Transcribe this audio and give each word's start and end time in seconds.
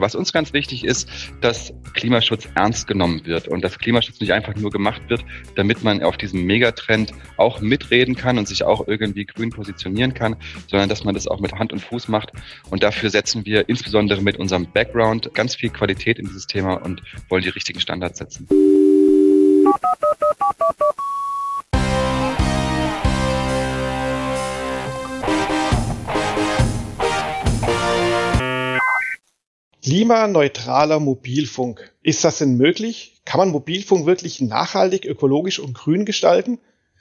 Was 0.00 0.14
uns 0.14 0.32
ganz 0.32 0.52
wichtig 0.52 0.84
ist, 0.84 1.08
dass 1.40 1.72
Klimaschutz 1.92 2.46
ernst 2.54 2.86
genommen 2.86 3.26
wird 3.26 3.48
und 3.48 3.64
dass 3.64 3.80
Klimaschutz 3.80 4.20
nicht 4.20 4.32
einfach 4.32 4.54
nur 4.54 4.70
gemacht 4.70 5.02
wird, 5.08 5.24
damit 5.56 5.82
man 5.82 6.04
auf 6.04 6.16
diesem 6.16 6.44
Megatrend 6.44 7.12
auch 7.36 7.60
mitreden 7.60 8.14
kann 8.14 8.38
und 8.38 8.46
sich 8.46 8.62
auch 8.62 8.86
irgendwie 8.86 9.24
grün 9.24 9.50
positionieren 9.50 10.14
kann, 10.14 10.36
sondern 10.68 10.88
dass 10.88 11.02
man 11.02 11.16
das 11.16 11.26
auch 11.26 11.40
mit 11.40 11.52
Hand 11.54 11.72
und 11.72 11.80
Fuß 11.80 12.06
macht. 12.06 12.30
Und 12.70 12.84
dafür 12.84 13.10
setzen 13.10 13.44
wir 13.44 13.68
insbesondere 13.68 14.22
mit 14.22 14.36
unserem 14.36 14.70
Background 14.70 15.34
ganz 15.34 15.56
viel 15.56 15.70
Qualität 15.70 16.20
in 16.20 16.26
dieses 16.26 16.46
Thema 16.46 16.74
und 16.74 17.02
wollen 17.28 17.42
die 17.42 17.48
richtigen 17.48 17.80
Standards 17.80 18.20
setzen. 18.20 18.46
Klimaneutraler 29.88 31.00
Mobilfunk. 31.00 31.94
Ist 32.02 32.22
das 32.22 32.36
denn 32.36 32.58
möglich? 32.58 33.22
Kann 33.24 33.38
man 33.38 33.48
Mobilfunk 33.48 34.04
wirklich 34.04 34.38
nachhaltig, 34.42 35.06
ökologisch 35.06 35.60
und 35.60 35.72
grün 35.72 36.04
gestalten? 36.04 36.58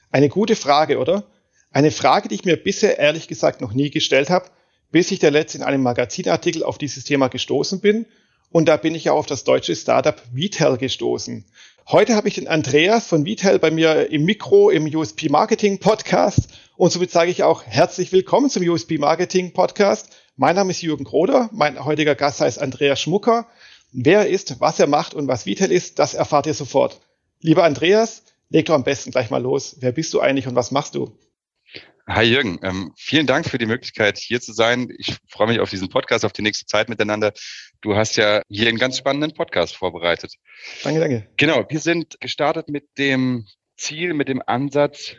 Eine 0.10 0.30
gute 0.30 0.56
Frage, 0.56 0.98
oder? 0.98 1.26
Eine 1.70 1.92
Frage, 1.92 2.30
die 2.30 2.36
ich 2.36 2.46
mir 2.46 2.56
bisher 2.56 2.98
ehrlich 2.98 3.28
gesagt 3.28 3.60
noch 3.60 3.74
nie 3.74 3.90
gestellt 3.90 4.30
habe, 4.30 4.46
bis 4.90 5.12
ich 5.12 5.20
der 5.20 5.32
letzte 5.32 5.58
in 5.58 5.66
einem 5.66 5.84
Magazinartikel 5.84 6.64
auf 6.64 6.78
dieses 6.78 7.04
Thema 7.04 7.28
gestoßen 7.28 7.82
bin. 7.82 8.06
Und 8.52 8.70
da 8.70 8.78
bin 8.78 8.96
ich 8.96 9.04
ja 9.04 9.12
auf 9.12 9.26
das 9.26 9.44
deutsche 9.44 9.76
Startup 9.76 10.24
Vitel 10.32 10.78
gestoßen. 10.78 11.44
Heute 11.90 12.16
habe 12.16 12.30
ich 12.30 12.36
den 12.36 12.48
Andreas 12.48 13.06
von 13.06 13.26
Vitel 13.26 13.60
bei 13.60 13.70
mir 13.70 14.10
im 14.12 14.24
Mikro 14.24 14.70
im 14.70 14.86
USP 14.86 15.28
Marketing 15.28 15.80
Podcast. 15.80 16.48
Und 16.78 16.94
somit 16.94 17.12
sage 17.12 17.32
ich 17.32 17.44
auch 17.44 17.64
herzlich 17.66 18.14
willkommen 18.14 18.50
zum 18.50 18.66
USP 18.66 18.98
Marketing 18.98 19.52
Podcast. 19.52 20.08
Mein 20.40 20.56
Name 20.56 20.70
ist 20.70 20.84
Jürgen 20.84 21.04
Kroder, 21.04 21.50
mein 21.52 21.84
heutiger 21.84 22.14
Gast 22.14 22.42
heißt 22.42 22.62
Andreas 22.62 23.02
Schmucker. 23.02 23.48
Wer 23.92 24.20
er 24.20 24.28
ist, 24.28 24.60
was 24.60 24.80
er 24.80 24.86
macht 24.86 25.16
und 25.16 25.28
was 25.28 25.48
Vitel 25.48 25.72
ist, 25.72 25.98
das 25.98 26.14
erfahrt 26.14 26.46
ihr 26.46 26.54
sofort. 26.54 27.02
Lieber 27.40 27.64
Andreas, 27.64 28.24
leg 28.50 28.68
doch 28.68 28.76
am 28.76 28.84
besten 28.84 29.10
gleich 29.10 29.32
mal 29.32 29.42
los. 29.42 29.78
Wer 29.80 29.92
bist 29.94 30.14
du 30.14 30.20
eigentlich 30.20 30.46
und 30.46 30.54
was 30.54 30.70
machst 30.70 30.94
du? 30.94 31.18
Hi 32.08 32.24
Jürgen, 32.24 32.60
ähm, 32.62 32.94
vielen 32.96 33.26
Dank 33.26 33.50
für 33.50 33.58
die 33.58 33.66
Möglichkeit, 33.66 34.20
hier 34.20 34.40
zu 34.40 34.54
sein. 34.54 34.94
Ich 35.00 35.18
freue 35.28 35.48
mich 35.48 35.60
auf 35.60 35.72
diesen 35.72 35.90
Podcast, 35.90 36.24
auf 36.24 36.34
die 36.34 36.44
nächste 36.44 36.68
Zeit 36.68 36.88
miteinander. 36.88 37.34
Du 37.82 37.96
hast 37.96 38.16
ja 38.16 38.44
hier 38.48 38.70
einen 38.70 38.78
ganz 38.78 38.96
spannenden 39.00 39.34
Podcast 39.34 39.76
vorbereitet. 39.76 40.36
Danke, 40.84 41.00
danke. 41.00 41.28
Genau, 41.38 41.66
wir 41.68 41.80
sind 41.80 42.22
gestartet 42.22 42.70
mit 42.70 42.86
dem 43.00 43.48
Ziel, 43.76 44.14
mit 44.14 44.28
dem 44.28 44.44
Ansatz, 44.46 45.16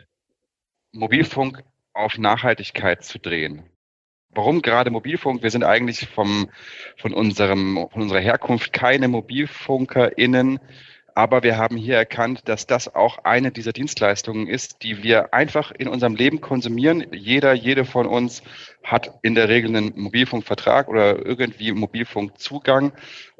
Mobilfunk 0.93 1.61
auf 1.91 2.17
Nachhaltigkeit 2.17 3.03
zu 3.03 3.19
drehen. 3.19 3.69
Warum 4.31 4.61
gerade 4.61 4.91
Mobilfunk? 4.91 5.41
Wir 5.41 5.49
sind 5.49 5.63
eigentlich 5.63 6.07
vom, 6.07 6.49
von, 6.97 7.13
unserem, 7.13 7.87
von 7.91 8.03
unserer 8.03 8.19
Herkunft 8.19 8.71
keine 8.73 9.07
MobilfunkerInnen, 9.07 10.59
aber 11.15 11.41
wir 11.41 11.57
haben 11.57 11.77
hier 11.77 11.95
erkannt, 11.95 12.43
dass 12.45 12.67
das 12.67 12.93
auch 12.93 13.25
eine 13.25 13.51
dieser 13.51 13.73
Dienstleistungen 13.73 14.47
ist, 14.47 14.83
die 14.83 15.01
wir 15.01 15.33
einfach 15.33 15.71
in 15.71 15.87
unserem 15.87 16.15
Leben 16.15 16.41
konsumieren. 16.41 17.07
Jeder, 17.11 17.53
jede 17.53 17.85
von 17.85 18.05
uns 18.05 18.43
hat 18.83 19.17
in 19.23 19.33
der 19.33 19.49
Regel 19.49 19.75
einen 19.75 19.99
Mobilfunkvertrag 19.99 20.87
oder 20.87 21.25
irgendwie 21.25 21.71
Mobilfunkzugang. 21.71 22.93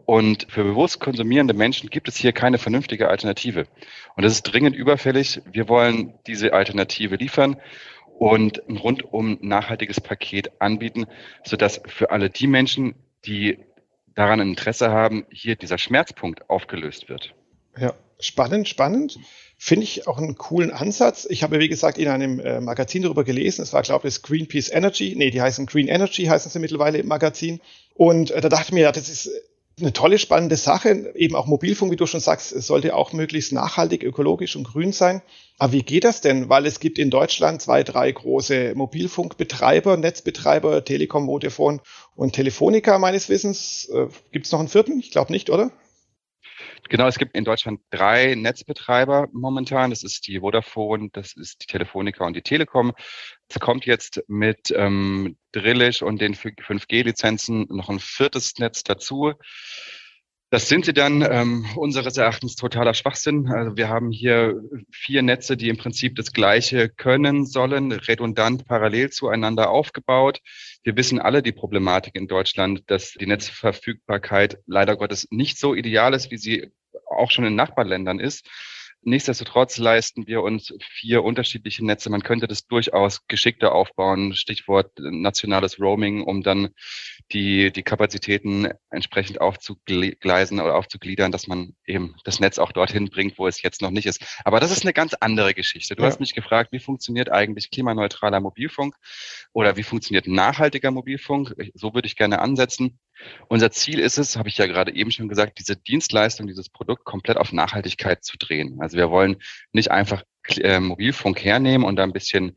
Und 0.05 0.47
für 0.49 0.63
bewusst 0.63 0.99
konsumierende 0.99 1.53
Menschen 1.53 1.91
gibt 1.91 2.07
es 2.07 2.17
hier 2.17 2.31
keine 2.31 2.57
vernünftige 2.57 3.09
Alternative. 3.09 3.67
Und 4.15 4.23
das 4.23 4.33
ist 4.33 4.43
dringend 4.43 4.75
überfällig. 4.75 5.39
Wir 5.51 5.69
wollen 5.69 6.15
diese 6.25 6.51
Alternative 6.53 7.15
liefern 7.15 7.57
und 8.19 8.67
ein 8.67 8.75
rundum 8.75 9.37
nachhaltiges 9.41 10.01
Paket 10.01 10.61
anbieten, 10.61 11.05
sodass 11.45 11.81
für 11.85 12.11
alle 12.11 12.29
die 12.29 12.47
Menschen, 12.47 12.95
die 13.25 13.59
daran 14.13 14.41
Interesse 14.41 14.91
haben, 14.91 15.25
hier 15.31 15.55
dieser 15.55 15.77
Schmerzpunkt 15.77 16.49
aufgelöst 16.49 17.07
wird. 17.07 17.33
Ja, 17.77 17.93
spannend, 18.19 18.67
spannend. 18.67 19.17
Finde 19.57 19.85
ich 19.85 20.05
auch 20.05 20.17
einen 20.17 20.35
coolen 20.35 20.71
Ansatz. 20.71 21.27
Ich 21.29 21.43
habe, 21.43 21.59
wie 21.59 21.69
gesagt, 21.69 21.97
in 21.97 22.09
einem 22.09 22.41
äh, 22.41 22.59
Magazin 22.59 23.03
darüber 23.03 23.23
gelesen. 23.23 23.61
Es 23.61 23.71
war, 23.71 23.83
glaube 23.83 24.09
ich, 24.09 24.15
das 24.15 24.21
Greenpeace 24.21 24.69
Energy. 24.69 25.15
Nee, 25.15 25.31
die 25.31 25.41
heißen 25.41 25.65
Green 25.65 25.87
Energy, 25.87 26.25
heißen 26.25 26.51
sie 26.51 26.59
mittlerweile 26.59 26.97
im 26.97 27.07
Magazin. 27.07 27.61
Und 27.93 28.31
äh, 28.31 28.41
da 28.41 28.49
dachte 28.49 28.65
ich 28.67 28.73
mir, 28.73 28.81
ja, 28.81 28.91
das 28.91 29.07
ist 29.07 29.31
eine 29.81 29.93
tolle, 29.93 30.17
spannende 30.17 30.55
Sache. 30.55 31.13
Eben 31.15 31.35
auch 31.35 31.45
Mobilfunk, 31.45 31.91
wie 31.91 31.95
du 31.95 32.05
schon 32.05 32.19
sagst, 32.19 32.49
sollte 32.49 32.95
auch 32.95 33.13
möglichst 33.13 33.51
nachhaltig, 33.51 34.03
ökologisch 34.03 34.55
und 34.55 34.65
grün 34.65 34.91
sein. 34.91 35.21
Aber 35.57 35.73
wie 35.73 35.83
geht 35.83 36.03
das 36.03 36.21
denn? 36.21 36.49
Weil 36.49 36.65
es 36.65 36.79
gibt 36.79 36.97
in 36.99 37.09
Deutschland 37.09 37.61
zwei, 37.61 37.83
drei 37.83 38.11
große 38.11 38.73
Mobilfunkbetreiber, 38.75 39.97
Netzbetreiber, 39.97 40.83
Telekom, 40.85 41.25
Vodafone 41.25 41.81
und 42.15 42.33
Telefonica 42.33 42.97
meines 42.99 43.29
Wissens. 43.29 43.89
Äh, 43.93 44.07
gibt 44.31 44.45
es 44.45 44.51
noch 44.51 44.59
einen 44.59 44.69
vierten? 44.69 44.99
Ich 44.99 45.11
glaube 45.11 45.31
nicht, 45.31 45.49
oder? 45.49 45.71
Genau, 46.87 47.07
es 47.07 47.17
gibt 47.17 47.35
in 47.35 47.43
Deutschland 47.43 47.81
drei 47.89 48.35
Netzbetreiber 48.35 49.27
momentan. 49.31 49.89
Das 49.89 50.03
ist 50.03 50.27
die 50.27 50.39
Vodafone, 50.39 51.09
das 51.11 51.33
ist 51.33 51.63
die 51.63 51.67
Telefonica 51.67 52.25
und 52.25 52.35
die 52.35 52.41
Telekom. 52.41 52.93
Es 53.49 53.59
kommt 53.59 53.85
jetzt 53.85 54.23
mit 54.27 54.71
ähm, 54.75 55.37
Drillisch 55.51 56.01
und 56.01 56.21
den 56.21 56.35
5G-Lizenzen 56.35 57.67
noch 57.69 57.89
ein 57.89 57.99
viertes 57.99 58.57
Netz 58.59 58.83
dazu. 58.83 59.33
Das 60.51 60.67
sind 60.67 60.85
sie 60.85 60.93
dann 60.93 61.21
ähm, 61.21 61.67
unseres 61.75 62.17
Erachtens 62.17 62.55
totaler 62.55 62.95
Schwachsinn. 62.95 63.51
Also 63.51 63.77
wir 63.77 63.87
haben 63.87 64.09
hier 64.09 64.59
vier 64.91 65.21
Netze, 65.21 65.55
die 65.55 65.69
im 65.69 65.77
Prinzip 65.77 66.15
das 66.15 66.31
Gleiche 66.31 66.89
können 66.89 67.45
sollen, 67.45 67.91
redundant 67.91 68.65
parallel 68.65 69.11
zueinander 69.11 69.69
aufgebaut. 69.69 70.39
Wir 70.83 70.97
wissen 70.97 71.19
alle 71.19 71.43
die 71.43 71.51
Problematik 71.51 72.15
in 72.15 72.27
Deutschland, 72.27 72.81
dass 72.87 73.13
die 73.13 73.27
Netzverfügbarkeit 73.27 74.57
leider 74.65 74.95
Gottes 74.95 75.27
nicht 75.29 75.59
so 75.59 75.75
ideal 75.75 76.15
ist, 76.15 76.31
wie 76.31 76.37
sie 76.37 76.71
auch 77.05 77.29
schon 77.29 77.45
in 77.45 77.53
Nachbarländern 77.53 78.19
ist. 78.19 78.47
Nichtsdestotrotz 79.01 79.77
leisten 79.77 80.27
wir 80.27 80.41
uns 80.43 80.73
vier 80.81 81.23
unterschiedliche 81.23 81.85
Netze. 81.85 82.09
Man 82.09 82.21
könnte 82.21 82.47
das 82.47 82.67
durchaus 82.67 83.25
geschickter 83.27 83.73
aufbauen. 83.73 84.35
Stichwort 84.35 84.91
nationales 84.99 85.79
Roaming, 85.79 86.21
um 86.21 86.43
dann 86.43 86.69
die, 87.31 87.71
die 87.71 87.83
Kapazitäten 87.83 88.69
entsprechend 88.89 89.39
aufzugleisen 89.39 90.59
oder 90.59 90.75
aufzugliedern, 90.75 91.31
dass 91.31 91.47
man 91.47 91.75
eben 91.85 92.15
das 92.25 92.41
Netz 92.41 92.59
auch 92.59 92.73
dorthin 92.73 93.09
bringt, 93.09 93.37
wo 93.39 93.47
es 93.47 93.61
jetzt 93.61 93.81
noch 93.81 93.91
nicht 93.91 94.05
ist. 94.05 94.21
Aber 94.43 94.59
das 94.59 94.71
ist 94.71 94.83
eine 94.83 94.93
ganz 94.93 95.13
andere 95.13 95.53
Geschichte. 95.53 95.95
Du 95.95 96.03
ja. 96.03 96.09
hast 96.09 96.19
mich 96.19 96.33
gefragt, 96.33 96.73
wie 96.73 96.79
funktioniert 96.79 97.31
eigentlich 97.31 97.71
klimaneutraler 97.71 98.41
Mobilfunk 98.41 98.95
oder 99.53 99.77
wie 99.77 99.83
funktioniert 99.83 100.27
nachhaltiger 100.27 100.91
Mobilfunk? 100.91 101.55
So 101.73 101.93
würde 101.93 102.07
ich 102.07 102.17
gerne 102.17 102.39
ansetzen. 102.39 102.99
Unser 103.47 103.71
Ziel 103.71 103.99
ist 103.99 104.17
es, 104.17 104.37
habe 104.37 104.49
ich 104.49 104.57
ja 104.57 104.65
gerade 104.65 104.93
eben 104.93 105.11
schon 105.11 105.27
gesagt, 105.27 105.59
diese 105.59 105.75
Dienstleistung, 105.75 106.47
dieses 106.47 106.69
Produkt 106.69 107.03
komplett 107.05 107.37
auf 107.37 107.51
Nachhaltigkeit 107.51 108.23
zu 108.23 108.37
drehen. 108.37 108.77
Also 108.79 108.97
wir 108.97 109.09
wollen 109.09 109.37
nicht 109.71 109.91
einfach 109.91 110.23
äh, 110.57 110.79
Mobilfunk 110.79 111.43
hernehmen 111.43 111.85
und 111.85 111.95
da 111.95 112.03
ein 112.03 112.13
bisschen 112.13 112.55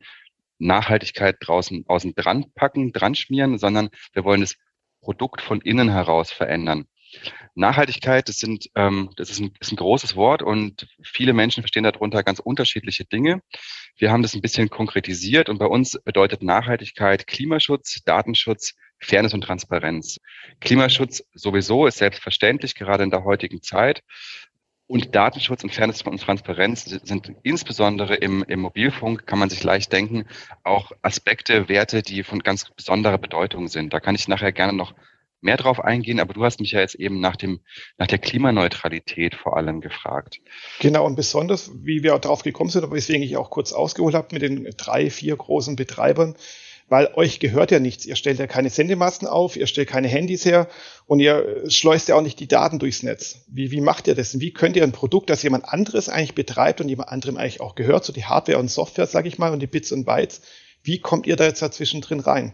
Nachhaltigkeit 0.59 1.37
draußen 1.39 1.85
außen 1.87 2.15
dran 2.15 2.45
packen, 2.55 2.93
dran 2.93 3.15
schmieren, 3.15 3.57
sondern 3.57 3.89
wir 4.13 4.23
wollen 4.23 4.41
das 4.41 4.55
Produkt 5.01 5.41
von 5.41 5.61
innen 5.61 5.89
heraus 5.89 6.31
verändern. 6.31 6.85
Nachhaltigkeit, 7.55 8.27
das 8.27 8.37
sind, 8.37 8.69
ähm, 8.75 9.11
das 9.17 9.29
ist 9.29 9.39
ein, 9.39 9.51
ist 9.59 9.71
ein 9.71 9.75
großes 9.75 10.15
Wort 10.15 10.41
und 10.41 10.87
viele 11.03 11.33
Menschen 11.33 11.61
verstehen 11.61 11.83
darunter 11.83 12.23
ganz 12.23 12.39
unterschiedliche 12.39 13.05
Dinge. 13.05 13.41
Wir 13.97 14.11
haben 14.11 14.23
das 14.23 14.33
ein 14.33 14.41
bisschen 14.41 14.69
konkretisiert 14.69 15.49
und 15.49 15.59
bei 15.59 15.67
uns 15.67 15.99
bedeutet 16.03 16.41
Nachhaltigkeit 16.41 17.27
Klimaschutz, 17.27 18.01
Datenschutz, 18.05 18.73
Fairness 19.03 19.33
und 19.33 19.41
Transparenz. 19.41 20.19
Klimaschutz 20.59 21.23
sowieso 21.33 21.85
ist 21.87 21.97
selbstverständlich, 21.97 22.75
gerade 22.75 23.03
in 23.03 23.11
der 23.11 23.23
heutigen 23.23 23.61
Zeit. 23.61 24.03
Und 24.85 25.15
Datenschutz 25.15 25.63
und 25.63 25.73
Fairness 25.73 26.01
und 26.01 26.21
Transparenz 26.21 26.83
sind 26.83 27.33
insbesondere 27.43 28.15
im, 28.15 28.43
im 28.43 28.59
Mobilfunk, 28.59 29.25
kann 29.25 29.39
man 29.39 29.49
sich 29.49 29.63
leicht 29.63 29.91
denken, 29.93 30.25
auch 30.63 30.91
Aspekte, 31.01 31.69
Werte, 31.69 32.01
die 32.01 32.23
von 32.23 32.39
ganz 32.39 32.69
besonderer 32.69 33.17
Bedeutung 33.17 33.69
sind. 33.69 33.93
Da 33.93 33.99
kann 33.99 34.15
ich 34.15 34.27
nachher 34.27 34.51
gerne 34.51 34.73
noch 34.73 34.93
mehr 35.43 35.57
drauf 35.57 35.79
eingehen, 35.83 36.19
aber 36.19 36.33
du 36.33 36.43
hast 36.43 36.59
mich 36.59 36.71
ja 36.71 36.79
jetzt 36.79 36.95
eben 36.95 37.19
nach 37.19 37.35
dem, 37.35 37.59
nach 37.97 38.07
der 38.07 38.17
Klimaneutralität 38.17 39.35
vor 39.35 39.57
allem 39.57 39.81
gefragt. 39.81 40.39
Genau, 40.79 41.05
und 41.05 41.15
besonders, 41.15 41.71
wie 41.75 42.01
wir 42.01 42.17
darauf 42.17 42.43
gekommen 42.43 42.69
sind, 42.69 42.89
weswegen 42.89 43.23
ich 43.23 43.37
auch 43.37 43.49
kurz 43.49 43.73
ausgeholt 43.73 44.15
habe 44.15 44.29
mit 44.31 44.41
den 44.41 44.73
drei, 44.77 45.09
vier 45.09 45.35
großen 45.35 45.75
Betreibern, 45.75 46.35
weil 46.93 47.09
euch 47.15 47.39
gehört 47.39 47.71
ja 47.71 47.79
nichts. 47.79 48.05
Ihr 48.05 48.15
stellt 48.15 48.37
ja 48.37 48.45
keine 48.45 48.69
Sendemasten 48.69 49.27
auf, 49.27 49.57
ihr 49.57 49.65
stellt 49.65 49.89
keine 49.89 50.07
Handys 50.07 50.45
her 50.45 50.67
und 51.07 51.19
ihr 51.19 51.63
schleust 51.67 52.07
ja 52.07 52.13
auch 52.13 52.21
nicht 52.21 52.39
die 52.39 52.47
Daten 52.47 52.77
durchs 52.77 53.01
Netz. 53.01 53.45
Wie, 53.47 53.71
wie 53.71 53.81
macht 53.81 54.05
ihr 54.05 54.13
das? 54.13 54.35
Und 54.35 54.41
wie 54.41 54.53
könnt 54.53 54.75
ihr 54.75 54.83
ein 54.83 54.91
Produkt, 54.91 55.31
das 55.31 55.41
jemand 55.41 55.65
anderes 55.65 56.07
eigentlich 56.07 56.35
betreibt 56.35 56.81
und 56.81 56.89
jemand 56.89 57.09
anderem 57.09 57.37
eigentlich 57.37 57.61
auch 57.61 57.73
gehört, 57.73 58.05
so 58.05 58.13
die 58.13 58.25
Hardware 58.25 58.59
und 58.59 58.69
Software, 58.69 59.07
sage 59.07 59.27
ich 59.27 59.39
mal, 59.39 59.51
und 59.51 59.59
die 59.59 59.65
Bits 59.65 59.91
und 59.91 60.05
Bytes, 60.05 60.43
wie 60.83 60.99
kommt 60.99 61.25
ihr 61.25 61.35
da 61.35 61.45
jetzt 61.45 61.63
dazwischen 61.63 62.01
drin 62.01 62.19
rein? 62.19 62.53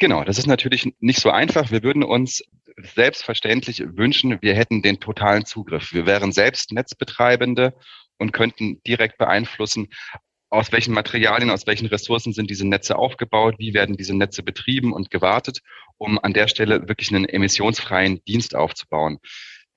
Genau, 0.00 0.24
das 0.24 0.40
ist 0.40 0.48
natürlich 0.48 0.92
nicht 0.98 1.20
so 1.20 1.30
einfach. 1.30 1.70
Wir 1.70 1.84
würden 1.84 2.02
uns 2.02 2.42
selbstverständlich 2.96 3.84
wünschen, 3.86 4.38
wir 4.42 4.56
hätten 4.56 4.82
den 4.82 4.98
totalen 4.98 5.44
Zugriff. 5.44 5.92
Wir 5.92 6.06
wären 6.06 6.32
selbst 6.32 6.72
Netzbetreibende 6.72 7.72
und 8.18 8.32
könnten 8.32 8.82
direkt 8.82 9.16
beeinflussen, 9.16 9.90
aus 10.50 10.72
welchen 10.72 10.94
Materialien, 10.94 11.50
aus 11.50 11.66
welchen 11.66 11.86
Ressourcen 11.86 12.32
sind 12.32 12.50
diese 12.50 12.66
Netze 12.66 12.96
aufgebaut, 12.96 13.56
wie 13.58 13.74
werden 13.74 13.96
diese 13.96 14.16
Netze 14.16 14.42
betrieben 14.42 14.92
und 14.92 15.10
gewartet, 15.10 15.60
um 15.98 16.18
an 16.18 16.32
der 16.32 16.48
Stelle 16.48 16.88
wirklich 16.88 17.10
einen 17.10 17.26
emissionsfreien 17.26 18.22
Dienst 18.24 18.54
aufzubauen. 18.54 19.18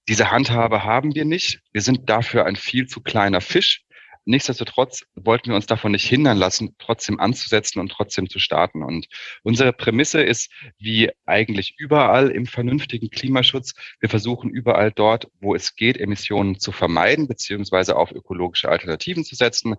Diese 0.08 0.32
Handhabe 0.32 0.84
haben 0.84 1.14
wir 1.14 1.26
nicht. 1.26 1.60
Wir 1.72 1.82
sind 1.82 2.10
dafür 2.10 2.46
ein 2.46 2.56
viel 2.56 2.88
zu 2.88 3.02
kleiner 3.02 3.42
Fisch. 3.42 3.84
Nichtsdestotrotz 4.26 5.04
wollten 5.16 5.50
wir 5.50 5.56
uns 5.56 5.66
davon 5.66 5.94
nicht 5.94 6.08
hindern 6.08 6.38
lassen, 6.38 6.76
trotzdem 6.78 7.20
anzusetzen 7.20 7.80
und 7.80 7.92
trotzdem 7.92 8.30
zu 8.30 8.38
starten. 8.38 8.84
Und 8.84 9.08
unsere 9.42 9.74
Prämisse 9.74 10.22
ist, 10.22 10.52
wie 10.78 11.10
eigentlich 11.26 11.74
überall 11.78 12.30
im 12.30 12.46
vernünftigen 12.46 13.10
Klimaschutz, 13.10 13.74
wir 14.00 14.10
versuchen 14.10 14.52
überall 14.52 14.92
dort, 14.92 15.28
wo 15.40 15.56
es 15.56 15.76
geht, 15.76 15.98
Emissionen 15.98 16.60
zu 16.60 16.72
vermeiden, 16.72 17.28
beziehungsweise 17.28 17.96
auf 17.96 18.12
ökologische 18.12 18.70
Alternativen 18.70 19.24
zu 19.24 19.36
setzen. 19.36 19.76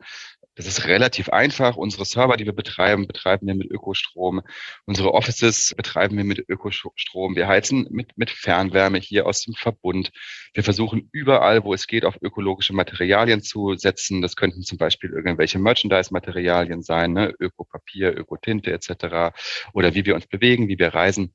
Das 0.55 0.67
ist 0.67 0.87
relativ 0.87 1.31
einfach. 1.31 1.77
Unsere 1.77 2.05
Server, 2.05 2.37
die 2.37 2.45
wir 2.45 2.53
betreiben, 2.53 3.07
betreiben 3.07 3.47
wir 3.47 3.55
mit 3.55 3.71
Ökostrom. 3.71 4.43
Unsere 4.85 5.15
Offices 5.15 5.73
betreiben 5.75 6.19
wir 6.19 6.25
mit 6.25 6.45
Ökostrom. 6.47 7.37
Wir 7.37 7.49
heizen 7.49 7.87
mit, 7.91 8.19
mit 8.19 8.31
Fernwärme 8.31 8.99
hier 8.99 9.27
aus 9.27 9.43
dem 9.43 9.55
Verbund. 9.55 10.11
Wir 10.53 10.63
versuchen 10.63 11.09
überall, 11.11 11.65
wo 11.65 11.73
es 11.73 11.87
geht, 11.87 12.05
auf 12.05 12.21
ökologische 12.21 12.75
Materialien 12.75 13.43
zu 13.43 13.77
setzen. 13.77 14.21
Das 14.21 14.37
könnten 14.37 14.63
zum 14.63 14.77
Beispiel 14.77 15.11
irgendwelche 15.11 15.59
Merchandise-Materialien 15.59 16.83
sein, 16.83 17.15
ne? 17.15 17.35
Ökopapier, 17.41 18.15
Ökotinte 18.15 18.73
etc. 18.73 19.35
Oder 19.73 19.95
wie 19.95 20.05
wir 20.05 20.15
uns 20.15 20.27
bewegen, 20.27 20.69
wie 20.69 20.79
wir 20.79 20.93
reisen. 20.93 21.35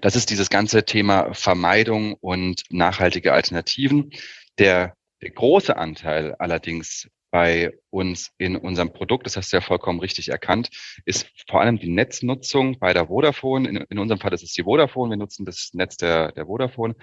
Das 0.00 0.14
ist 0.14 0.30
dieses 0.30 0.48
ganze 0.48 0.84
Thema 0.84 1.34
Vermeidung 1.34 2.14
und 2.14 2.62
nachhaltige 2.70 3.32
Alternativen. 3.32 4.10
Der, 4.58 4.94
der 5.22 5.30
große 5.30 5.76
Anteil 5.76 6.36
allerdings 6.36 7.08
bei 7.32 7.72
uns 7.88 8.30
in 8.36 8.56
unserem 8.56 8.92
Produkt, 8.92 9.24
das 9.24 9.38
hast 9.38 9.52
du 9.52 9.56
ja 9.56 9.62
vollkommen 9.62 10.00
richtig 10.00 10.28
erkannt, 10.28 10.68
ist 11.06 11.26
vor 11.48 11.62
allem 11.62 11.78
die 11.78 11.88
Netznutzung 11.88 12.78
bei 12.78 12.92
der 12.92 13.06
Vodafone. 13.06 13.68
In, 13.68 13.76
in 13.88 13.98
unserem 13.98 14.20
Fall 14.20 14.34
ist 14.34 14.42
es 14.42 14.52
die 14.52 14.64
Vodafone. 14.64 15.10
Wir 15.10 15.16
nutzen 15.16 15.46
das 15.46 15.70
Netz 15.72 15.96
der, 15.96 16.32
der 16.32 16.44
Vodafone. 16.46 16.94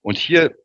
Und 0.00 0.16
hier 0.16 0.56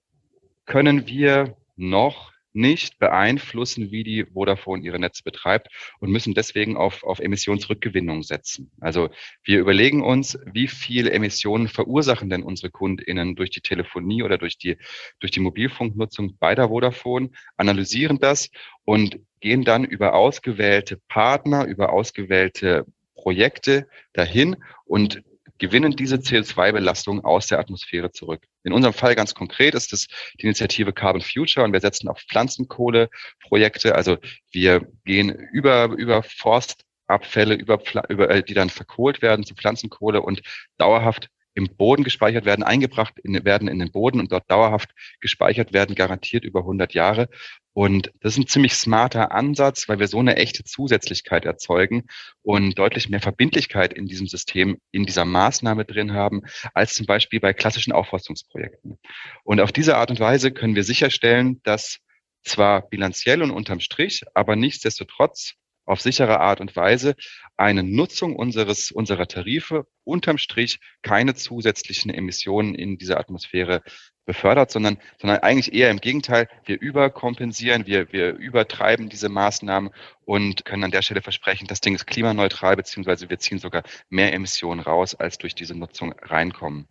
können 0.65 1.05
wir 1.05 1.57
noch 1.75 2.31
nicht 2.59 2.99
beeinflussen, 2.99 3.89
wie 3.89 4.03
die 4.03 4.25
Vodafone 4.25 4.83
ihre 4.83 4.99
Netze 4.99 5.23
betreibt 5.23 5.69
und 5.99 6.11
müssen 6.11 6.33
deswegen 6.33 6.75
auf, 6.77 7.03
auf 7.03 7.19
Emissionsrückgewinnung 7.19 8.21
setzen. 8.21 8.71
Also 8.79 9.09
wir 9.43 9.59
überlegen 9.59 10.03
uns, 10.03 10.37
wie 10.45 10.67
viel 10.67 11.07
Emissionen 11.07 11.69
verursachen 11.69 12.29
denn 12.29 12.43
unsere 12.43 12.69
KundInnen 12.69 13.35
durch 13.35 13.49
die 13.49 13.61
Telefonie 13.61 14.23
oder 14.23 14.37
durch 14.37 14.57
die, 14.57 14.77
durch 15.19 15.31
die 15.31 15.39
Mobilfunknutzung 15.39 16.37
bei 16.37 16.53
der 16.53 16.67
Vodafone, 16.67 17.29
analysieren 17.55 18.19
das 18.19 18.49
und 18.83 19.19
gehen 19.39 19.63
dann 19.63 19.85
über 19.85 20.13
ausgewählte 20.13 20.99
Partner, 21.07 21.65
über 21.65 21.93
ausgewählte 21.93 22.85
Projekte 23.15 23.87
dahin 24.13 24.57
und 24.85 25.23
gewinnen 25.59 25.95
diese 25.95 26.15
CO2-Belastung 26.15 27.23
aus 27.23 27.47
der 27.47 27.59
Atmosphäre 27.59 28.11
zurück. 28.11 28.43
In 28.63 28.73
unserem 28.73 28.93
Fall 28.93 29.15
ganz 29.15 29.35
konkret 29.35 29.75
ist 29.75 29.93
es 29.93 30.07
die 30.39 30.45
Initiative 30.45 30.93
Carbon 30.93 31.21
Future 31.21 31.65
und 31.65 31.73
wir 31.73 31.81
setzen 31.81 32.07
auf 32.07 32.19
Pflanzenkohleprojekte. 32.21 33.93
Also 33.93 34.17
wir 34.51 34.87
gehen 35.05 35.29
über, 35.29 35.85
über 35.85 36.23
Forstabfälle, 36.23 37.55
über, 37.55 37.79
über, 38.09 38.29
äh, 38.29 38.43
die 38.43 38.53
dann 38.53 38.69
verkohlt 38.69 39.21
werden 39.21 39.45
zu 39.45 39.53
Pflanzenkohle 39.53 40.21
und 40.21 40.41
dauerhaft 40.77 41.29
im 41.59 41.75
Boden 41.75 42.03
gespeichert 42.03 42.45
werden, 42.45 42.63
eingebracht 42.63 43.19
in, 43.19 43.43
werden 43.45 43.67
in 43.67 43.79
den 43.79 43.91
Boden 43.91 44.19
und 44.19 44.31
dort 44.31 44.49
dauerhaft 44.49 44.91
gespeichert 45.19 45.73
werden, 45.73 45.93
garantiert 45.93 46.43
über 46.45 46.61
100 46.61 46.93
Jahre. 46.93 47.29
Und 47.73 48.11
das 48.21 48.33
ist 48.33 48.39
ein 48.39 48.47
ziemlich 48.47 48.73
smarter 48.73 49.31
Ansatz, 49.31 49.87
weil 49.87 49.99
wir 49.99 50.07
so 50.07 50.19
eine 50.19 50.37
echte 50.37 50.63
Zusätzlichkeit 50.63 51.45
erzeugen 51.45 52.05
und 52.41 52.77
deutlich 52.79 53.09
mehr 53.09 53.21
Verbindlichkeit 53.21 53.93
in 53.93 54.07
diesem 54.07 54.27
System, 54.27 54.79
in 54.91 55.05
dieser 55.05 55.25
Maßnahme 55.25 55.85
drin 55.85 56.13
haben, 56.13 56.41
als 56.73 56.95
zum 56.95 57.05
Beispiel 57.05 57.39
bei 57.39 57.53
klassischen 57.53 57.93
Aufforstungsprojekten. 57.93 58.97
Und 59.43 59.59
auf 59.59 59.71
diese 59.71 59.97
Art 59.97 60.09
und 60.09 60.19
Weise 60.19 60.51
können 60.51 60.75
wir 60.75 60.83
sicherstellen, 60.83 61.61
dass 61.63 61.99
zwar 62.43 62.89
bilanziell 62.89 63.43
und 63.43 63.51
unterm 63.51 63.81
Strich, 63.81 64.23
aber 64.33 64.55
nichtsdestotrotz 64.55 65.55
auf 65.89 66.01
sichere 66.01 66.39
Art 66.39 66.61
und 66.61 66.75
Weise 66.75 67.15
eine 67.57 67.83
Nutzung 67.83 68.35
unseres, 68.35 68.91
unserer 68.91 69.27
Tarife 69.27 69.87
unterm 70.03 70.37
Strich 70.37 70.79
keine 71.01 71.33
zusätzlichen 71.33 72.13
Emissionen 72.13 72.75
in 72.75 72.97
dieser 72.97 73.19
Atmosphäre 73.19 73.81
befördert, 74.25 74.69
sondern, 74.69 74.99
sondern 75.19 75.39
eigentlich 75.39 75.73
eher 75.73 75.89
im 75.89 75.99
Gegenteil. 75.99 76.47
Wir 76.63 76.79
überkompensieren, 76.79 77.87
wir, 77.87 78.13
wir 78.13 78.35
übertreiben 78.35 79.09
diese 79.09 79.29
Maßnahmen 79.29 79.89
und 80.25 80.63
können 80.63 80.83
an 80.83 80.91
der 80.91 81.01
Stelle 81.01 81.23
versprechen, 81.23 81.65
das 81.67 81.81
Ding 81.81 81.95
ist 81.95 82.05
klimaneutral, 82.05 82.75
beziehungsweise 82.75 83.29
wir 83.31 83.39
ziehen 83.39 83.57
sogar 83.57 83.81
mehr 84.09 84.31
Emissionen 84.31 84.81
raus, 84.81 85.15
als 85.15 85.39
durch 85.39 85.55
diese 85.55 85.73
Nutzung 85.73 86.13
reinkommen. 86.13 86.87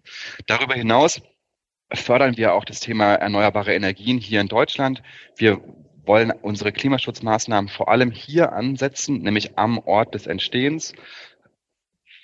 Darüber 0.49 0.75
hinaus 0.75 1.23
fördern 1.95 2.37
wir 2.37 2.53
auch 2.55 2.65
das 2.65 2.81
Thema 2.81 3.15
erneuerbare 3.15 3.75
Energien 3.75 4.19
hier 4.19 4.41
in 4.41 4.49
Deutschland. 4.49 5.03
Wir 5.37 5.63
wollen 6.09 6.33
unsere 6.33 6.73
Klimaschutzmaßnahmen 6.73 7.69
vor 7.69 7.89
allem 7.89 8.11
hier 8.11 8.53
ansetzen, 8.53 9.23
nämlich 9.23 9.57
am 9.59 9.79
Ort 9.79 10.15
des 10.15 10.27
Entstehens. 10.27 10.95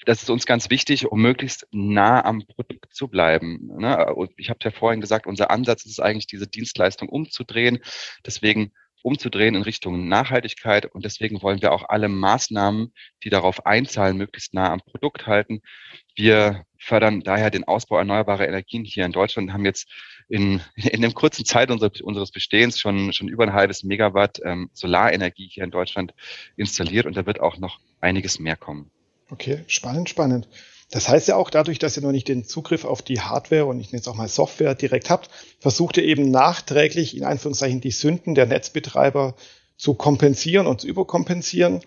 Das 0.06 0.22
ist 0.22 0.31
uns 0.31 0.44
ganz 0.44 0.70
wichtig, 0.70 1.06
um 1.06 1.22
möglichst 1.22 1.66
nah 1.70 2.25
am 2.25 2.44
Produkt 2.46 2.92
zu 2.94 3.08
bleiben. 3.08 3.70
Ne? 3.78 4.12
Ich 4.36 4.50
habe 4.50 4.58
ja 4.62 4.70
vorhin 4.70 5.00
gesagt, 5.00 5.26
unser 5.26 5.50
Ansatz 5.50 5.86
ist 5.86 6.00
eigentlich, 6.00 6.26
diese 6.26 6.46
Dienstleistung 6.46 7.08
umzudrehen. 7.08 7.78
Deswegen 8.26 8.72
umzudrehen 9.02 9.54
in 9.54 9.62
Richtung 9.62 10.08
Nachhaltigkeit. 10.08 10.87
Und 10.87 11.04
deswegen 11.04 11.42
wollen 11.42 11.60
wir 11.62 11.72
auch 11.72 11.88
alle 11.88 12.08
Maßnahmen, 12.08 12.92
die 13.22 13.30
darauf 13.30 13.66
einzahlen, 13.66 14.16
möglichst 14.16 14.54
nah 14.54 14.72
am 14.72 14.80
Produkt 14.80 15.26
halten. 15.26 15.60
Wir 16.14 16.64
fördern 16.78 17.20
daher 17.20 17.50
den 17.50 17.64
Ausbau 17.64 17.98
erneuerbarer 17.98 18.48
Energien 18.48 18.84
hier 18.84 19.04
in 19.04 19.12
Deutschland 19.12 19.48
und 19.48 19.54
haben 19.54 19.64
jetzt 19.64 19.90
in, 20.29 20.61
in 20.76 21.03
dem 21.03 21.15
kurzen 21.15 21.44
Zeit 21.44 21.71
unseres 21.71 22.31
Bestehens 22.31 22.79
schon, 22.79 23.12
schon 23.12 23.29
über 23.29 23.44
ein 23.44 23.53
halbes 23.53 23.82
Megawatt 23.85 24.41
ähm, 24.44 24.71
Solarenergie 24.73 25.49
hier 25.50 25.65
in 25.65 25.71
Deutschland 25.71 26.15
installiert 26.56 27.06
und 27.06 27.17
da 27.17 27.26
wird 27.26 27.41
auch 27.41 27.59
noch 27.59 27.79
einiges 28.00 28.38
mehr 28.38 28.56
kommen. 28.56 28.91
Okay, 29.31 29.65
spannend, 29.67 30.09
spannend. 30.09 30.49
Das 30.91 31.09
heißt 31.09 31.29
ja 31.29 31.37
auch 31.37 31.50
dadurch, 31.50 31.79
dass 31.79 31.97
ihr 31.97 32.03
noch 32.03 32.12
nicht 32.12 32.29
den 32.29 32.44
Zugriff 32.44 32.85
auf 32.85 33.03
die 33.03 33.21
Hardware 33.21 33.65
und 33.65 33.81
ich 33.81 33.91
nenne 33.91 34.00
es 34.00 34.09
auch 34.09 34.15
mal 34.15 34.29
Software 34.29 34.75
direkt 34.75 35.11
habt, 35.11 35.31
versucht 35.59 35.97
ihr 35.97 36.05
eben 36.05 36.31
nachträglich 36.31 37.17
in 37.17 37.25
Anführungszeichen 37.25 37.81
die 37.81 37.91
Sünden 37.91 38.35
der 38.35 38.47
Netzbetreiber 38.47 39.35
zu 39.76 39.94
kompensieren 39.94 40.67
und 40.67 40.82
zu 40.82 40.87
überkompensieren. 40.87 41.81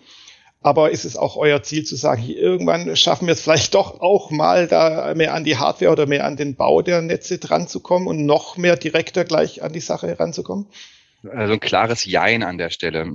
Aber 0.60 0.90
ist 0.90 1.04
es 1.04 1.16
auch 1.16 1.36
euer 1.36 1.62
Ziel 1.62 1.84
zu 1.84 1.94
sagen, 1.94 2.24
irgendwann 2.28 2.96
schaffen 2.96 3.26
wir 3.26 3.32
es 3.32 3.40
vielleicht 3.40 3.74
doch 3.74 4.00
auch 4.00 4.30
mal 4.30 4.66
da 4.66 5.14
mehr 5.14 5.34
an 5.34 5.44
die 5.44 5.56
Hardware 5.56 5.92
oder 5.92 6.06
mehr 6.06 6.24
an 6.24 6.36
den 6.36 6.56
Bau 6.56 6.82
der 6.82 7.00
Netze 7.00 7.38
dran 7.38 7.68
zu 7.68 7.80
kommen 7.80 8.08
und 8.08 8.26
noch 8.26 8.56
mehr 8.56 8.76
direkter 8.76 9.24
gleich 9.24 9.62
an 9.62 9.72
die 9.72 9.80
Sache 9.80 10.08
heranzukommen? 10.08 10.66
Also 11.28 11.54
ein 11.54 11.60
klares 11.60 12.04
Jein 12.04 12.44
an 12.44 12.58
der 12.58 12.70
Stelle. 12.70 13.10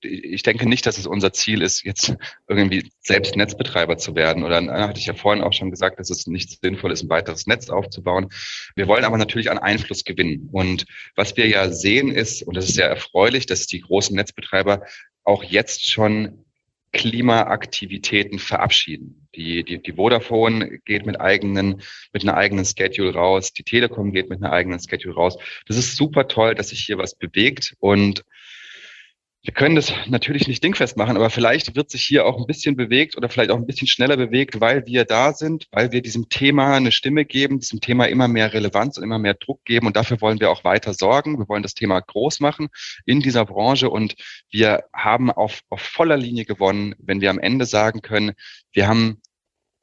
Ich 0.00 0.44
denke 0.44 0.68
nicht, 0.68 0.86
dass 0.86 0.96
es 0.96 1.08
unser 1.08 1.32
Ziel 1.32 1.60
ist, 1.60 1.84
jetzt 1.84 2.14
irgendwie 2.48 2.88
selbst 3.00 3.34
Netzbetreiber 3.34 3.96
zu 3.96 4.14
werden. 4.14 4.44
Oder 4.44 4.64
hatte 4.64 5.00
ich 5.00 5.06
ja 5.06 5.14
vorhin 5.14 5.42
auch 5.42 5.52
schon 5.52 5.72
gesagt, 5.72 5.98
dass 5.98 6.10
es 6.10 6.28
nicht 6.28 6.60
sinnvoll 6.60 6.92
ist, 6.92 7.02
ein 7.02 7.08
weiteres 7.08 7.48
Netz 7.48 7.68
aufzubauen. 7.68 8.28
Wir 8.76 8.86
wollen 8.86 9.04
aber 9.04 9.18
natürlich 9.18 9.50
an 9.50 9.58
Einfluss 9.58 10.04
gewinnen. 10.04 10.48
Und 10.52 10.86
was 11.16 11.36
wir 11.36 11.48
ja 11.48 11.68
sehen 11.70 12.12
ist, 12.12 12.44
und 12.44 12.56
das 12.56 12.68
ist 12.68 12.76
sehr 12.76 12.88
erfreulich, 12.88 13.46
dass 13.46 13.66
die 13.66 13.80
großen 13.80 14.14
Netzbetreiber 14.14 14.82
auch 15.24 15.42
jetzt 15.42 15.90
schon 15.90 16.45
Klimaaktivitäten 16.96 18.38
verabschieden. 18.38 19.28
Die, 19.34 19.64
die, 19.64 19.82
die 19.82 19.92
Vodafone 19.92 20.78
geht 20.84 21.06
mit 21.06 21.20
eigenen, 21.20 21.82
mit 22.12 22.22
einer 22.22 22.36
eigenen 22.36 22.64
Schedule 22.64 23.14
raus, 23.14 23.52
die 23.52 23.64
Telekom 23.64 24.12
geht 24.12 24.30
mit 24.30 24.42
einer 24.42 24.52
eigenen 24.52 24.80
Schedule 24.80 25.14
raus. 25.14 25.36
Das 25.66 25.76
ist 25.76 25.96
super 25.96 26.28
toll, 26.28 26.54
dass 26.54 26.70
sich 26.70 26.80
hier 26.80 26.98
was 26.98 27.14
bewegt 27.14 27.74
und 27.78 28.24
wir 29.46 29.54
können 29.54 29.76
das 29.76 29.92
natürlich 30.08 30.48
nicht 30.48 30.64
dingfest 30.64 30.96
machen, 30.96 31.16
aber 31.16 31.30
vielleicht 31.30 31.76
wird 31.76 31.88
sich 31.88 32.02
hier 32.02 32.26
auch 32.26 32.36
ein 32.36 32.48
bisschen 32.48 32.74
bewegt 32.74 33.16
oder 33.16 33.28
vielleicht 33.28 33.52
auch 33.52 33.56
ein 33.56 33.66
bisschen 33.66 33.86
schneller 33.86 34.16
bewegt, 34.16 34.60
weil 34.60 34.86
wir 34.86 35.04
da 35.04 35.32
sind, 35.32 35.68
weil 35.70 35.92
wir 35.92 36.02
diesem 36.02 36.28
Thema 36.28 36.74
eine 36.74 36.90
Stimme 36.90 37.24
geben, 37.24 37.60
diesem 37.60 37.80
Thema 37.80 38.06
immer 38.06 38.26
mehr 38.26 38.52
Relevanz 38.52 38.98
und 38.98 39.04
immer 39.04 39.20
mehr 39.20 39.34
Druck 39.34 39.64
geben. 39.64 39.86
Und 39.86 39.94
dafür 39.94 40.20
wollen 40.20 40.40
wir 40.40 40.50
auch 40.50 40.64
weiter 40.64 40.94
sorgen. 40.94 41.38
Wir 41.38 41.48
wollen 41.48 41.62
das 41.62 41.74
Thema 41.74 42.00
groß 42.00 42.40
machen 42.40 42.70
in 43.04 43.20
dieser 43.20 43.44
Branche. 43.44 43.88
Und 43.88 44.16
wir 44.50 44.82
haben 44.92 45.30
auf, 45.30 45.60
auf 45.68 45.80
voller 45.80 46.16
Linie 46.16 46.44
gewonnen, 46.44 46.96
wenn 46.98 47.20
wir 47.20 47.30
am 47.30 47.38
Ende 47.38 47.66
sagen 47.66 48.02
können, 48.02 48.32
wir 48.72 48.88
haben 48.88 49.20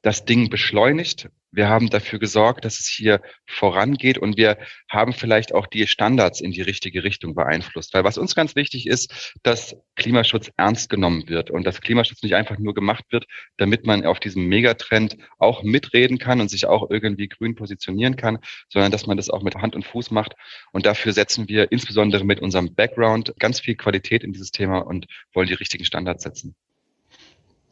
das 0.02 0.26
Ding 0.26 0.50
beschleunigt 0.50 1.30
wir 1.54 1.68
haben 1.68 1.90
dafür 1.90 2.18
gesorgt, 2.18 2.64
dass 2.64 2.80
es 2.80 2.86
hier 2.86 3.20
vorangeht 3.46 4.18
und 4.18 4.36
wir 4.36 4.58
haben 4.88 5.12
vielleicht 5.12 5.54
auch 5.54 5.66
die 5.66 5.86
Standards 5.86 6.40
in 6.40 6.50
die 6.50 6.62
richtige 6.62 7.04
Richtung 7.04 7.34
beeinflusst. 7.34 7.94
Weil 7.94 8.04
was 8.04 8.18
uns 8.18 8.34
ganz 8.34 8.56
wichtig 8.56 8.86
ist, 8.86 9.32
dass 9.42 9.76
Klimaschutz 9.96 10.50
ernst 10.56 10.90
genommen 10.90 11.28
wird 11.28 11.50
und 11.50 11.64
dass 11.64 11.80
Klimaschutz 11.80 12.22
nicht 12.22 12.34
einfach 12.34 12.58
nur 12.58 12.74
gemacht 12.74 13.04
wird, 13.10 13.26
damit 13.56 13.86
man 13.86 14.04
auf 14.04 14.20
diesem 14.20 14.46
Megatrend 14.46 15.16
auch 15.38 15.62
mitreden 15.62 16.18
kann 16.18 16.40
und 16.40 16.50
sich 16.50 16.66
auch 16.66 16.90
irgendwie 16.90 17.28
grün 17.28 17.54
positionieren 17.54 18.16
kann, 18.16 18.38
sondern 18.68 18.90
dass 18.90 19.06
man 19.06 19.16
das 19.16 19.30
auch 19.30 19.42
mit 19.42 19.54
Hand 19.56 19.74
und 19.74 19.84
Fuß 19.84 20.10
macht. 20.10 20.34
Und 20.72 20.86
dafür 20.86 21.12
setzen 21.12 21.48
wir 21.48 21.70
insbesondere 21.70 22.24
mit 22.24 22.40
unserem 22.40 22.74
Background 22.74 23.34
ganz 23.38 23.60
viel 23.60 23.76
Qualität 23.76 24.24
in 24.24 24.32
dieses 24.32 24.50
Thema 24.50 24.78
und 24.78 25.06
wollen 25.32 25.48
die 25.48 25.54
richtigen 25.54 25.84
Standards 25.84 26.24
setzen. 26.24 26.54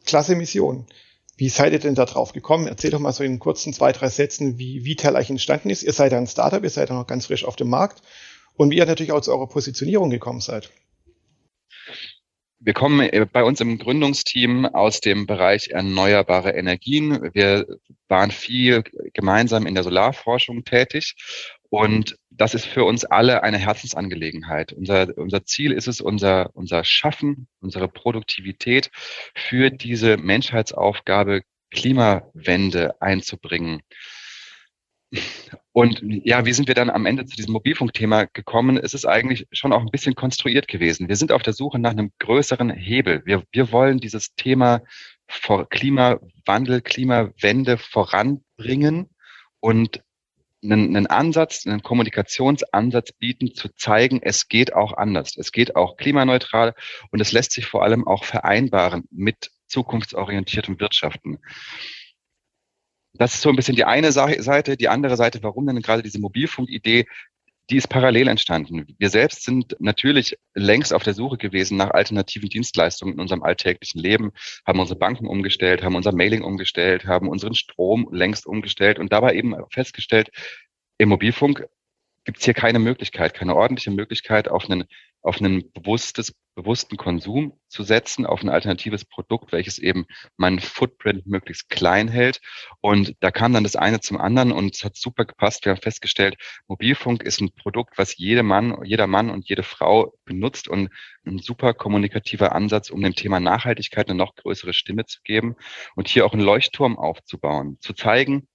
Klasse 0.05 0.35
Mission. 0.35 0.85
Wie 1.35 1.49
seid 1.49 1.73
ihr 1.73 1.79
denn 1.79 1.95
da 1.95 2.05
drauf 2.05 2.31
gekommen? 2.33 2.67
Erzähl 2.67 2.91
doch 2.91 2.99
mal 2.99 3.11
so 3.11 3.23
in 3.23 3.39
kurzen 3.39 3.73
zwei, 3.73 3.91
drei 3.91 4.09
Sätzen, 4.09 4.59
wie 4.59 4.85
Vital 4.85 5.15
eigentlich 5.15 5.31
entstanden 5.31 5.69
ist. 5.71 5.83
Ihr 5.83 5.93
seid 5.93 6.11
ja 6.11 6.17
ein 6.17 6.27
Startup, 6.27 6.63
ihr 6.63 6.69
seid 6.69 6.89
ja 6.89 6.95
noch 6.95 7.07
ganz 7.07 7.25
frisch 7.25 7.45
auf 7.45 7.55
dem 7.55 7.69
Markt 7.69 8.03
und 8.55 8.69
wie 8.69 8.77
ihr 8.77 8.85
natürlich 8.85 9.11
auch 9.11 9.21
zu 9.21 9.31
eurer 9.31 9.47
Positionierung 9.47 10.09
gekommen 10.09 10.41
seid. 10.41 10.69
Wir 12.59 12.73
kommen 12.73 13.01
äh, 13.01 13.25
bei 13.29 13.43
uns 13.43 13.59
im 13.59 13.77
Gründungsteam 13.77 14.65
aus 14.65 15.01
dem 15.01 15.25
Bereich 15.25 15.69
erneuerbare 15.69 16.51
Energien. 16.51 17.29
Wir 17.33 17.65
waren 18.07 18.31
viel 18.31 18.83
gemeinsam 19.13 19.65
in 19.65 19.73
der 19.73 19.83
Solarforschung 19.83 20.63
tätig 20.63 21.15
und 21.73 22.19
das 22.29 22.53
ist 22.53 22.67
für 22.67 22.83
uns 22.83 23.03
alle 23.03 23.41
eine 23.41 23.57
Herzensangelegenheit. 23.57 24.73
Unser, 24.73 25.07
unser 25.17 25.43
Ziel 25.43 25.71
ist 25.71 25.87
es, 25.87 26.01
unser, 26.01 26.51
unser 26.53 26.83
Schaffen, 26.83 27.47
unsere 27.61 27.87
Produktivität 27.87 28.91
für 29.33 29.71
diese 29.71 30.17
Menschheitsaufgabe 30.17 31.41
Klimawende 31.71 33.01
einzubringen. 33.01 33.81
Und 35.71 36.03
ja, 36.03 36.45
wie 36.45 36.53
sind 36.53 36.67
wir 36.67 36.75
dann 36.75 36.91
am 36.91 37.07
Ende 37.07 37.25
zu 37.25 37.35
diesem 37.35 37.53
Mobilfunkthema 37.53 38.25
gekommen? 38.25 38.77
Es 38.77 38.93
ist 38.93 39.05
eigentlich 39.05 39.47
schon 39.51 39.73
auch 39.73 39.81
ein 39.81 39.89
bisschen 39.89 40.13
konstruiert 40.13 40.67
gewesen. 40.67 41.09
Wir 41.09 41.15
sind 41.15 41.31
auf 41.31 41.41
der 41.41 41.53
Suche 41.53 41.79
nach 41.79 41.93
einem 41.93 42.11
größeren 42.19 42.69
Hebel. 42.69 43.23
Wir, 43.25 43.41
wir 43.51 43.71
wollen 43.71 43.97
dieses 43.97 44.35
Thema 44.35 44.83
vor 45.27 45.67
Klimawandel, 45.67 46.81
Klimawende 46.81 47.79
voranbringen 47.79 49.09
und 49.59 50.03
einen, 50.63 50.95
einen 50.95 51.07
Ansatz, 51.07 51.67
einen 51.67 51.83
Kommunikationsansatz 51.83 53.11
bieten, 53.13 53.53
zu 53.53 53.69
zeigen, 53.75 54.19
es 54.21 54.47
geht 54.47 54.73
auch 54.73 54.93
anders. 54.93 55.37
Es 55.37 55.51
geht 55.51 55.75
auch 55.75 55.97
klimaneutral 55.97 56.73
und 57.11 57.19
es 57.19 57.31
lässt 57.31 57.51
sich 57.51 57.65
vor 57.65 57.83
allem 57.83 58.07
auch 58.07 58.23
vereinbaren 58.23 59.05
mit 59.11 59.51
zukunftsorientiertem 59.67 60.79
Wirtschaften. 60.79 61.39
Das 63.15 63.35
ist 63.35 63.41
so 63.41 63.49
ein 63.49 63.55
bisschen 63.55 63.75
die 63.75 63.85
eine 63.85 64.11
Seite. 64.11 64.75
Die 64.75 64.89
andere 64.89 65.17
Seite, 65.17 65.43
warum 65.43 65.67
denn 65.67 65.81
gerade 65.81 66.01
diese 66.01 66.19
Mobilfunkidee, 66.19 67.05
die 67.69 67.77
ist 67.77 67.87
parallel 67.87 68.27
entstanden. 68.27 68.85
Wir 68.97 69.09
selbst 69.09 69.43
sind 69.43 69.75
natürlich 69.79 70.37
längst 70.53 70.93
auf 70.93 71.03
der 71.03 71.13
Suche 71.13 71.37
gewesen 71.37 71.77
nach 71.77 71.91
alternativen 71.91 72.49
Dienstleistungen 72.49 73.13
in 73.13 73.19
unserem 73.19 73.43
alltäglichen 73.43 73.99
Leben, 73.99 74.31
haben 74.65 74.79
unsere 74.79 74.99
Banken 74.99 75.27
umgestellt, 75.27 75.83
haben 75.83 75.95
unser 75.95 76.13
Mailing 76.13 76.43
umgestellt, 76.43 77.05
haben 77.05 77.29
unseren 77.29 77.55
Strom 77.55 78.09
längst 78.11 78.45
umgestellt 78.45 78.99
und 78.99 79.13
dabei 79.13 79.35
eben 79.35 79.55
festgestellt, 79.69 80.29
im 80.97 81.09
Mobilfunk 81.09 81.65
gibt 82.25 82.39
es 82.39 82.45
hier 82.45 82.53
keine 82.53 82.79
Möglichkeit, 82.79 83.33
keine 83.33 83.55
ordentliche 83.55 83.91
Möglichkeit, 83.91 84.47
auf 84.47 84.69
einen, 84.69 84.85
auf 85.23 85.39
einen 85.39 85.71
bewusstes, 85.71 86.35
bewussten 86.55 86.97
Konsum 86.97 87.59
zu 87.67 87.83
setzen, 87.83 88.25
auf 88.25 88.43
ein 88.43 88.49
alternatives 88.49 89.05
Produkt, 89.05 89.51
welches 89.51 89.79
eben 89.79 90.05
meinen 90.37 90.59
Footprint 90.59 91.25
möglichst 91.25 91.69
klein 91.69 92.07
hält. 92.09 92.41
Und 92.81 93.15
da 93.21 93.31
kam 93.31 93.53
dann 93.53 93.63
das 93.63 93.75
eine 93.75 94.01
zum 94.01 94.19
anderen 94.19 94.51
und 94.51 94.75
es 94.75 94.83
hat 94.83 94.95
super 94.95 95.25
gepasst. 95.25 95.65
Wir 95.65 95.71
haben 95.71 95.81
festgestellt, 95.81 96.35
Mobilfunk 96.67 97.23
ist 97.23 97.41
ein 97.41 97.53
Produkt, 97.53 97.97
was 97.97 98.17
jeder 98.17 98.43
Mann, 98.43 98.77
jeder 98.83 99.07
Mann 99.07 99.29
und 99.29 99.49
jede 99.49 99.63
Frau 99.63 100.13
benutzt 100.25 100.67
und 100.67 100.89
ein 101.25 101.39
super 101.39 101.73
kommunikativer 101.73 102.53
Ansatz, 102.53 102.89
um 102.89 103.01
dem 103.01 103.15
Thema 103.15 103.39
Nachhaltigkeit 103.39 104.09
eine 104.09 104.17
noch 104.17 104.35
größere 104.35 104.73
Stimme 104.73 105.05
zu 105.05 105.21
geben 105.23 105.55
und 105.95 106.07
hier 106.09 106.25
auch 106.25 106.33
einen 106.33 106.43
Leuchtturm 106.43 106.99
aufzubauen, 106.99 107.77
zu 107.79 107.93
zeigen, 107.93 108.47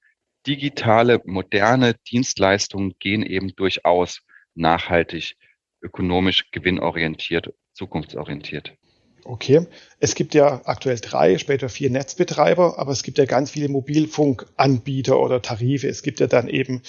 digitale, 0.47 1.21
moderne 1.25 1.95
Dienstleistungen 2.11 2.95
gehen 2.99 3.23
eben 3.23 3.55
durchaus 3.57 4.21
nachhaltig, 4.55 5.37
ökonomisch 5.81 6.51
gewinnorientiert, 6.51 7.53
zukunftsorientiert. 7.73 8.77
Okay. 9.25 9.67
Es 10.01 10.15
gibt 10.15 10.35
ja 10.35 10.63
aktuell 10.65 10.99
drei, 11.01 11.37
später 11.37 11.69
vier 11.69 11.91
Netzbetreiber, 11.91 12.79
aber 12.79 12.93
es 12.93 13.03
gibt 13.03 13.19
ja 13.19 13.27
ganz 13.27 13.51
viele 13.51 13.69
Mobilfunkanbieter 13.69 15.19
oder 15.21 15.43
Tarife. 15.43 15.87
Es 15.87 16.03
gibt 16.03 16.21
ja 16.21 16.27
dann 16.27 16.49
eben 16.49 16.81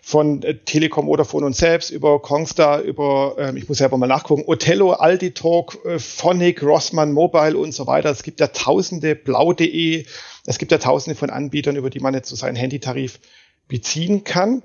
von 0.00 0.42
äh, 0.42 0.54
Telekom, 0.64 1.06
Vodafone 1.06 1.44
und 1.44 1.54
selbst 1.54 1.90
über 1.90 2.22
Kongstar, 2.22 2.80
über, 2.80 3.36
ähm, 3.38 3.58
ich 3.58 3.68
muss 3.68 3.78
selber 3.78 3.98
mal 3.98 4.06
nachgucken, 4.06 4.44
Othello, 4.46 4.92
Aldi 4.92 5.32
Talk, 5.32 5.78
äh, 5.84 5.98
Phonic, 5.98 6.62
Rossmann 6.62 7.12
Mobile 7.12 7.58
und 7.58 7.72
so 7.72 7.86
weiter. 7.86 8.10
Es 8.10 8.22
gibt 8.22 8.40
ja 8.40 8.46
tausende, 8.46 9.14
blau.de, 9.14 10.06
es 10.46 10.58
gibt 10.58 10.72
ja 10.72 10.78
tausende 10.78 11.16
von 11.16 11.28
Anbietern, 11.28 11.76
über 11.76 11.90
die 11.90 12.00
man 12.00 12.14
jetzt 12.14 12.30
so 12.30 12.36
seinen 12.36 12.56
Handytarif 12.56 13.20
beziehen 13.68 14.24
kann. 14.24 14.62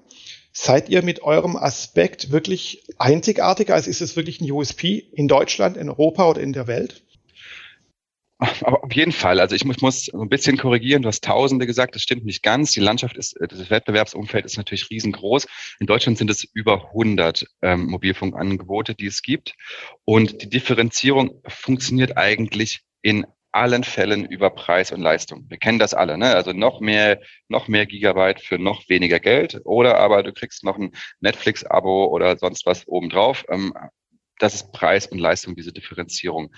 Seid 0.62 0.90
ihr 0.90 1.04
mit 1.04 1.22
eurem 1.22 1.56
Aspekt 1.56 2.32
wirklich 2.32 2.84
einzigartig? 2.98 3.72
Also 3.72 3.90
ist 3.90 4.02
es 4.02 4.18
wirklich 4.18 4.42
ein 4.42 4.52
USP 4.52 4.98
in 5.14 5.30
Deutschland, 5.30 5.78
in 5.78 5.88
Europa 5.88 6.30
oder 6.30 6.42
in 6.42 6.52
der 6.52 6.68
Welt? 6.68 7.02
Auf 8.40 8.92
jeden 8.92 9.14
Fall. 9.14 9.40
Also 9.40 9.56
ich 9.56 9.64
muss, 9.64 9.80
muss 9.80 10.14
ein 10.14 10.28
bisschen 10.28 10.58
korrigieren. 10.58 11.02
Du 11.02 11.08
hast 11.08 11.24
Tausende 11.24 11.66
gesagt. 11.66 11.96
Das 11.96 12.02
stimmt 12.02 12.26
nicht 12.26 12.44
ganz. 12.44 12.74
Die 12.74 12.82
Landschaft 12.82 13.16
ist, 13.16 13.38
das 13.40 13.70
Wettbewerbsumfeld 13.70 14.44
ist 14.44 14.58
natürlich 14.58 14.90
riesengroß. 14.90 15.48
In 15.80 15.88
Deutschland 15.88 16.18
sind 16.18 16.30
es 16.30 16.44
über 16.44 16.88
100 16.88 17.46
ähm, 17.62 17.86
Mobilfunkangebote, 17.86 18.96
die 18.96 19.08
es 19.08 19.22
gibt. 19.22 19.56
Und 20.04 20.42
die 20.42 20.50
Differenzierung 20.50 21.42
funktioniert 21.48 22.18
eigentlich 22.18 22.82
in 23.02 23.26
allen 23.52 23.84
Fällen 23.84 24.26
über 24.26 24.52
Preis 24.52 24.92
und 24.92 25.02
Leistung. 25.02 25.46
Wir 25.50 25.58
kennen 25.58 25.80
das 25.80 25.94
alle, 25.94 26.18
ne? 26.18 26.36
Also 26.36 26.54
noch 26.54 26.82
mehr, 26.82 27.22
noch 27.48 27.68
mehr 27.68 27.86
Gigabyte 27.86 28.42
für 28.42 28.60
noch 28.60 28.88
weniger 28.90 29.20
Geld 29.20 29.62
oder 29.64 29.98
aber 29.98 30.24
du 30.24 30.34
kriegst 30.34 30.64
noch 30.64 30.78
ein 30.78 30.92
Netflix-Abo 31.20 32.06
oder 32.06 32.38
sonst 32.38 32.66
was 32.66 32.88
obendrauf. 32.88 33.46
Ähm, 33.50 33.74
das 34.38 34.56
ist 34.56 34.72
Preis 34.72 35.08
und 35.08 35.20
Leistung, 35.20 35.56
diese 35.56 35.74
Differenzierung. 35.74 36.54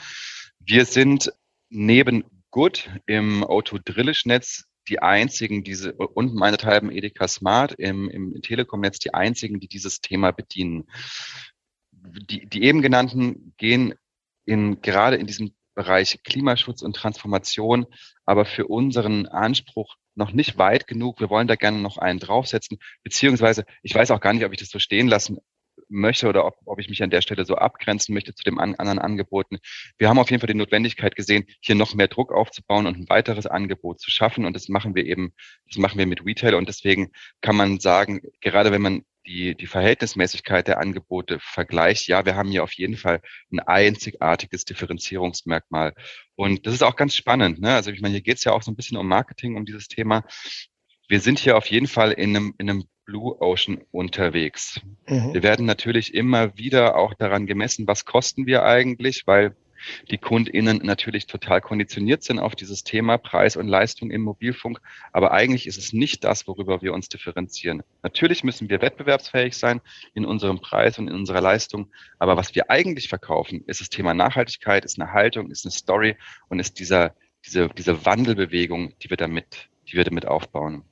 Wir 0.60 0.86
sind 0.86 1.32
neben 1.70 2.24
Good 2.52 2.90
im 3.06 3.44
Auto 3.44 3.78
Drillisch 3.84 4.26
Netz 4.26 4.66
die 4.88 5.02
einzigen, 5.02 5.64
diese 5.64 5.94
und 5.94 6.34
meinethalben 6.36 6.92
Edeka 6.92 7.28
Smart 7.28 7.74
im, 7.74 8.10
im 8.10 8.42
Telekom-Netz 8.42 9.00
die 9.00 9.14
einzigen, 9.14 9.60
die 9.60 9.68
dieses 9.68 10.02
Thema 10.02 10.32
bedienen. 10.32 10.86
Die, 11.92 12.48
die 12.48 12.64
eben 12.64 12.82
genannten 12.82 13.54
gehen 13.58 13.94
in, 14.46 14.82
gerade 14.82 15.18
in 15.18 15.28
diesem 15.28 15.54
Bereich 15.74 16.22
Klimaschutz 16.24 16.82
und 16.82 16.96
Transformation, 16.96 17.86
aber 18.26 18.46
für 18.46 18.68
unseren 18.68 19.28
Anspruch 19.28 19.96
noch 20.16 20.32
nicht 20.32 20.58
weit 20.58 20.88
genug. 20.88 21.20
Wir 21.20 21.30
wollen 21.30 21.48
da 21.48 21.56
gerne 21.56 21.80
noch 21.80 21.98
einen 21.98 22.20
draufsetzen, 22.20 22.80
beziehungsweise 23.04 23.66
ich 23.82 23.96
weiß 23.96 24.12
auch 24.12 24.20
gar 24.20 24.34
nicht, 24.34 24.46
ob 24.46 24.52
ich 24.52 24.60
das 24.60 24.70
so 24.70 24.80
stehen 24.80 25.08
lassen 25.08 25.38
möchte 25.92 26.28
oder 26.28 26.46
ob, 26.46 26.56
ob 26.66 26.80
ich 26.80 26.90
mich 26.90 27.04
an 27.04 27.10
der 27.10 27.22
Stelle 27.22 27.46
so 27.46 27.56
abgrenzen 27.56 28.14
möchte 28.14 28.34
zu 28.34 28.44
den 28.44 28.60
an, 28.60 28.76
anderen 28.76 29.00
Angeboten. 29.00 29.58
Wir 29.98 30.10
haben 30.10 30.20
auf 30.20 30.30
jeden 30.30 30.40
Fall 30.40 30.48
die 30.48 30.54
Notwendigkeit 30.54 31.16
gesehen, 31.16 31.46
hier 31.60 31.76
noch 31.76 31.94
mehr 31.94 32.08
Druck 32.08 32.32
aufzubauen 32.32 32.88
und 32.88 32.98
ein 32.98 33.10
weiteres 33.10 33.46
Angebot 33.46 34.00
zu 34.00 34.10
schaffen. 34.10 34.46
Und 34.46 34.56
das 34.56 34.70
machen 34.70 34.96
wir 34.96 35.06
eben, 35.06 35.34
das 35.68 35.78
machen 35.78 35.98
wir 35.98 36.08
mit 36.08 36.26
Retail. 36.26 36.56
Und 36.56 36.70
deswegen 36.70 37.12
kann 37.42 37.56
man 37.56 37.80
sagen, 37.80 38.22
gerade 38.40 38.72
wenn 38.72 38.82
man 38.82 39.04
die, 39.26 39.56
die 39.56 39.68
Verhältnismäßigkeit 39.68 40.68
der 40.68 40.80
Angebote 40.80 41.40
vergleicht, 41.40 42.08
ja, 42.08 42.26
wir 42.26 42.36
haben 42.36 42.50
hier 42.50 42.64
auf 42.64 42.74
jeden 42.74 42.98
Fall 42.98 43.22
ein 43.52 43.60
einzigartiges 43.60 44.66
Differenzierungsmerkmal. 44.66 45.94
Und 46.36 46.66
das 46.66 46.74
ist 46.74 46.84
auch 46.84 46.96
ganz 46.96 47.16
spannend. 47.16 47.60
Ne? 47.60 47.74
Also 47.74 47.92
ich 47.92 48.02
meine, 48.02 48.14
hier 48.14 48.24
geht 48.24 48.38
es 48.38 48.44
ja 48.44 48.52
auch 48.52 48.64
so 48.64 48.72
ein 48.72 48.76
bisschen 48.76 48.98
um 48.98 49.08
Marketing, 49.08 49.56
um 49.56 49.66
dieses 49.66 49.88
Thema. 49.88 50.24
Wir 51.08 51.20
sind 51.20 51.40
hier 51.40 51.58
auf 51.58 51.68
jeden 51.68 51.88
Fall 51.88 52.12
in 52.12 52.36
einem, 52.36 52.56
in 52.58 52.70
einem 52.70 52.86
Blue 53.06 53.42
Ocean 53.42 53.82
unterwegs. 53.92 54.80
Mhm. 55.08 55.34
Wir 55.34 55.44
werden 55.44 55.66
natürlich 55.66 56.14
immer 56.14 56.58
wieder 56.58 56.96
auch 56.96 57.14
daran 57.14 57.46
gemessen, 57.46 57.88
was 57.88 58.06
kosten 58.06 58.46
wir 58.46 58.64
eigentlich, 58.64 59.28
weil 59.28 59.56
die 60.10 60.18
KundInnen 60.18 60.78
natürlich 60.84 61.28
total 61.28 61.62
konditioniert 61.62 62.24
sind 62.24 62.40
auf 62.40 62.56
dieses 62.56 62.84
Thema 62.84 63.18
Preis 63.18 63.56
und 63.56 63.68
Leistung 63.68 64.12
im 64.12 64.22
Mobilfunk. 64.22 64.82
Aber 65.12 65.32
eigentlich 65.32 65.68
ist 65.68 65.78
es 65.78 65.94
nicht 65.94 66.24
das, 66.24 66.48
worüber 66.48 66.82
wir 66.82 66.94
uns 66.94 67.10
differenzieren. 67.10 67.84
Natürlich 68.04 68.44
müssen 68.44 68.70
wir 68.70 68.82
wettbewerbsfähig 68.82 69.58
sein 69.58 69.82
in 70.14 70.26
unserem 70.26 70.60
Preis 70.60 71.00
und 71.00 71.08
in 71.08 71.16
unserer 71.16 71.42
Leistung. 71.42 71.88
Aber 72.20 72.38
was 72.38 72.56
wir 72.56 72.70
eigentlich 72.70 73.10
verkaufen, 73.10 73.64
ist 73.68 73.82
das 73.82 73.90
Thema 73.90 74.14
Nachhaltigkeit, 74.14 74.86
ist 74.86 75.00
eine 75.00 75.14
Haltung, 75.14 75.52
ist 75.52 75.66
eine 75.66 75.72
Story 75.72 76.16
und 76.50 76.60
ist 76.60 76.80
dieser, 76.80 77.16
diese, 77.46 77.70
diese 77.70 78.06
Wandelbewegung, 78.06 78.94
die 79.00 79.10
wir 79.10 79.18
damit, 79.18 79.70
die 79.88 79.94
wir 79.94 80.04
damit 80.04 80.26
aufbauen. 80.26 80.84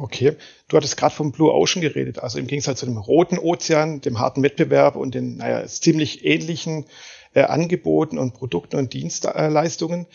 Okay, 0.00 0.36
du 0.68 0.76
hattest 0.76 0.96
gerade 0.96 1.12
vom 1.12 1.32
Blue 1.32 1.52
Ocean 1.52 1.82
geredet, 1.82 2.20
also 2.20 2.38
im 2.38 2.46
Gegensatz 2.46 2.78
zu 2.78 2.86
dem 2.86 2.98
roten 2.98 3.36
Ozean, 3.36 4.00
dem 4.00 4.20
harten 4.20 4.44
Wettbewerb 4.44 4.94
und 4.94 5.12
den 5.12 5.38
naja, 5.38 5.66
ziemlich 5.66 6.24
ähnlichen 6.24 6.86
äh, 7.34 7.42
Angeboten 7.42 8.16
und 8.16 8.32
Produkten 8.32 8.76
und 8.76 8.92
Dienstleistungen. 8.92 10.06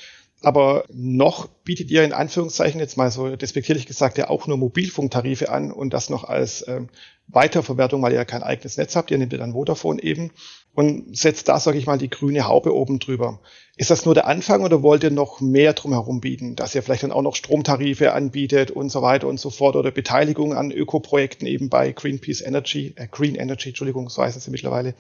Aber 0.43 0.83
noch 0.91 1.47
bietet 1.47 1.89
ihr 1.89 2.03
in 2.03 2.11
Anführungszeichen 2.11 2.77
jetzt 2.79 2.97
mal 2.97 3.09
so 3.09 3.37
despektierlich 3.37 3.85
gesagt 3.85 4.17
ja 4.17 4.29
auch 4.29 4.45
nur 4.45 4.57
Mobilfunktarife 4.57 5.49
an 5.49 5.71
und 5.71 5.93
das 5.93 6.09
noch 6.09 6.25
als 6.25 6.67
ähm, 6.67 6.89
Weiterverwertung, 7.27 8.01
weil 8.01 8.11
ihr 8.11 8.17
ja 8.17 8.25
kein 8.25 8.43
eigenes 8.43 8.75
Netz 8.75 8.97
habt. 8.97 9.09
Ihr 9.09 9.17
nehmt 9.17 9.31
ja 9.31 9.39
dann 9.39 9.53
Vodafone 9.53 10.03
eben 10.03 10.31
und 10.73 11.17
setzt 11.17 11.47
da, 11.47 11.59
sage 11.61 11.77
ich 11.77 11.85
mal, 11.85 11.97
die 11.97 12.09
grüne 12.09 12.45
Haube 12.45 12.75
oben 12.75 12.99
drüber. 12.99 13.39
Ist 13.77 13.89
das 13.89 14.03
nur 14.03 14.15
der 14.15 14.27
Anfang 14.27 14.63
oder 14.63 14.83
wollt 14.83 15.03
ihr 15.03 15.11
noch 15.11 15.39
mehr 15.39 15.71
drumherum 15.71 16.19
bieten, 16.19 16.57
dass 16.57 16.75
ihr 16.75 16.83
vielleicht 16.83 17.03
dann 17.03 17.13
auch 17.13 17.21
noch 17.21 17.37
Stromtarife 17.37 18.11
anbietet 18.11 18.69
und 18.69 18.89
so 18.89 19.01
weiter 19.01 19.27
und 19.29 19.39
so 19.39 19.49
fort 19.49 19.77
oder 19.77 19.91
Beteiligung 19.91 20.53
an 20.53 20.71
Ökoprojekten 20.71 21.47
eben 21.47 21.69
bei 21.69 21.93
Greenpeace 21.93 22.41
Energy, 22.41 22.93
äh, 22.97 23.07
Green 23.09 23.35
Energy, 23.35 23.69
Entschuldigung, 23.69 24.09
so 24.09 24.21
heißt 24.21 24.35
es 24.35 24.45
ja 24.45 24.51
mittlerweile. 24.51 24.93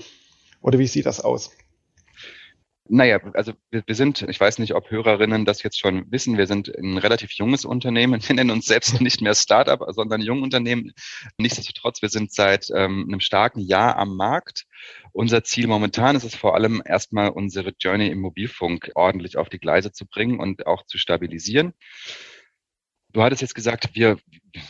Oder 0.61 0.79
wie 0.79 0.87
sieht 0.87 1.05
das 1.05 1.19
aus? 1.19 1.51
Naja, 2.89 3.19
also 3.33 3.53
wir, 3.71 3.81
wir 3.85 3.95
sind, 3.95 4.23
ich 4.23 4.39
weiß 4.39 4.59
nicht, 4.59 4.75
ob 4.75 4.91
Hörerinnen 4.91 5.45
das 5.45 5.63
jetzt 5.63 5.79
schon 5.79 6.11
wissen, 6.11 6.37
wir 6.37 6.47
sind 6.47 6.67
ein 6.67 6.97
relativ 6.97 7.31
junges 7.31 7.63
Unternehmen. 7.63 8.21
Wir 8.27 8.35
nennen 8.35 8.51
uns 8.51 8.65
selbst 8.65 8.99
nicht 8.99 9.21
mehr 9.21 9.35
Startup, 9.35 9.81
sondern 9.89 10.21
Jungunternehmen. 10.21 10.93
Nichtsdestotrotz, 11.37 12.01
wir 12.01 12.09
sind 12.09 12.33
seit 12.33 12.69
ähm, 12.75 13.05
einem 13.07 13.21
starken 13.21 13.61
Jahr 13.61 13.95
am 13.97 14.17
Markt. 14.17 14.65
Unser 15.13 15.43
Ziel 15.45 15.67
momentan 15.67 16.17
ist 16.17 16.25
es 16.25 16.35
vor 16.35 16.55
allem 16.55 16.81
erstmal 16.85 17.29
unsere 17.29 17.73
Journey 17.79 18.07
im 18.07 18.19
Mobilfunk 18.19 18.91
ordentlich 18.95 19.37
auf 19.37 19.47
die 19.47 19.59
Gleise 19.59 19.93
zu 19.93 20.05
bringen 20.05 20.39
und 20.39 20.67
auch 20.67 20.85
zu 20.85 20.97
stabilisieren. 20.97 21.73
Du 23.13 23.21
hattest 23.21 23.43
jetzt 23.43 23.53
gesagt, 23.53 23.91
wir, 23.93 24.17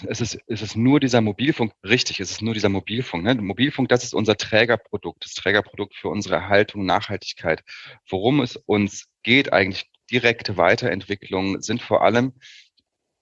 es 0.06 0.20
ist, 0.20 0.38
es 0.48 0.62
ist 0.62 0.76
nur 0.76 1.00
dieser 1.00 1.22
Mobilfunk, 1.22 1.72
richtig, 1.82 2.20
es 2.20 2.30
ist 2.30 2.42
nur 2.42 2.54
dieser 2.54 2.68
Mobilfunk. 2.68 3.24
Ne? 3.24 3.36
Mobilfunk, 3.36 3.88
das 3.88 4.04
ist 4.04 4.14
unser 4.14 4.36
Trägerprodukt, 4.36 5.24
das 5.24 5.34
Trägerprodukt 5.34 5.96
für 5.96 6.10
unsere 6.10 6.36
Erhaltung, 6.36 6.86
Nachhaltigkeit. 6.86 7.64
Worum 8.10 8.42
es 8.42 8.58
uns 8.58 9.08
geht, 9.24 9.54
eigentlich 9.54 9.90
direkte 10.12 10.58
Weiterentwicklung, 10.58 11.62
sind 11.62 11.82
vor 11.82 12.04
allem 12.04 12.34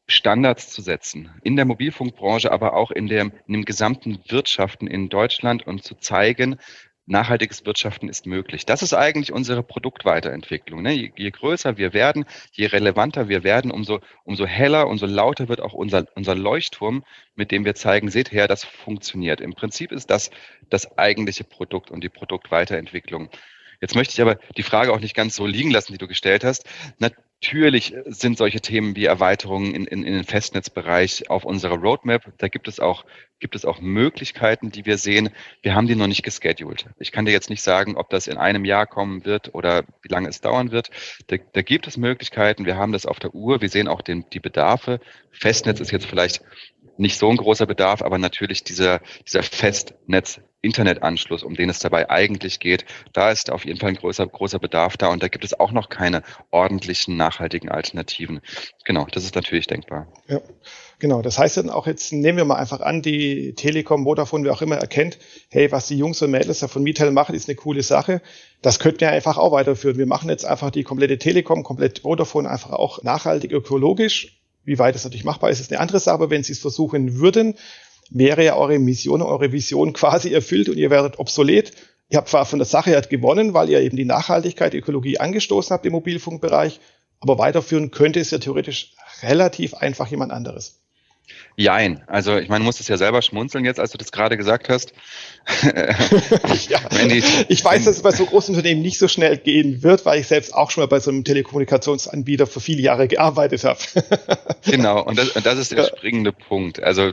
Standards 0.08 0.72
zu 0.72 0.82
setzen 0.82 1.30
in 1.44 1.56
der 1.56 1.66
Mobilfunkbranche, 1.66 2.52
aber 2.52 2.74
auch 2.74 2.90
in, 2.90 3.08
dem, 3.08 3.32
in 3.46 3.54
dem 3.54 3.66
gesamten 3.66 4.20
Wirtschaften 4.28 4.88
in 4.88 5.10
Deutschland 5.10 5.68
und 5.68 5.84
zu 5.84 5.96
zeigen, 5.96 6.58
nachhaltiges 7.12 7.66
Wirtschaften 7.66 8.10
ist 8.10 8.26
möglich. 8.26 8.66
Das 8.66 8.82
ist 8.82 8.94
eigentlich 8.94 9.32
unsere 9.32 9.62
Produktweiterentwicklung. 9.62 10.82
Ne? 10.82 10.94
Je, 10.94 11.12
je, 11.16 11.30
größer 11.30 11.78
wir 11.78 11.94
werden, 11.94 12.26
je 12.54 12.66
relevanter 12.66 13.30
wir 13.30 13.44
werden, 13.44 13.70
umso, 13.70 14.00
umso 14.24 14.46
heller, 14.46 14.88
umso 14.88 15.06
lauter 15.06 15.48
wird 15.48 15.62
auch 15.62 15.74
unser, 15.74 16.06
unser 16.16 16.36
Leuchtturm, 16.36 17.04
mit 17.36 17.52
dem 17.52 17.66
wir 17.66 17.76
zeigen, 17.76 18.10
seht 18.10 18.32
her, 18.32 18.48
das 18.48 18.64
funktioniert. 18.64 19.42
Im 19.42 19.54
Prinzip 19.54 19.92
ist 19.92 20.10
das 20.10 20.32
das 20.70 20.98
eigentliche 20.98 21.44
Produkt 21.44 21.92
und 21.92 22.04
die 22.04 22.10
Produktweiterentwicklung. 22.10 23.30
Jetzt 23.82 23.96
möchte 23.96 24.14
ich 24.14 24.22
aber 24.22 24.38
die 24.58 24.64
Frage 24.64 24.94
auch 24.94 25.00
nicht 25.00 25.16
ganz 25.16 25.36
so 25.36 25.46
liegen 25.46 25.72
lassen, 25.72 25.92
die 25.92 25.98
du 25.98 26.08
gestellt 26.08 26.44
hast. 26.44 26.66
Natürlich 27.44 27.96
sind 28.06 28.38
solche 28.38 28.62
Themen 28.62 28.96
wie 28.96 29.06
Erweiterungen 29.06 29.74
in, 29.74 29.86
in, 29.88 30.04
in 30.04 30.14
den 30.14 30.24
Festnetzbereich 30.24 31.30
auf 31.32 31.44
unserer 31.44 31.80
Roadmap. 31.80 32.32
Da 32.38 32.50
gibt 32.50 32.68
es 32.68 32.80
auch, 32.80 33.04
gibt 33.40 33.56
es 33.56 33.66
auch 33.66 33.82
Möglichkeiten, 33.82 34.72
die 34.72 34.86
wir 34.86 35.00
sehen. 35.00 35.32
Wir 35.64 35.74
haben 35.74 35.88
die 35.88 35.96
noch 35.96 36.06
nicht 36.06 36.22
gescheduled. 36.22 36.86
Ich 37.00 37.12
kann 37.12 37.26
dir 37.26 37.32
jetzt 37.32 37.50
nicht 37.50 37.64
sagen, 37.64 37.98
ob 37.98 38.12
das 38.12 38.28
in 38.28 38.38
einem 38.38 38.64
Jahr 38.64 38.86
kommen 38.86 39.26
wird 39.26 39.56
oder 39.56 39.86
wie 40.04 40.10
lange 40.10 40.30
es 40.30 40.42
dauern 40.42 40.72
wird. 40.72 40.92
Da, 41.28 41.38
da 41.54 41.64
gibt 41.64 41.88
es 41.88 41.98
Möglichkeiten. 41.98 42.66
Wir 42.66 42.78
haben 42.78 42.92
das 42.92 43.08
auf 43.08 43.18
der 43.18 43.34
Uhr. 43.34 43.60
Wir 43.60 43.70
sehen 43.70 43.88
auch 43.88 44.04
den, 44.04 44.30
die 44.32 44.40
Bedarfe. 44.40 45.00
Festnetz 45.32 45.80
ist 45.80 45.92
jetzt 45.92 46.06
vielleicht 46.06 46.44
nicht 46.98 47.18
so 47.18 47.28
ein 47.28 47.38
großer 47.38 47.66
Bedarf, 47.66 48.04
aber 48.04 48.20
natürlich 48.20 48.64
dieser, 48.64 49.02
dieser 49.26 49.42
Festnetz 49.42 50.42
Internetanschluss, 50.62 51.44
um 51.44 51.56
den 51.56 51.70
es 51.70 51.80
dabei 51.80 52.10
eigentlich 52.10 52.60
geht, 52.60 52.86
da 53.14 53.32
ist 53.32 53.52
auf 53.52 53.66
jeden 53.66 53.80
Fall 53.80 53.90
ein 53.90 53.96
großer, 53.96 54.28
großer 54.28 54.60
Bedarf 54.60 54.98
da 54.98 55.08
und 55.08 55.24
da 55.24 55.28
gibt 55.28 55.44
es 55.44 55.60
auch 55.60 55.72
noch 55.72 55.90
keine 55.90 56.22
ordentlichen, 56.52 57.18
nachhaltigen 57.18 57.70
Alternativen. 57.70 58.42
Genau, 58.86 59.08
das 59.12 59.24
ist 59.24 59.36
natürlich 59.36 59.68
denkbar. 59.68 60.08
Ja, 60.28 60.40
genau. 61.00 61.22
Das 61.22 61.40
heißt 61.40 61.58
dann 61.58 61.70
auch 61.70 61.88
jetzt, 61.88 62.14
nehmen 62.14 62.38
wir 62.38 62.46
mal 62.46 62.56
einfach 62.56 62.82
an, 62.82 63.02
die 63.02 63.54
Telekom, 63.56 64.04
Vodafone, 64.04 64.46
wer 64.46 64.54
auch 64.54 64.62
immer 64.62 64.78
erkennt, 64.78 65.18
hey, 65.50 65.72
was 65.72 65.88
die 65.88 65.98
Jungs 65.98 66.22
und 66.22 66.32
Mädels 66.32 66.60
da 66.60 66.68
von 66.68 66.84
Mitel 66.84 67.12
machen, 67.12 67.36
ist 67.36 67.50
eine 67.50 67.56
coole 67.56 67.82
Sache. 67.84 68.22
Das 68.62 68.80
könnten 68.80 69.02
wir 69.02 69.10
einfach 69.10 69.38
auch 69.38 69.52
weiterführen. 69.52 69.98
Wir 69.98 70.08
machen 70.08 70.30
jetzt 70.30 70.46
einfach 70.46 70.70
die 70.70 70.84
komplette 70.84 71.18
Telekom, 71.18 71.64
komplett 71.64 72.00
Vodafone 72.00 72.50
einfach 72.50 72.72
auch 72.72 73.04
nachhaltig 73.04 73.52
ökologisch. 73.52 74.38
Wie 74.64 74.78
weit 74.78 74.94
das 74.94 75.04
natürlich 75.04 75.26
machbar 75.26 75.50
ist, 75.50 75.60
ist 75.60 75.72
eine 75.72 75.80
andere 75.80 76.00
Sache, 76.00 76.14
aber 76.14 76.30
wenn 76.30 76.44
Sie 76.44 76.54
es 76.54 76.60
versuchen 76.60 77.18
würden, 77.18 77.56
wäre 78.12 78.44
ja 78.44 78.56
eure 78.56 78.78
Mission, 78.78 79.22
eure 79.22 79.52
Vision 79.52 79.94
quasi 79.94 80.34
erfüllt 80.34 80.70
und 80.70 80.78
ihr 80.78 80.90
werdet 80.90 81.18
obsolet. 81.18 81.72
Ihr 82.10 82.18
habt 82.18 82.30
zwar 82.30 82.46
von 82.46 82.60
der 82.60 82.66
Sache 82.66 82.92
her 82.92 83.02
gewonnen, 83.02 83.54
weil 83.54 83.70
ihr 83.70 83.80
eben 83.80 83.96
die 83.96 84.06
Nachhaltigkeit, 84.06 84.74
die 84.74 84.80
Ökologie 84.80 85.18
angestoßen 85.18 85.74
habt 85.74 85.86
im 85.86 85.94
Mobilfunkbereich, 85.94 86.80
aber 87.22 87.40
weiterführen 87.40 87.90
könnte 87.92 88.20
es 88.20 88.32
ja 88.32 88.38
theoretisch 88.38 88.94
relativ 89.24 89.74
einfach 89.76 90.08
jemand 90.08 90.32
anderes. 90.32 90.81
Jein. 91.56 92.02
Also 92.08 92.38
ich 92.38 92.50
meine, 92.50 92.60
du 92.60 92.66
musstest 92.66 92.90
ja 92.90 92.98
selber 92.98 93.22
schmunzeln 93.22 93.66
jetzt, 93.66 93.80
als 93.80 93.92
du 93.92 93.98
das 93.98 94.12
gerade 94.12 94.38
gesagt 94.38 94.70
hast. 94.70 94.94
ja. 96.70 96.80
die, 97.08 97.24
ich 97.50 97.64
weiß, 97.64 97.86
dass 97.86 97.98
es 97.98 98.02
bei 98.02 98.12
so 98.12 98.26
großen 98.26 98.56
Unternehmen 98.56 98.82
nicht 98.82 98.98
so 98.98 99.08
schnell 99.08 99.38
gehen 99.38 99.84
wird, 99.84 100.06
weil 100.06 100.20
ich 100.20 100.28
selbst 100.28 100.54
auch 100.54 100.72
schon 100.72 100.82
mal 100.82 100.88
bei 100.88 101.00
so 101.00 101.12
einem 101.12 101.24
Telekommunikationsanbieter 101.24 102.48
für 102.48 102.62
viele 102.62 102.82
Jahre 102.82 103.08
gearbeitet 103.08 103.64
habe. 103.64 103.80
genau, 104.66 105.04
und 105.04 105.18
das, 105.18 105.30
und 105.30 105.46
das 105.46 105.60
ist 105.60 105.72
der 105.72 105.84
springende 105.86 106.32
Punkt. 106.32 106.82
Also 106.82 107.12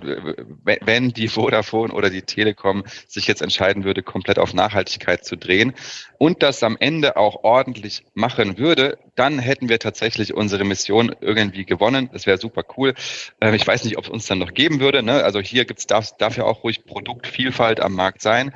wenn 0.63 1.11
die 1.11 1.29
Vodafone 1.29 1.93
oder 1.93 2.11
die 2.11 2.23
Telekom 2.23 2.85
sich 3.07 3.27
jetzt 3.27 3.43
entscheiden 3.43 3.85
würde, 3.85 4.03
komplett 4.03 4.39
auf 4.39 4.55
Nachhaltigkeit 4.55 5.25
zu 5.25 5.37
drehen 5.37 5.75
und 6.19 6.43
das 6.43 6.63
am 6.63 6.77
Ende 6.79 7.17
auch 7.17 7.45
ordentlich 7.45 8.05
machen 8.15 8.59
würde, 8.59 8.99
dann 9.19 9.39
hätten 9.39 9.69
wir 9.69 9.79
tatsächlich 9.79 10.35
unsere 10.35 10.65
Mission 10.65 11.15
irgendwie 11.21 11.65
gewonnen. 11.65 12.09
Das 12.13 12.27
wäre 12.27 12.39
super 12.39 12.63
cool. 12.77 12.95
Ähm, 13.41 13.55
ich 13.55 13.67
weiß 13.67 13.85
nicht, 13.85 13.99
ob 13.99 14.05
es 14.05 14.11
uns 14.11 14.27
dann 14.27 14.39
noch 14.39 14.55
geben 14.55 14.81
würde. 14.81 15.03
Ne? 15.03 15.25
Also 15.25 15.41
hier 15.41 15.65
gibt's 15.65 15.87
darf, 15.87 16.17
darf 16.17 16.37
ja 16.37 16.45
auch 16.45 16.63
ruhig 16.63 16.85
Produktvielfalt 16.85 17.81
am 17.81 17.95
Markt 17.95 18.23
sein. 18.23 18.53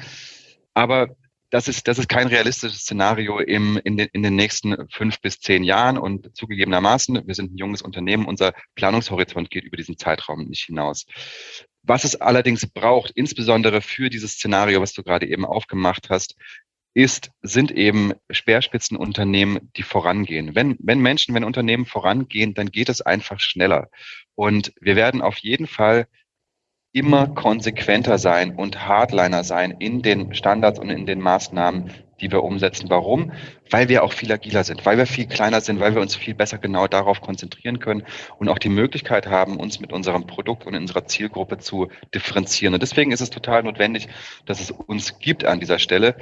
Aber 0.74 1.16
das 1.50 1.68
ist, 1.68 1.86
das 1.86 1.98
ist 1.98 2.08
kein 2.08 2.28
realistisches 2.28 2.80
Szenario 2.80 3.38
im, 3.38 3.78
in, 3.84 3.96
den, 3.98 4.08
in 4.12 4.22
den 4.22 4.36
nächsten 4.36 4.88
fünf 4.88 5.20
bis 5.20 5.40
zehn 5.40 5.64
Jahren. 5.64 5.98
Und 5.98 6.34
zugegebenermaßen, 6.36 7.26
wir 7.26 7.34
sind 7.34 7.52
ein 7.52 7.58
junges 7.58 7.82
Unternehmen, 7.82 8.24
unser 8.24 8.52
Planungshorizont 8.74 9.50
geht 9.50 9.64
über 9.64 9.76
diesen 9.76 9.98
Zeitraum 9.98 10.44
nicht 10.44 10.64
hinaus. 10.64 11.06
Was 11.82 12.04
es 12.04 12.20
allerdings 12.20 12.66
braucht, 12.68 13.10
insbesondere 13.16 13.82
für 13.82 14.08
dieses 14.08 14.34
Szenario, 14.34 14.80
was 14.80 14.92
du 14.92 15.02
gerade 15.02 15.26
eben 15.26 15.44
aufgemacht 15.44 16.08
hast, 16.08 16.36
ist, 16.94 17.30
sind 17.42 17.70
eben 17.70 18.12
Speerspitzenunternehmen, 18.30 19.70
die 19.76 19.82
vorangehen. 19.82 20.54
Wenn, 20.54 20.76
wenn 20.80 21.00
Menschen, 21.00 21.34
wenn 21.34 21.44
Unternehmen 21.44 21.86
vorangehen, 21.86 22.54
dann 22.54 22.70
geht 22.70 22.88
es 22.88 23.00
einfach 23.00 23.40
schneller. 23.40 23.88
Und 24.34 24.72
wir 24.80 24.96
werden 24.96 25.22
auf 25.22 25.38
jeden 25.38 25.66
Fall 25.66 26.06
immer 26.92 27.26
konsequenter 27.26 28.18
sein 28.18 28.54
und 28.54 28.86
Hardliner 28.86 29.44
sein 29.44 29.70
in 29.78 30.02
den 30.02 30.34
Standards 30.34 30.78
und 30.78 30.90
in 30.90 31.06
den 31.06 31.20
Maßnahmen, 31.20 31.90
die 32.20 32.30
wir 32.30 32.42
umsetzen. 32.44 32.90
Warum? 32.90 33.32
Weil 33.70 33.88
wir 33.88 34.04
auch 34.04 34.12
viel 34.12 34.30
agiler 34.30 34.62
sind, 34.62 34.84
weil 34.84 34.98
wir 34.98 35.06
viel 35.06 35.26
kleiner 35.26 35.62
sind, 35.62 35.80
weil 35.80 35.94
wir 35.94 36.02
uns 36.02 36.14
viel 36.14 36.34
besser 36.34 36.58
genau 36.58 36.86
darauf 36.88 37.22
konzentrieren 37.22 37.78
können 37.78 38.04
und 38.38 38.50
auch 38.50 38.58
die 38.58 38.68
Möglichkeit 38.68 39.26
haben, 39.26 39.56
uns 39.56 39.80
mit 39.80 39.90
unserem 39.90 40.26
Produkt 40.26 40.66
und 40.66 40.74
unserer 40.74 41.06
Zielgruppe 41.06 41.56
zu 41.56 41.88
differenzieren. 42.14 42.74
Und 42.74 42.82
deswegen 42.82 43.10
ist 43.10 43.22
es 43.22 43.30
total 43.30 43.62
notwendig, 43.62 44.08
dass 44.44 44.60
es 44.60 44.70
uns 44.70 45.18
gibt 45.18 45.46
an 45.46 45.60
dieser 45.60 45.78
Stelle 45.78 46.16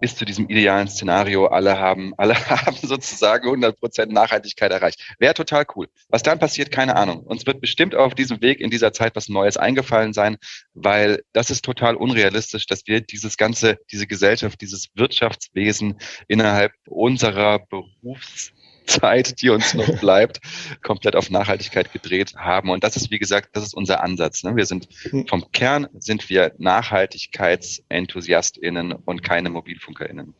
bis 0.00 0.16
zu 0.16 0.24
diesem 0.24 0.48
idealen 0.48 0.88
Szenario, 0.88 1.46
alle 1.46 1.78
haben, 1.78 2.12
alle 2.18 2.34
haben 2.34 2.76
sozusagen 2.76 3.46
100 3.46 3.78
Prozent 3.78 4.12
Nachhaltigkeit 4.12 4.70
erreicht. 4.70 5.14
Wäre 5.18 5.34
total 5.34 5.64
cool. 5.76 5.88
Was 6.08 6.22
dann 6.22 6.38
passiert, 6.38 6.70
keine 6.70 6.96
Ahnung. 6.96 7.20
Uns 7.20 7.46
wird 7.46 7.60
bestimmt 7.60 7.94
auf 7.94 8.14
diesem 8.14 8.40
Weg 8.40 8.60
in 8.60 8.70
dieser 8.70 8.92
Zeit 8.92 9.16
was 9.16 9.28
Neues 9.28 9.56
eingefallen 9.56 10.12
sein, 10.12 10.36
weil 10.74 11.22
das 11.32 11.50
ist 11.50 11.64
total 11.64 11.96
unrealistisch, 11.96 12.66
dass 12.66 12.86
wir 12.86 13.00
dieses 13.00 13.36
ganze, 13.36 13.78
diese 13.90 14.06
Gesellschaft, 14.06 14.60
dieses 14.60 14.88
Wirtschaftswesen 14.94 15.98
innerhalb 16.28 16.72
unserer 16.86 17.58
Berufs 17.58 18.52
Zeit, 18.88 19.42
die 19.42 19.50
uns 19.50 19.74
noch 19.74 19.86
bleibt, 20.00 20.40
komplett 20.82 21.14
auf 21.14 21.28
Nachhaltigkeit 21.30 21.92
gedreht 21.92 22.34
haben. 22.36 22.70
Und 22.70 22.82
das 22.82 22.96
ist, 22.96 23.10
wie 23.10 23.18
gesagt, 23.18 23.54
das 23.56 23.64
ist 23.64 23.74
unser 23.74 24.02
Ansatz. 24.02 24.42
Ne? 24.42 24.56
Wir 24.56 24.64
sind 24.66 24.88
hm. 25.10 25.28
vom 25.28 25.52
Kern 25.52 25.86
sind 25.98 26.28
wir 26.28 26.52
NachhaltigkeitsenthusiastInnen 26.58 28.92
und 28.92 29.22
keine 29.22 29.50
MobilfunkerInnen. 29.50 30.34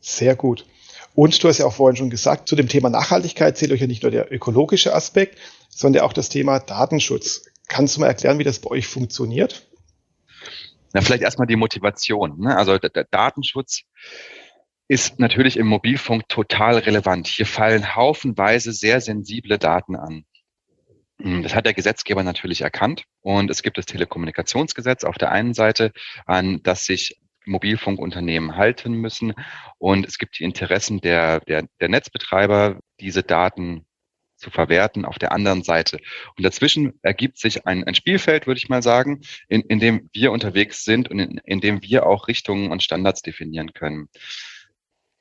Sehr 0.00 0.36
gut. 0.36 0.66
Und 1.14 1.42
du 1.42 1.48
hast 1.48 1.56
ja 1.58 1.66
auch 1.66 1.72
vorhin 1.72 1.96
schon 1.96 2.10
gesagt, 2.10 2.48
zu 2.48 2.56
dem 2.56 2.68
Thema 2.68 2.90
Nachhaltigkeit 2.90 3.56
zählt 3.56 3.72
euch 3.72 3.80
ja 3.80 3.86
nicht 3.86 4.02
nur 4.02 4.10
der 4.10 4.32
ökologische 4.32 4.94
Aspekt, 4.94 5.38
sondern 5.68 6.02
auch 6.02 6.12
das 6.12 6.28
Thema 6.28 6.58
Datenschutz. 6.58 7.44
Kannst 7.68 7.96
du 7.96 8.00
mal 8.00 8.08
erklären, 8.08 8.38
wie 8.38 8.44
das 8.44 8.58
bei 8.58 8.70
euch 8.70 8.88
funktioniert? 8.88 9.66
Na, 10.92 11.00
vielleicht 11.00 11.22
erstmal 11.22 11.46
die 11.46 11.56
Motivation. 11.56 12.40
Ne? 12.40 12.56
Also 12.56 12.78
der, 12.78 12.90
der 12.90 13.04
Datenschutz 13.04 13.82
ist 14.88 15.18
natürlich 15.18 15.56
im 15.56 15.66
Mobilfunk 15.66 16.28
total 16.28 16.78
relevant. 16.78 17.26
Hier 17.26 17.46
fallen 17.46 17.94
haufenweise 17.94 18.72
sehr 18.72 19.00
sensible 19.00 19.58
Daten 19.58 19.96
an. 19.96 20.24
Hm, 21.20 21.42
das 21.42 21.54
hat 21.54 21.66
der 21.66 21.74
Gesetzgeber 21.74 22.22
natürlich 22.22 22.60
erkannt 22.60 23.04
und 23.20 23.50
es 23.50 23.62
gibt 23.62 23.78
das 23.78 23.86
Telekommunikationsgesetz 23.86 25.04
auf 25.04 25.16
der 25.16 25.30
einen 25.30 25.54
Seite, 25.54 25.92
an 26.26 26.62
das 26.62 26.84
sich 26.84 27.16
Mobilfunkunternehmen 27.46 28.56
halten 28.56 28.94
müssen. 28.94 29.34
Und 29.78 30.06
es 30.06 30.18
gibt 30.18 30.38
die 30.38 30.44
Interessen 30.44 31.00
der, 31.00 31.40
der, 31.40 31.66
der 31.80 31.88
Netzbetreiber, 31.88 32.80
diese 33.00 33.22
Daten 33.22 33.86
zu 34.36 34.50
verwerten 34.50 35.04
auf 35.04 35.18
der 35.18 35.32
anderen 35.32 35.62
Seite. 35.62 35.98
Und 36.36 36.44
dazwischen 36.44 36.98
ergibt 37.02 37.38
sich 37.38 37.66
ein, 37.66 37.84
ein 37.84 37.94
Spielfeld, 37.94 38.46
würde 38.46 38.58
ich 38.58 38.68
mal 38.68 38.82
sagen, 38.82 39.20
in, 39.48 39.62
in 39.62 39.78
dem 39.78 40.10
wir 40.12 40.32
unterwegs 40.32 40.84
sind 40.84 41.10
und 41.10 41.18
in, 41.18 41.38
in 41.44 41.60
dem 41.60 41.82
wir 41.82 42.06
auch 42.06 42.28
Richtungen 42.28 42.70
und 42.70 42.82
Standards 42.82 43.22
definieren 43.22 43.72
können. 43.72 44.08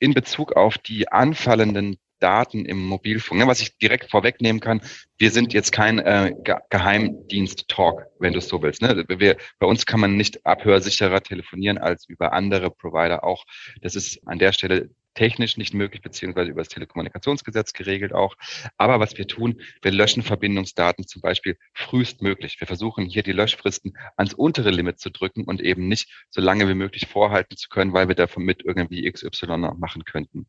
In 0.03 0.13
Bezug 0.13 0.51
auf 0.57 0.77
die 0.77 1.07
anfallenden 1.07 1.95
Daten 2.19 2.65
im 2.65 2.85
Mobilfunk. 2.85 3.47
Was 3.47 3.61
ich 3.61 3.77
direkt 3.77 4.11
vorwegnehmen 4.11 4.59
kann, 4.59 4.81
wir 5.17 5.31
sind 5.31 5.53
jetzt 5.53 5.71
kein 5.71 5.97
äh, 5.99 6.33
Geheimdienst-Talk, 6.69 8.07
wenn 8.19 8.33
du 8.33 8.39
es 8.39 8.49
so 8.49 8.61
willst. 8.61 8.81
Ne? 8.81 9.05
Wir, 9.07 9.37
bei 9.59 9.65
uns 9.65 9.85
kann 9.85 10.01
man 10.01 10.17
nicht 10.17 10.45
abhörsicherer 10.45 11.21
telefonieren 11.21 11.77
als 11.77 12.03
über 12.09 12.33
andere 12.33 12.69
Provider 12.69 13.23
auch. 13.23 13.45
Das 13.81 13.95
ist 13.95 14.19
an 14.27 14.39
der 14.39 14.51
Stelle 14.51 14.89
technisch 15.13 15.57
nicht 15.57 15.73
möglich, 15.73 16.01
beziehungsweise 16.01 16.51
über 16.51 16.61
das 16.61 16.69
Telekommunikationsgesetz 16.69 17.73
geregelt 17.73 18.13
auch. 18.13 18.35
Aber 18.77 18.99
was 18.99 19.17
wir 19.17 19.27
tun, 19.27 19.61
wir 19.81 19.91
löschen 19.91 20.23
Verbindungsdaten 20.23 21.07
zum 21.07 21.21
Beispiel 21.21 21.57
frühestmöglich. 21.73 22.59
Wir 22.59 22.67
versuchen 22.67 23.05
hier 23.05 23.23
die 23.23 23.31
Löschfristen 23.31 23.97
ans 24.17 24.33
untere 24.33 24.71
Limit 24.71 24.99
zu 24.99 25.09
drücken 25.09 25.43
und 25.43 25.61
eben 25.61 25.87
nicht 25.87 26.09
so 26.29 26.41
lange 26.41 26.67
wie 26.67 26.73
möglich 26.73 27.07
vorhalten 27.07 27.57
zu 27.57 27.69
können, 27.69 27.93
weil 27.93 28.07
wir 28.07 28.15
davon 28.15 28.43
mit 28.43 28.63
irgendwie 28.63 29.09
XY 29.11 29.57
machen 29.77 30.05
könnten. 30.05 30.47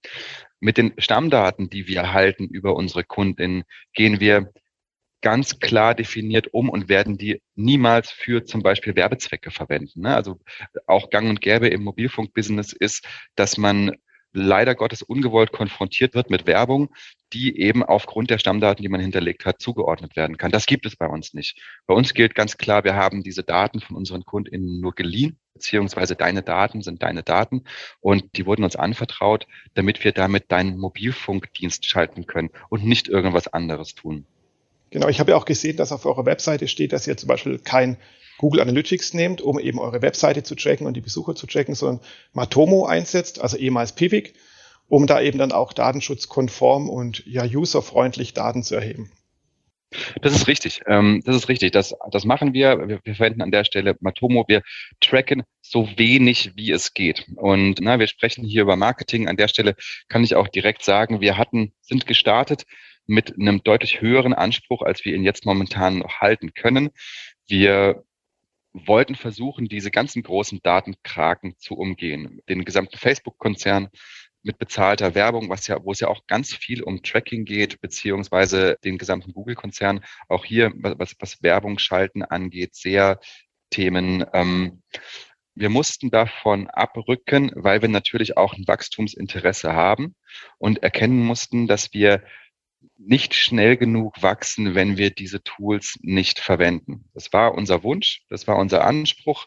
Mit 0.60 0.78
den 0.78 0.94
Stammdaten, 0.98 1.68
die 1.68 1.86
wir 1.88 2.12
halten 2.12 2.48
über 2.48 2.76
unsere 2.76 3.04
Kundinnen, 3.04 3.64
gehen 3.92 4.20
wir 4.20 4.52
ganz 5.24 5.58
klar 5.58 5.94
definiert 5.94 6.52
um 6.52 6.68
und 6.68 6.90
werden 6.90 7.16
die 7.16 7.40
niemals 7.54 8.10
für 8.10 8.44
zum 8.44 8.62
Beispiel 8.62 8.94
Werbezwecke 8.94 9.50
verwenden. 9.50 10.02
Ne? 10.02 10.14
Also 10.14 10.38
auch 10.86 11.08
gang 11.08 11.30
und 11.30 11.40
gäbe 11.40 11.68
im 11.68 11.82
Mobilfunkbusiness 11.82 12.74
ist, 12.74 13.08
dass 13.34 13.56
man 13.56 13.96
leider 14.34 14.74
Gottes 14.74 15.02
ungewollt 15.02 15.52
konfrontiert 15.52 16.14
wird 16.14 16.28
mit 16.28 16.46
Werbung, 16.46 16.90
die 17.32 17.58
eben 17.58 17.82
aufgrund 17.82 18.30
der 18.30 18.38
Stammdaten, 18.38 18.82
die 18.82 18.88
man 18.88 19.00
hinterlegt 19.00 19.46
hat, 19.46 19.60
zugeordnet 19.60 20.16
werden 20.16 20.36
kann. 20.36 20.50
Das 20.50 20.66
gibt 20.66 20.86
es 20.86 20.96
bei 20.96 21.06
uns 21.06 21.34
nicht. 21.34 21.60
Bei 21.86 21.94
uns 21.94 22.14
gilt 22.14 22.34
ganz 22.34 22.58
klar, 22.58 22.84
wir 22.84 22.94
haben 22.94 23.22
diese 23.22 23.42
Daten 23.42 23.80
von 23.80 23.96
unseren 23.96 24.24
KundInnen 24.24 24.80
nur 24.80 24.94
geliehen, 24.94 25.38
beziehungsweise 25.54 26.16
deine 26.16 26.42
Daten 26.42 26.82
sind 26.82 27.02
deine 27.02 27.22
Daten 27.22 27.64
und 28.00 28.36
die 28.36 28.44
wurden 28.44 28.64
uns 28.64 28.76
anvertraut, 28.76 29.46
damit 29.74 30.04
wir 30.04 30.12
damit 30.12 30.50
deinen 30.50 30.78
Mobilfunkdienst 30.78 31.84
schalten 31.86 32.26
können 32.26 32.50
und 32.68 32.84
nicht 32.84 33.08
irgendwas 33.08 33.48
anderes 33.48 33.94
tun. 33.94 34.26
Genau, 34.90 35.08
ich 35.08 35.18
habe 35.18 35.32
ja 35.32 35.36
auch 35.36 35.44
gesehen, 35.44 35.76
dass 35.76 35.90
auf 35.90 36.06
eurer 36.06 36.26
Webseite 36.26 36.68
steht, 36.68 36.92
dass 36.92 37.06
ihr 37.06 37.16
zum 37.16 37.28
Beispiel 37.28 37.58
kein 37.58 37.96
Google 38.38 38.60
Analytics 38.60 39.14
nehmt, 39.14 39.40
um 39.40 39.58
eben 39.58 39.78
eure 39.78 40.02
Webseite 40.02 40.42
zu 40.42 40.54
tracken 40.54 40.86
und 40.86 40.94
die 40.94 41.00
Besucher 41.00 41.34
zu 41.34 41.46
tracken, 41.46 41.74
sondern 41.74 42.04
Matomo 42.32 42.86
einsetzt, 42.86 43.40
also 43.40 43.56
ehemals 43.56 43.92
Pivik, 43.92 44.34
um 44.88 45.06
da 45.06 45.20
eben 45.20 45.38
dann 45.38 45.52
auch 45.52 45.72
datenschutzkonform 45.72 46.88
und 46.88 47.24
ja 47.26 47.44
userfreundlich 47.44 48.34
Daten 48.34 48.62
zu 48.62 48.74
erheben. 48.74 49.10
Das 50.22 50.34
ist 50.34 50.48
richtig. 50.48 50.80
Ähm, 50.86 51.22
das 51.24 51.36
ist 51.36 51.48
richtig. 51.48 51.72
Das, 51.72 51.94
das 52.10 52.24
machen 52.24 52.52
wir. 52.52 52.88
wir. 52.88 53.00
wir. 53.04 53.14
verwenden 53.14 53.42
an 53.42 53.50
der 53.50 53.64
Stelle 53.64 53.96
Matomo. 54.00 54.44
Wir 54.48 54.62
tracken 55.00 55.44
so 55.60 55.88
wenig, 55.96 56.52
wie 56.56 56.70
es 56.72 56.94
geht. 56.94 57.26
Und 57.36 57.78
na, 57.80 57.98
wir 57.98 58.06
sprechen 58.06 58.44
hier 58.44 58.62
über 58.62 58.76
Marketing. 58.76 59.28
An 59.28 59.36
der 59.36 59.48
Stelle 59.48 59.76
kann 60.08 60.24
ich 60.24 60.34
auch 60.34 60.48
direkt 60.48 60.82
sagen, 60.82 61.20
wir 61.20 61.38
hatten, 61.38 61.72
sind 61.80 62.06
gestartet 62.06 62.64
mit 63.06 63.38
einem 63.38 63.62
deutlich 63.62 64.00
höheren 64.00 64.34
Anspruch, 64.34 64.82
als 64.82 65.04
wir 65.04 65.14
ihn 65.14 65.24
jetzt 65.24 65.44
momentan 65.44 65.98
noch 65.98 66.20
halten 66.20 66.54
können. 66.54 66.90
Wir 67.46 68.02
wollten 68.74 69.14
versuchen, 69.14 69.68
diese 69.68 69.90
ganzen 69.90 70.22
großen 70.22 70.60
Datenkraken 70.62 71.56
zu 71.58 71.74
umgehen. 71.74 72.40
Den 72.48 72.64
gesamten 72.64 72.98
Facebook-Konzern 72.98 73.88
mit 74.42 74.58
bezahlter 74.58 75.14
Werbung, 75.14 75.48
was 75.48 75.66
ja, 75.68 75.82
wo 75.82 75.92
es 75.92 76.00
ja 76.00 76.08
auch 76.08 76.26
ganz 76.26 76.52
viel 76.52 76.82
um 76.82 77.02
Tracking 77.02 77.44
geht, 77.46 77.80
beziehungsweise 77.80 78.76
den 78.84 78.98
gesamten 78.98 79.32
Google-Konzern. 79.32 80.04
Auch 80.28 80.44
hier, 80.44 80.72
was, 80.76 81.14
was 81.18 81.42
Werbung 81.42 81.78
schalten 81.78 82.22
angeht, 82.22 82.74
sehr 82.74 83.20
Themen. 83.70 84.24
Ähm, 84.34 84.82
wir 85.54 85.70
mussten 85.70 86.10
davon 86.10 86.68
abrücken, 86.68 87.52
weil 87.54 87.80
wir 87.80 87.88
natürlich 87.88 88.36
auch 88.36 88.54
ein 88.54 88.66
Wachstumsinteresse 88.66 89.72
haben 89.72 90.16
und 90.58 90.82
erkennen 90.82 91.24
mussten, 91.24 91.68
dass 91.68 91.92
wir 91.94 92.24
nicht 92.96 93.34
schnell 93.34 93.76
genug 93.76 94.22
wachsen, 94.22 94.74
wenn 94.74 94.96
wir 94.96 95.10
diese 95.10 95.42
Tools 95.42 95.98
nicht 96.02 96.38
verwenden. 96.38 97.04
Das 97.12 97.32
war 97.32 97.54
unser 97.54 97.82
Wunsch, 97.82 98.22
das 98.28 98.46
war 98.46 98.56
unser 98.56 98.84
Anspruch. 98.84 99.46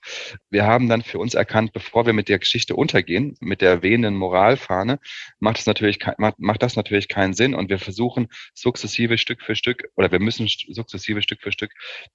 Wir 0.49 0.65
haben 0.65 0.89
dann 0.89 1.01
für 1.01 1.19
uns 1.19 1.33
erkannt, 1.33 1.71
bevor 1.71 2.05
wir 2.05 2.13
mit 2.13 2.29
der 2.29 2.39
Geschichte 2.39 2.75
untergehen, 2.75 3.37
mit 3.39 3.61
der 3.61 3.83
wehenden 3.83 4.15
Moralfahne, 4.15 4.99
macht, 5.39 5.59
es 5.59 5.65
natürlich, 5.65 5.99
macht, 6.17 6.39
macht 6.39 6.61
das 6.61 6.75
natürlich 6.75 7.07
keinen 7.07 7.33
Sinn 7.33 7.55
und 7.55 7.69
wir 7.69 7.79
versuchen 7.79 8.27
sukzessive 8.53 9.17
Stück 9.17 9.41
für 9.41 9.55
Stück 9.55 9.89
oder 9.95 10.11
wir 10.11 10.19
müssen 10.19 10.47
sukzessive 10.47 11.21
Stück 11.21 11.41
für 11.41 11.51
Stück 11.51 11.71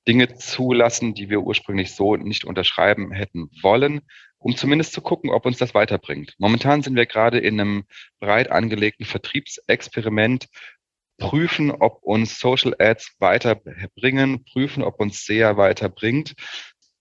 Dinge 0.06 0.34
zulassen, 0.34 1.14
die 1.14 1.30
wir 1.30 1.40
ursprünglich 1.40 1.94
so 1.94 2.16
nicht 2.16 2.44
unterschreiben 2.44 3.10
hätten 3.10 3.50
wollen, 3.62 4.02
um 4.38 4.56
zumindest 4.56 4.92
zu 4.92 5.00
gucken, 5.00 5.30
ob 5.30 5.46
uns 5.46 5.56
das 5.56 5.74
weiterbringt. 5.74 6.34
Momentan 6.38 6.82
sind 6.82 6.96
wir 6.96 7.06
gerade 7.06 7.38
in 7.38 7.60
einem 7.60 7.84
breit 8.20 8.50
angelegten 8.50 9.06
Vertriebsexperiment, 9.06 10.48
prüfen, 11.18 11.70
ob 11.70 12.02
uns 12.02 12.38
Social 12.38 12.74
Ads 12.78 13.16
weiterbringen, 13.18 14.44
prüfen, 14.44 14.82
ob 14.82 15.00
uns 15.00 15.24
SEA 15.24 15.56
weiterbringt. 15.56 16.34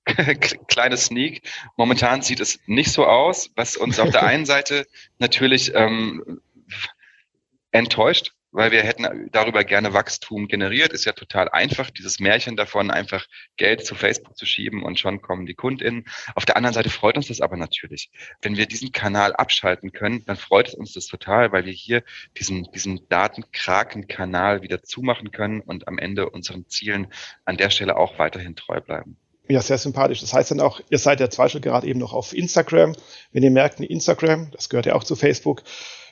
Kleine 0.68 0.98
Sneak. 0.98 1.42
Momentan 1.78 2.22
sieht 2.22 2.40
es 2.40 2.60
nicht 2.66 2.92
so 2.92 3.06
aus, 3.06 3.52
was 3.56 3.78
uns 3.78 4.00
auf 4.00 4.10
der 4.12 4.24
einen 4.28 4.46
Seite 4.46 4.86
natürlich 5.20 5.72
ähm, 5.76 6.42
enttäuscht, 7.72 8.34
weil 8.52 8.72
wir 8.72 8.84
hätten 8.84 9.30
darüber 9.32 9.64
gerne 9.64 9.94
Wachstum 9.94 10.48
generiert. 10.48 10.94
Ist 10.94 11.06
ja 11.06 11.14
total 11.14 11.50
einfach, 11.50 11.90
dieses 11.90 12.20
Märchen 12.20 12.56
davon, 12.56 12.92
einfach 12.92 13.26
Geld 13.58 13.86
zu 13.86 13.96
Facebook 13.96 14.38
zu 14.38 14.46
schieben 14.46 14.84
und 14.84 15.00
schon 15.00 15.22
kommen 15.22 15.46
die 15.46 15.54
KundInnen. 15.54 16.06
Auf 16.36 16.46
der 16.46 16.58
anderen 16.58 16.74
Seite 16.74 16.90
freut 16.90 17.18
uns 17.18 17.28
das 17.28 17.42
aber 17.42 17.58
natürlich. 17.58 18.12
Wenn 18.42 18.58
wir 18.58 18.66
diesen 18.66 18.92
Kanal 18.92 19.34
abschalten 19.34 19.92
können, 19.92 20.26
dann 20.26 20.38
freut 20.38 20.70
es 20.70 20.74
uns 20.74 20.94
das 20.94 21.08
total, 21.08 21.52
weil 21.52 21.66
wir 21.66 21.74
hier 21.74 22.04
diesen, 22.38 22.68
diesen 22.74 23.08
Datenkraken-Kanal 23.10 24.62
wieder 24.62 24.84
zumachen 24.84 25.32
können 25.32 25.62
und 25.62 25.88
am 25.88 25.98
Ende 25.98 26.30
unseren 26.30 26.68
Zielen 26.68 27.08
an 27.46 27.58
der 27.58 27.70
Stelle 27.70 27.98
auch 27.98 28.20
weiterhin 28.20 28.56
treu 28.56 28.82
bleiben. 28.82 29.18
Ja, 29.52 29.62
sehr 29.62 29.78
sympathisch. 29.78 30.22
Das 30.22 30.34
heißt 30.34 30.52
dann 30.52 30.62
auch, 30.62 30.80
ihr 30.90 30.98
seid 30.98 31.20
ja 31.20 31.30
zum 31.30 31.62
gerade 31.62 31.86
eben 31.86 32.00
noch 32.00 32.14
auf 32.14 32.34
Instagram. 32.34 32.96
Wenn 33.34 33.44
ihr 33.44 33.52
merkt, 33.52 33.82
Instagram, 33.82 34.50
das 34.52 34.70
gehört 34.70 34.86
ja 34.86 34.96
auch 34.96 35.04
zu 35.04 35.16
Facebook, 35.16 35.64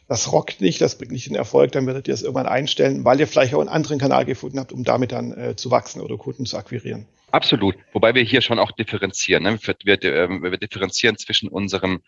das 0.09 0.33
rockt 0.33 0.59
nicht, 0.59 0.81
das 0.81 0.97
bringt 0.97 1.11
nicht 1.11 1.27
den 1.27 1.35
Erfolg, 1.35 1.71
dann 1.71 1.85
werdet 1.85 2.07
ihr 2.07 2.13
es 2.15 2.23
irgendwann 2.23 2.47
einstellen, 2.47 3.05
weil 3.05 3.19
ihr 3.19 3.27
vielleicht 3.27 3.53
auch 3.53 3.59
einen 3.59 3.69
anderen 3.69 3.99
Kanal 3.99 4.25
gefunden 4.25 4.59
habt, 4.59 4.73
um 4.73 4.83
damit 4.83 5.11
dann 5.11 5.31
äh, 5.37 5.55
zu 5.55 5.69
wachsen 5.69 6.01
oder 6.01 6.17
Kunden 6.17 6.47
zu 6.47 6.57
akquirieren. 6.57 7.05
Absolut. 7.31 7.75
Wobei 7.93 8.15
wir 8.15 8.23
hier 8.23 8.41
schon 8.41 8.57
auch 8.57 8.71
differenzieren. 8.71 9.43
Ne? 9.43 9.59
Wir, 9.61 9.75
wir, 10.01 10.41
wir 10.51 10.57
differenzieren 10.57 11.17
zwischen 11.17 11.47
unserem 11.47 12.01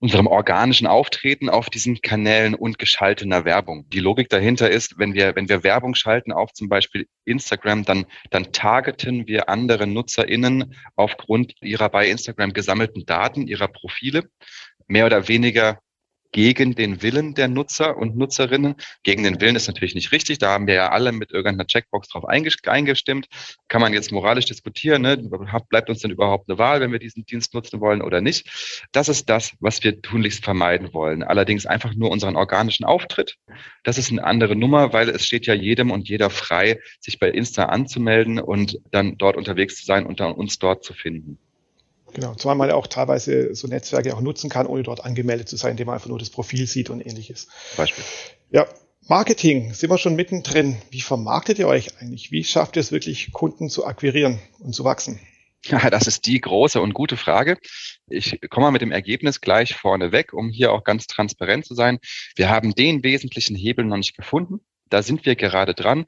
unserem 0.00 0.26
organischen 0.26 0.86
Auftreten 0.86 1.48
auf 1.48 1.70
diesen 1.70 2.02
Kanälen 2.02 2.54
und 2.54 2.78
geschaltener 2.78 3.46
Werbung. 3.46 3.88
Die 3.88 4.00
Logik 4.00 4.28
dahinter 4.28 4.68
ist, 4.68 4.98
wenn 4.98 5.14
wir, 5.14 5.34
wenn 5.34 5.48
wir 5.48 5.62
Werbung 5.62 5.94
schalten 5.94 6.30
auf 6.30 6.52
zum 6.52 6.68
Beispiel 6.68 7.06
Instagram, 7.24 7.86
dann, 7.86 8.04
dann 8.30 8.52
targeten 8.52 9.26
wir 9.26 9.48
andere 9.48 9.86
NutzerInnen 9.86 10.74
aufgrund 10.94 11.54
ihrer 11.62 11.88
bei 11.88 12.08
Instagram 12.08 12.52
gesammelten 12.52 13.06
Daten, 13.06 13.46
ihrer 13.46 13.68
Profile, 13.68 14.28
mehr 14.88 15.06
oder 15.06 15.28
weniger 15.28 15.78
gegen 16.34 16.74
den 16.74 17.00
Willen 17.00 17.34
der 17.34 17.46
Nutzer 17.46 17.96
und 17.96 18.16
Nutzerinnen. 18.16 18.74
Gegen 19.04 19.22
den 19.22 19.40
Willen 19.40 19.54
ist 19.54 19.68
natürlich 19.68 19.94
nicht 19.94 20.10
richtig. 20.10 20.38
Da 20.38 20.50
haben 20.50 20.66
wir 20.66 20.74
ja 20.74 20.90
alle 20.90 21.12
mit 21.12 21.30
irgendeiner 21.30 21.64
Checkbox 21.64 22.08
drauf 22.08 22.24
eingestimmt. 22.26 23.28
Kann 23.68 23.80
man 23.80 23.92
jetzt 23.92 24.10
moralisch 24.10 24.46
diskutieren. 24.46 25.02
Ne? 25.02 25.16
Bleibt 25.68 25.90
uns 25.90 26.00
denn 26.00 26.10
überhaupt 26.10 26.50
eine 26.50 26.58
Wahl, 26.58 26.80
wenn 26.80 26.90
wir 26.90 26.98
diesen 26.98 27.24
Dienst 27.24 27.54
nutzen 27.54 27.80
wollen 27.80 28.02
oder 28.02 28.20
nicht? 28.20 28.50
Das 28.90 29.08
ist 29.08 29.30
das, 29.30 29.52
was 29.60 29.84
wir 29.84 30.02
tunlichst 30.02 30.44
vermeiden 30.44 30.92
wollen. 30.92 31.22
Allerdings 31.22 31.66
einfach 31.66 31.94
nur 31.94 32.10
unseren 32.10 32.34
organischen 32.34 32.84
Auftritt. 32.84 33.36
Das 33.84 33.96
ist 33.96 34.10
eine 34.10 34.24
andere 34.24 34.56
Nummer, 34.56 34.92
weil 34.92 35.10
es 35.10 35.24
steht 35.24 35.46
ja 35.46 35.54
jedem 35.54 35.92
und 35.92 36.08
jeder 36.08 36.30
frei, 36.30 36.80
sich 36.98 37.20
bei 37.20 37.30
Insta 37.30 37.66
anzumelden 37.66 38.40
und 38.40 38.80
dann 38.90 39.18
dort 39.18 39.36
unterwegs 39.36 39.76
zu 39.76 39.86
sein 39.86 40.04
und 40.04 40.18
dann 40.18 40.32
uns 40.32 40.58
dort 40.58 40.82
zu 40.82 40.94
finden. 40.94 41.38
Genau, 42.14 42.34
zumal 42.34 42.54
man 42.54 42.68
ja 42.68 42.76
auch 42.76 42.86
teilweise 42.86 43.54
so 43.56 43.66
Netzwerke 43.66 44.16
auch 44.16 44.20
nutzen 44.20 44.48
kann, 44.48 44.66
ohne 44.66 44.84
dort 44.84 45.04
angemeldet 45.04 45.48
zu 45.48 45.56
sein, 45.56 45.72
indem 45.72 45.86
man 45.86 45.94
einfach 45.94 46.08
nur 46.08 46.18
das 46.18 46.30
Profil 46.30 46.66
sieht 46.66 46.88
und 46.88 47.04
ähnliches. 47.04 47.48
Beispiel. 47.76 48.04
Ja, 48.50 48.66
Marketing, 49.08 49.74
sind 49.74 49.90
wir 49.90 49.98
schon 49.98 50.14
mittendrin. 50.14 50.76
Wie 50.90 51.00
vermarktet 51.00 51.58
ihr 51.58 51.66
euch 51.66 52.00
eigentlich? 52.00 52.30
Wie 52.30 52.44
schafft 52.44 52.76
ihr 52.76 52.80
es 52.80 52.92
wirklich, 52.92 53.32
Kunden 53.32 53.68
zu 53.68 53.84
akquirieren 53.84 54.38
und 54.60 54.74
zu 54.74 54.84
wachsen? 54.84 55.18
Ja, 55.66 55.90
das 55.90 56.06
ist 56.06 56.26
die 56.26 56.40
große 56.40 56.80
und 56.80 56.94
gute 56.94 57.16
Frage. 57.16 57.58
Ich 58.06 58.38
komme 58.48 58.66
mal 58.66 58.70
mit 58.70 58.82
dem 58.82 58.92
Ergebnis 58.92 59.40
gleich 59.40 59.74
vorne 59.74 60.12
weg, 60.12 60.34
um 60.34 60.50
hier 60.50 60.72
auch 60.72 60.84
ganz 60.84 61.06
transparent 61.08 61.66
zu 61.66 61.74
sein. 61.74 61.98
Wir 62.36 62.48
haben 62.48 62.74
den 62.74 63.02
wesentlichen 63.02 63.56
Hebel 63.56 63.84
noch 63.84 63.96
nicht 63.96 64.16
gefunden. 64.16 64.60
Da 64.88 65.02
sind 65.02 65.26
wir 65.26 65.34
gerade 65.34 65.74
dran. 65.74 66.06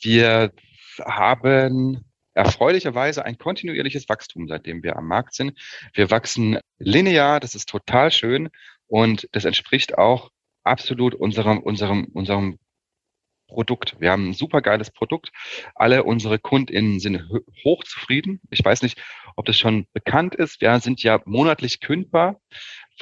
Wir 0.00 0.52
haben 1.04 2.04
erfreulicherweise 2.34 3.24
ein 3.24 3.38
kontinuierliches 3.38 4.08
Wachstum, 4.08 4.48
seitdem 4.48 4.82
wir 4.82 4.96
am 4.96 5.06
Markt 5.06 5.34
sind. 5.34 5.58
Wir 5.94 6.10
wachsen 6.10 6.58
linear, 6.78 7.40
das 7.40 7.54
ist 7.54 7.68
total 7.68 8.10
schön 8.10 8.48
und 8.86 9.28
das 9.32 9.44
entspricht 9.44 9.98
auch 9.98 10.30
absolut 10.64 11.14
unserem, 11.14 11.58
unserem, 11.58 12.06
unserem 12.12 12.58
Produkt. 13.48 14.00
Wir 14.00 14.10
haben 14.10 14.30
ein 14.30 14.34
super 14.34 14.62
geiles 14.62 14.90
Produkt. 14.90 15.30
Alle 15.74 16.04
unsere 16.04 16.38
KundInnen 16.38 17.00
sind 17.00 17.28
hochzufrieden. 17.64 18.40
Ich 18.50 18.64
weiß 18.64 18.82
nicht, 18.82 19.00
ob 19.36 19.44
das 19.44 19.58
schon 19.58 19.86
bekannt 19.92 20.34
ist. 20.34 20.60
Wir 20.60 20.80
sind 20.80 21.02
ja 21.02 21.20
monatlich 21.26 21.80
kündbar 21.80 22.40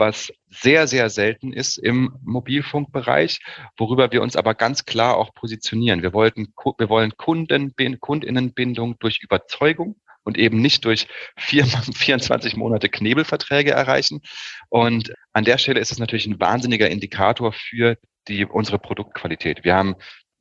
was 0.00 0.32
sehr, 0.48 0.88
sehr 0.88 1.10
selten 1.10 1.52
ist 1.52 1.78
im 1.78 2.18
Mobilfunkbereich, 2.24 3.38
worüber 3.76 4.10
wir 4.10 4.22
uns 4.22 4.34
aber 4.34 4.54
ganz 4.54 4.84
klar 4.84 5.16
auch 5.16 5.32
positionieren. 5.34 6.02
Wir 6.02 6.12
wollten, 6.12 6.52
wir 6.78 6.88
wollen 6.88 7.16
Kunden, 7.16 7.74
Kundinnenbindung 8.00 8.98
durch 8.98 9.20
Überzeugung 9.22 9.94
und 10.24 10.38
eben 10.38 10.60
nicht 10.60 10.84
durch 10.84 11.06
vier, 11.36 11.64
24 11.94 12.56
Monate 12.56 12.88
Knebelverträge 12.88 13.70
erreichen. 13.70 14.22
Und 14.68 15.12
an 15.32 15.44
der 15.44 15.58
Stelle 15.58 15.78
ist 15.78 15.92
es 15.92 15.98
natürlich 15.98 16.26
ein 16.26 16.40
wahnsinniger 16.40 16.90
Indikator 16.90 17.52
für 17.52 17.96
die, 18.26 18.44
unsere 18.44 18.78
Produktqualität. 18.78 19.64
Wir 19.64 19.76
haben 19.76 19.94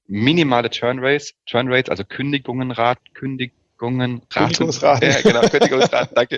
minimale 0.08 0.70
Churn 0.70 1.00
Rates, 1.00 1.36
also 1.90 2.04
Kündigungenrat, 2.04 2.98
Kündig, 3.14 3.54
Kündigungen, 3.80 4.28
Kündigungsraten. 4.30 5.10
Ja, 5.10 5.22
genau, 5.22 5.42
Kündigungsraten, 5.50 6.14
danke. 6.14 6.38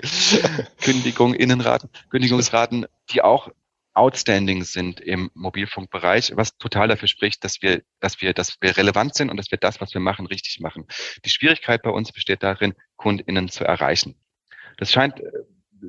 Kündigung, 0.80 1.34
Innenraten, 1.34 1.90
Kündigungsraten, 2.08 2.86
die 3.10 3.22
auch 3.22 3.50
outstanding 3.94 4.64
sind 4.64 5.00
im 5.00 5.30
Mobilfunkbereich, 5.34 6.32
was 6.36 6.56
total 6.56 6.88
dafür 6.88 7.08
spricht, 7.08 7.44
dass 7.44 7.60
wir, 7.60 7.82
dass 8.00 8.22
wir, 8.22 8.32
dass 8.32 8.56
wir 8.60 8.76
relevant 8.76 9.14
sind 9.14 9.28
und 9.28 9.36
dass 9.36 9.50
wir 9.50 9.58
das, 9.58 9.80
was 9.80 9.92
wir 9.92 10.00
machen, 10.00 10.26
richtig 10.26 10.60
machen. 10.60 10.86
Die 11.24 11.30
Schwierigkeit 11.30 11.82
bei 11.82 11.90
uns 11.90 12.12
besteht 12.12 12.42
darin, 12.42 12.74
KundInnen 12.96 13.48
zu 13.48 13.64
erreichen. 13.64 14.14
Das 14.78 14.90
scheint 14.90 15.20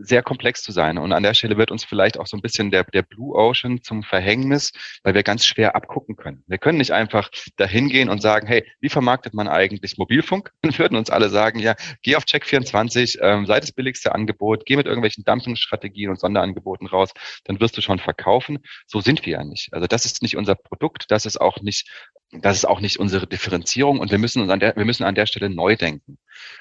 sehr 0.01 0.23
komplex 0.23 0.63
zu 0.63 0.71
sein. 0.71 0.97
Und 0.97 1.13
an 1.13 1.23
der 1.23 1.33
Stelle 1.33 1.57
wird 1.57 1.71
uns 1.71 1.83
vielleicht 1.83 2.19
auch 2.19 2.27
so 2.27 2.35
ein 2.35 2.41
bisschen 2.41 2.71
der, 2.71 2.83
der 2.83 3.03
Blue 3.03 3.35
Ocean 3.35 3.81
zum 3.81 4.03
Verhängnis, 4.03 4.71
weil 5.03 5.13
wir 5.13 5.23
ganz 5.23 5.45
schwer 5.45 5.75
abgucken 5.75 6.15
können. 6.15 6.43
Wir 6.47 6.57
können 6.57 6.79
nicht 6.79 6.91
einfach 6.91 7.29
dahin 7.57 7.89
gehen 7.89 8.09
und 8.09 8.21
sagen, 8.21 8.47
hey, 8.47 8.65
wie 8.79 8.89
vermarktet 8.89 9.33
man 9.33 9.47
eigentlich 9.47 9.97
Mobilfunk? 9.97 10.51
Dann 10.61 10.77
würden 10.77 10.97
uns 10.97 11.09
alle 11.09 11.29
sagen, 11.29 11.59
ja, 11.59 11.75
geh 12.01 12.15
auf 12.15 12.23
Check24, 12.23 13.19
ähm, 13.21 13.45
sei 13.45 13.59
das 13.59 13.71
billigste 13.71 14.13
Angebot, 14.13 14.65
geh 14.65 14.75
mit 14.75 14.87
irgendwelchen 14.87 15.23
Dumpingstrategien 15.23 16.09
und 16.09 16.19
Sonderangeboten 16.19 16.87
raus, 16.87 17.11
dann 17.45 17.59
wirst 17.59 17.77
du 17.77 17.81
schon 17.81 17.99
verkaufen. 17.99 18.59
So 18.87 19.01
sind 19.01 19.25
wir 19.25 19.33
ja 19.33 19.43
nicht. 19.43 19.73
Also 19.73 19.87
das 19.87 20.05
ist 20.05 20.21
nicht 20.21 20.37
unser 20.37 20.55
Produkt, 20.55 21.11
das 21.11 21.25
ist 21.25 21.39
auch 21.39 21.61
nicht, 21.61 21.89
das 22.31 22.57
ist 22.57 22.65
auch 22.65 22.79
nicht 22.79 22.99
unsere 22.99 23.27
Differenzierung 23.27 23.99
und 23.99 24.11
wir 24.11 24.17
müssen 24.17 24.41
uns 24.41 24.51
an 24.51 24.59
der, 24.59 24.75
wir 24.75 24.85
müssen 24.85 25.03
an 25.03 25.15
der 25.15 25.25
Stelle 25.25 25.49
neu 25.49 25.75
denken. 25.75 26.17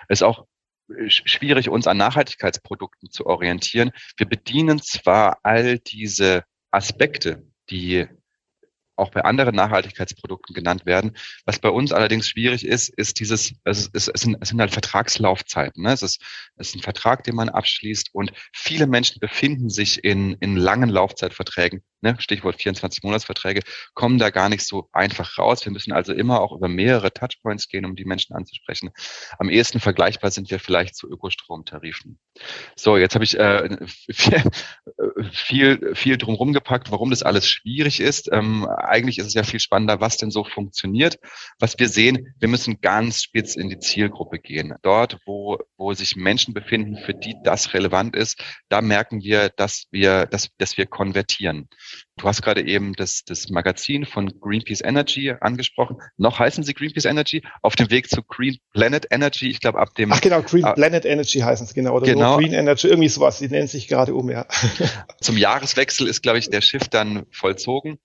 Es 0.09 0.18
ist 0.18 0.23
auch 0.23 0.47
schwierig, 1.09 1.69
uns 1.69 1.87
an 1.87 1.97
Nachhaltigkeitsprodukten 1.97 3.11
zu 3.11 3.27
orientieren. 3.27 3.91
Wir 4.17 4.27
bedienen 4.27 4.81
zwar 4.81 5.39
all 5.43 5.79
diese 5.79 6.45
Aspekte, 6.71 7.45
die 7.71 8.07
auch 9.03 9.11
bei 9.11 9.25
anderen 9.25 9.55
Nachhaltigkeitsprodukten 9.55 10.55
genannt 10.55 10.87
werden. 10.87 11.17
Was 11.45 11.59
bei 11.59 11.69
uns 11.69 11.93
allerdings 11.93 12.29
schwierig 12.29 12.65
ist, 12.65 12.88
ist 12.88 13.21
dieses, 13.21 13.55
es, 13.65 13.88
ist, 13.88 14.09
es, 14.09 14.21
sind, 14.21 14.37
es 14.41 14.49
sind 14.49 14.61
halt 14.61 14.73
Vertragslaufzeiten. 14.73 15.83
Ne? 15.83 15.93
Es, 15.93 16.03
ist, 16.03 16.23
es 16.57 16.69
ist 16.69 16.77
ein 16.77 16.83
Vertrag, 16.83 17.25
den 17.25 17.35
man 17.35 17.49
abschließt 17.49 18.11
und 18.15 18.33
viele 18.53 18.87
Menschen 18.87 19.21
befinden 19.21 19.69
sich 19.69 20.05
in, 20.05 20.35
in 20.41 20.57
langen 20.57 20.88
Laufzeitverträgen, 20.88 21.83
ne? 22.01 22.17
Stichwort 22.19 22.57
24-Monatsverträge, 22.57 23.62
kommen 23.95 24.19
da 24.19 24.31
gar 24.31 24.49
nicht 24.49 24.65
so 24.65 24.88
einfach 24.93 25.38
raus. 25.38 25.65
Wir 25.65 25.73
müssen 25.73 25.93
also 25.93 26.12
immer 26.12 26.41
auch 26.41 26.53
über 26.53 26.69
mehrere 26.69 27.12
Touchpoints 27.12 27.69
gehen, 27.69 27.85
um 27.85 27.97
die 27.97 28.05
Menschen 28.05 28.35
anzusprechen. 28.35 28.91
Am 29.38 29.49
ehesten 29.49 29.81
vergleichbar 29.81 30.31
sind 30.31 30.51
wir 30.51 30.59
vielleicht 30.59 30.97
zu 30.97 31.09
Ökostromtarifen. 31.09 32.19
So, 32.77 32.97
jetzt 32.97 33.15
habe 33.15 33.25
ich 33.25 33.38
äh, 33.38 33.77
viel, 33.87 34.43
viel, 35.33 35.95
viel 35.95 36.17
drumherum 36.19 36.53
gepackt, 36.53 36.91
warum 36.91 37.11
das 37.11 37.23
alles 37.23 37.49
schwierig 37.49 38.01
ist. 38.01 38.31
Ähm, 38.33 38.69
eigentlich 38.93 39.19
ist 39.19 39.27
es 39.27 39.35
ja 39.35 39.43
viel 39.43 39.61
spannender, 39.61 40.01
was 40.01 40.19
denn 40.19 40.31
so 40.31 40.45
funktioniert. 40.45 41.19
Was 41.59 41.79
wir 41.79 41.89
sehen, 41.89 42.35
wir 42.39 42.49
müssen 42.49 42.81
ganz 42.81 43.23
spitz 43.23 43.57
in 43.57 43.69
die 43.69 43.79
Zielgruppe 43.79 44.39
gehen. 44.39 44.75
Dort, 44.83 45.19
wo, 45.27 45.59
wo 45.77 45.95
sich 45.95 46.15
Menschen 46.15 46.55
befinden, 46.55 46.99
für 46.99 47.15
die 47.15 47.35
das 47.43 47.75
relevant 47.75 48.15
ist, 48.15 48.43
da 48.69 48.83
merken 48.83 49.23
wir, 49.23 49.49
dass 49.49 49.87
wir, 49.91 50.27
dass, 50.27 50.51
dass 50.59 50.77
wir 50.77 50.87
konvertieren. 50.87 51.69
Du 52.17 52.29
hast 52.29 52.43
gerade 52.43 52.67
eben 52.67 52.93
das, 52.93 53.25
das 53.25 53.49
Magazin 53.49 54.05
von 54.05 54.39
Greenpeace 54.39 54.83
Energy 54.83 55.35
angesprochen. 55.41 55.97
Noch 56.19 56.39
heißen 56.39 56.63
sie 56.63 56.75
Greenpeace 56.75 57.07
Energy, 57.07 57.43
auf 57.63 57.75
dem 57.75 57.91
Weg 57.91 58.11
zu 58.11 58.23
Green 58.23 58.59
Planet 58.73 59.07
Energy. 59.11 59.49
Ich 59.49 59.61
glaube, 59.61 59.79
ab 59.79 59.95
dem. 59.95 60.13
Ach 60.13 60.21
genau, 60.21 60.43
Green 60.43 60.65
äh, 60.65 60.75
Planet 60.75 61.07
Energy 61.07 61.41
heißen 61.41 61.67
es 61.67 61.73
genau. 61.73 61.95
Oder 61.95 62.07
genau. 62.07 62.37
Green 62.37 62.53
Energy, 62.53 62.89
irgendwie 62.89 63.09
sowas. 63.09 63.39
Die 63.39 63.49
nennen 63.49 63.67
sich 63.67 63.89
gerade 63.89 64.15
um, 64.15 64.31
ja. 64.31 64.47
Zum 65.21 65.39
Jahreswechsel 65.39 66.07
ist, 66.07 66.23
glaube 66.23 66.39
ich, 66.39 66.51
der 66.51 66.61
Schiff 66.61 66.89
dann 66.89 67.25
vollzogen 67.31 67.99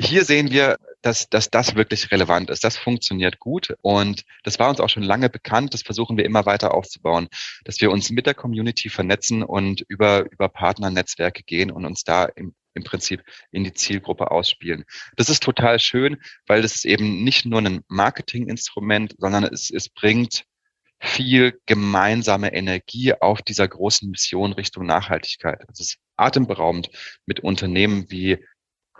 hier 0.00 0.24
sehen 0.24 0.50
wir, 0.50 0.78
dass, 1.02 1.28
dass 1.28 1.50
das 1.50 1.74
wirklich 1.74 2.10
relevant 2.10 2.50
ist. 2.50 2.64
Das 2.64 2.76
funktioniert 2.76 3.38
gut 3.38 3.74
und 3.82 4.24
das 4.44 4.58
war 4.58 4.68
uns 4.68 4.80
auch 4.80 4.88
schon 4.88 5.02
lange 5.02 5.30
bekannt. 5.30 5.74
Das 5.74 5.82
versuchen 5.82 6.16
wir 6.16 6.24
immer 6.24 6.46
weiter 6.46 6.74
aufzubauen, 6.74 7.28
dass 7.64 7.80
wir 7.80 7.90
uns 7.90 8.10
mit 8.10 8.26
der 8.26 8.34
Community 8.34 8.88
vernetzen 8.88 9.42
und 9.42 9.82
über, 9.88 10.30
über 10.30 10.48
Partnernetzwerke 10.48 11.42
gehen 11.42 11.70
und 11.70 11.84
uns 11.84 12.04
da 12.04 12.24
im, 12.24 12.54
im 12.74 12.84
Prinzip 12.84 13.22
in 13.50 13.64
die 13.64 13.72
Zielgruppe 13.72 14.30
ausspielen. 14.30 14.84
Das 15.16 15.28
ist 15.28 15.42
total 15.42 15.78
schön, 15.78 16.18
weil 16.46 16.64
ist 16.64 16.84
eben 16.84 17.24
nicht 17.24 17.46
nur 17.46 17.60
ein 17.60 17.80
Marketinginstrument, 17.88 19.14
sondern 19.18 19.44
es, 19.44 19.70
es 19.70 19.88
bringt 19.88 20.44
viel 21.02 21.58
gemeinsame 21.64 22.52
Energie 22.52 23.14
auf 23.14 23.40
dieser 23.40 23.66
großen 23.66 24.10
Mission 24.10 24.52
Richtung 24.52 24.84
Nachhaltigkeit. 24.84 25.64
Es 25.72 25.80
ist 25.80 25.98
atemberaubend 26.16 26.90
mit 27.24 27.40
Unternehmen 27.40 28.10
wie 28.10 28.38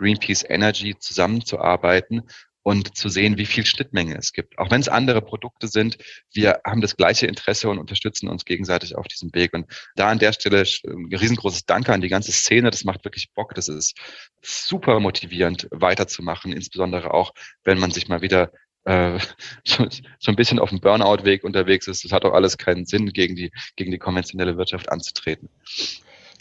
Greenpeace 0.01 0.43
Energy 0.49 0.95
zusammenzuarbeiten 0.97 2.23
und 2.63 2.95
zu 2.95 3.09
sehen, 3.09 3.37
wie 3.37 3.45
viel 3.45 3.65
Schnittmenge 3.65 4.17
es 4.17 4.33
gibt. 4.33 4.57
Auch 4.59 4.69
wenn 4.69 4.81
es 4.81 4.89
andere 4.89 5.21
Produkte 5.21 5.67
sind, 5.67 5.97
wir 6.33 6.61
haben 6.65 6.81
das 6.81 6.95
gleiche 6.95 7.27
Interesse 7.27 7.69
und 7.69 7.79
unterstützen 7.79 8.27
uns 8.27 8.45
gegenseitig 8.45 8.95
auf 8.95 9.07
diesem 9.07 9.33
Weg. 9.33 9.53
Und 9.53 9.65
da 9.95 10.09
an 10.09 10.19
der 10.19 10.33
Stelle 10.33 10.63
ein 10.85 11.13
riesengroßes 11.13 11.65
Danke 11.65 11.93
an 11.93 12.01
die 12.01 12.09
ganze 12.09 12.31
Szene. 12.31 12.69
Das 12.69 12.83
macht 12.83 13.03
wirklich 13.03 13.31
Bock. 13.33 13.55
Das 13.55 13.67
ist 13.67 13.97
super 14.41 14.99
motivierend, 14.99 15.67
weiterzumachen, 15.71 16.51
insbesondere 16.51 17.13
auch, 17.13 17.33
wenn 17.63 17.79
man 17.79 17.91
sich 17.91 18.07
mal 18.07 18.21
wieder 18.21 18.51
äh, 18.85 19.19
so, 19.63 19.87
so 20.19 20.31
ein 20.31 20.35
bisschen 20.35 20.59
auf 20.59 20.69
dem 20.69 20.81
Burnout-Weg 20.81 21.43
unterwegs 21.43 21.87
ist. 21.87 22.05
Das 22.05 22.11
hat 22.11 22.25
auch 22.25 22.33
alles 22.33 22.57
keinen 22.57 22.85
Sinn, 22.85 23.07
gegen 23.07 23.35
die, 23.35 23.51
gegen 23.75 23.91
die 23.91 23.99
konventionelle 23.99 24.57
Wirtschaft 24.57 24.91
anzutreten. 24.91 25.49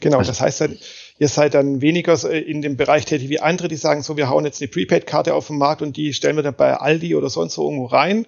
Genau, 0.01 0.19
also, 0.19 0.31
das 0.31 0.41
heißt 0.41 0.61
dann, 0.63 0.79
ihr 1.19 1.29
seid 1.29 1.55
dann 1.55 1.81
weniger 1.81 2.31
in 2.31 2.63
dem 2.63 2.77
Bereich 2.77 3.05
tätig 3.05 3.29
wie 3.29 3.41
andere, 3.41 3.69
die 3.69 3.77
sagen 3.77 4.03
so, 4.03 4.17
wir 4.17 4.29
hauen 4.29 4.45
jetzt 4.45 4.61
eine 4.61 4.69
Prepaid-Karte 4.69 5.35
auf 5.35 5.49
den 5.49 5.59
Markt 5.59 5.83
und 5.83 5.97
die 5.97 6.13
stellen 6.13 6.37
wir 6.37 6.43
dann 6.43 6.57
bei 6.57 6.75
Aldi 6.75 7.15
oder 7.15 7.31
sonst 7.31 7.59
wo 7.59 7.65
irgendwo 7.65 7.87
rein, 7.87 8.27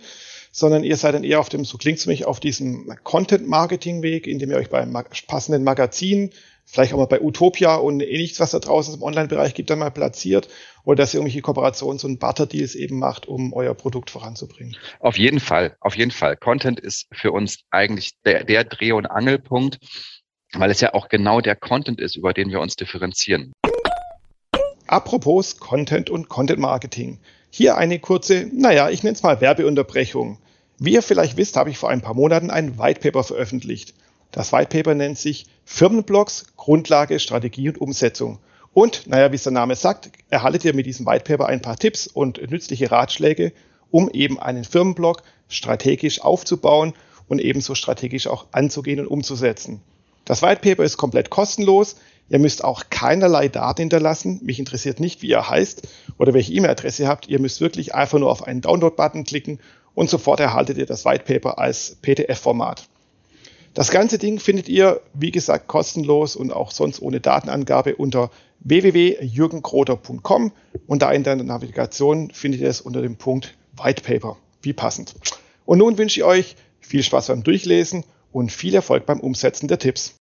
sondern 0.50 0.84
ihr 0.84 0.96
seid 0.96 1.14
dann 1.14 1.24
eher 1.24 1.40
auf 1.40 1.48
dem, 1.48 1.64
so 1.64 1.78
klingt 1.78 1.98
es 1.98 2.06
mich, 2.06 2.26
auf 2.26 2.38
diesem 2.38 2.94
Content-Marketing-Weg, 3.02 4.26
in 4.26 4.38
dem 4.38 4.50
ihr 4.50 4.58
euch 4.58 4.68
bei 4.68 4.86
passenden 5.26 5.64
Magazinen, 5.64 6.30
vielleicht 6.64 6.92
auch 6.92 6.98
mal 6.98 7.06
bei 7.06 7.20
Utopia 7.20 7.74
und 7.74 8.00
ähnliches, 8.00 8.40
was 8.40 8.52
da 8.52 8.58
draußen 8.58 8.94
im 8.94 9.02
Online-Bereich 9.02 9.54
gibt, 9.54 9.70
dann 9.70 9.78
mal 9.78 9.90
platziert 9.90 10.48
oder 10.84 10.96
dass 10.96 11.14
ihr 11.14 11.20
irgendwelche 11.20 11.40
Kooperations- 11.40 12.04
und 12.04 12.18
Barter-Deals 12.18 12.74
eben 12.74 12.98
macht, 12.98 13.26
um 13.26 13.52
euer 13.52 13.74
Produkt 13.74 14.10
voranzubringen. 14.10 14.76
Auf 15.00 15.18
jeden 15.18 15.40
Fall, 15.40 15.76
auf 15.80 15.96
jeden 15.96 16.10
Fall. 16.10 16.36
Content 16.36 16.80
ist 16.80 17.06
für 17.12 17.32
uns 17.32 17.60
eigentlich 17.70 18.12
der, 18.24 18.44
der 18.44 18.64
Dreh- 18.64 18.92
und 18.92 19.06
Angelpunkt 19.06 19.78
weil 20.56 20.70
es 20.70 20.80
ja 20.80 20.94
auch 20.94 21.08
genau 21.08 21.40
der 21.40 21.56
Content 21.56 22.00
ist, 22.00 22.16
über 22.16 22.32
den 22.32 22.50
wir 22.50 22.60
uns 22.60 22.76
differenzieren. 22.76 23.52
Apropos 24.86 25.58
Content 25.58 26.10
und 26.10 26.28
Content 26.28 26.58
Marketing. 26.58 27.18
Hier 27.50 27.76
eine 27.76 27.98
kurze, 27.98 28.48
naja, 28.52 28.90
ich 28.90 29.02
nenne 29.02 29.14
es 29.14 29.22
mal 29.22 29.40
Werbeunterbrechung. 29.40 30.38
Wie 30.78 30.92
ihr 30.94 31.02
vielleicht 31.02 31.36
wisst, 31.36 31.56
habe 31.56 31.70
ich 31.70 31.78
vor 31.78 31.90
ein 31.90 32.02
paar 32.02 32.14
Monaten 32.14 32.50
ein 32.50 32.78
White 32.78 33.00
Paper 33.00 33.24
veröffentlicht. 33.24 33.94
Das 34.32 34.52
White 34.52 34.76
Paper 34.76 34.94
nennt 34.94 35.18
sich 35.18 35.46
Firmenblogs, 35.64 36.46
Grundlage, 36.56 37.20
Strategie 37.20 37.68
und 37.68 37.80
Umsetzung. 37.80 38.38
Und, 38.74 39.06
naja, 39.06 39.30
wie 39.32 39.36
es 39.36 39.42
der 39.42 39.52
Name 39.52 39.76
sagt, 39.76 40.10
erhaltet 40.30 40.64
ihr 40.64 40.74
mit 40.74 40.86
diesem 40.86 41.06
White 41.06 41.24
Paper 41.24 41.46
ein 41.46 41.60
paar 41.60 41.76
Tipps 41.76 42.06
und 42.06 42.50
nützliche 42.50 42.90
Ratschläge, 42.90 43.52
um 43.90 44.10
eben 44.10 44.40
einen 44.40 44.64
Firmenblog 44.64 45.22
strategisch 45.48 46.22
aufzubauen 46.22 46.94
und 47.28 47.38
ebenso 47.38 47.74
strategisch 47.74 48.26
auch 48.26 48.46
anzugehen 48.52 49.00
und 49.00 49.06
umzusetzen. 49.06 49.82
Das 50.24 50.42
White 50.42 50.60
Paper 50.60 50.84
ist 50.84 50.96
komplett 50.96 51.30
kostenlos. 51.30 51.96
Ihr 52.28 52.38
müsst 52.38 52.64
auch 52.64 52.84
keinerlei 52.90 53.48
Daten 53.48 53.82
hinterlassen. 53.82 54.40
Mich 54.42 54.58
interessiert 54.58 55.00
nicht, 55.00 55.22
wie 55.22 55.28
ihr 55.28 55.48
heißt 55.48 55.82
oder 56.18 56.32
welche 56.32 56.52
E-Mail-Adresse 56.52 57.02
ihr 57.02 57.08
habt. 57.08 57.28
Ihr 57.28 57.40
müsst 57.40 57.60
wirklich 57.60 57.94
einfach 57.94 58.18
nur 58.18 58.30
auf 58.30 58.44
einen 58.44 58.60
Download-Button 58.60 59.24
klicken 59.24 59.58
und 59.94 60.08
sofort 60.08 60.40
erhaltet 60.40 60.78
ihr 60.78 60.86
das 60.86 61.04
White 61.04 61.24
Paper 61.24 61.58
als 61.58 61.96
PDF-Format. 62.00 62.88
Das 63.74 63.90
ganze 63.90 64.18
Ding 64.18 64.38
findet 64.38 64.68
ihr, 64.68 65.00
wie 65.14 65.30
gesagt, 65.30 65.66
kostenlos 65.66 66.36
und 66.36 66.52
auch 66.52 66.70
sonst 66.70 67.00
ohne 67.00 67.20
Datenangabe 67.20 67.96
unter 67.96 68.30
www.jürgenkroter.com 68.60 70.52
und 70.86 71.02
da 71.02 71.10
in 71.10 71.24
der 71.24 71.36
Navigation 71.36 72.30
findet 72.30 72.60
ihr 72.60 72.68
es 72.68 72.80
unter 72.80 73.02
dem 73.02 73.16
Punkt 73.16 73.54
White 73.82 74.02
Paper. 74.02 74.36
Wie 74.60 74.72
passend. 74.72 75.14
Und 75.64 75.78
nun 75.78 75.98
wünsche 75.98 76.20
ich 76.20 76.24
euch 76.24 76.56
Viel 76.80 77.02
Spaß 77.02 77.28
beim 77.28 77.42
Durchlesen 77.42 78.04
und 78.32 78.50
viel 78.50 78.74
Erfolg 78.74 79.06
beim 79.06 79.20
Umsetzen 79.20 79.68
der 79.68 79.78
Tipps. 79.78 80.16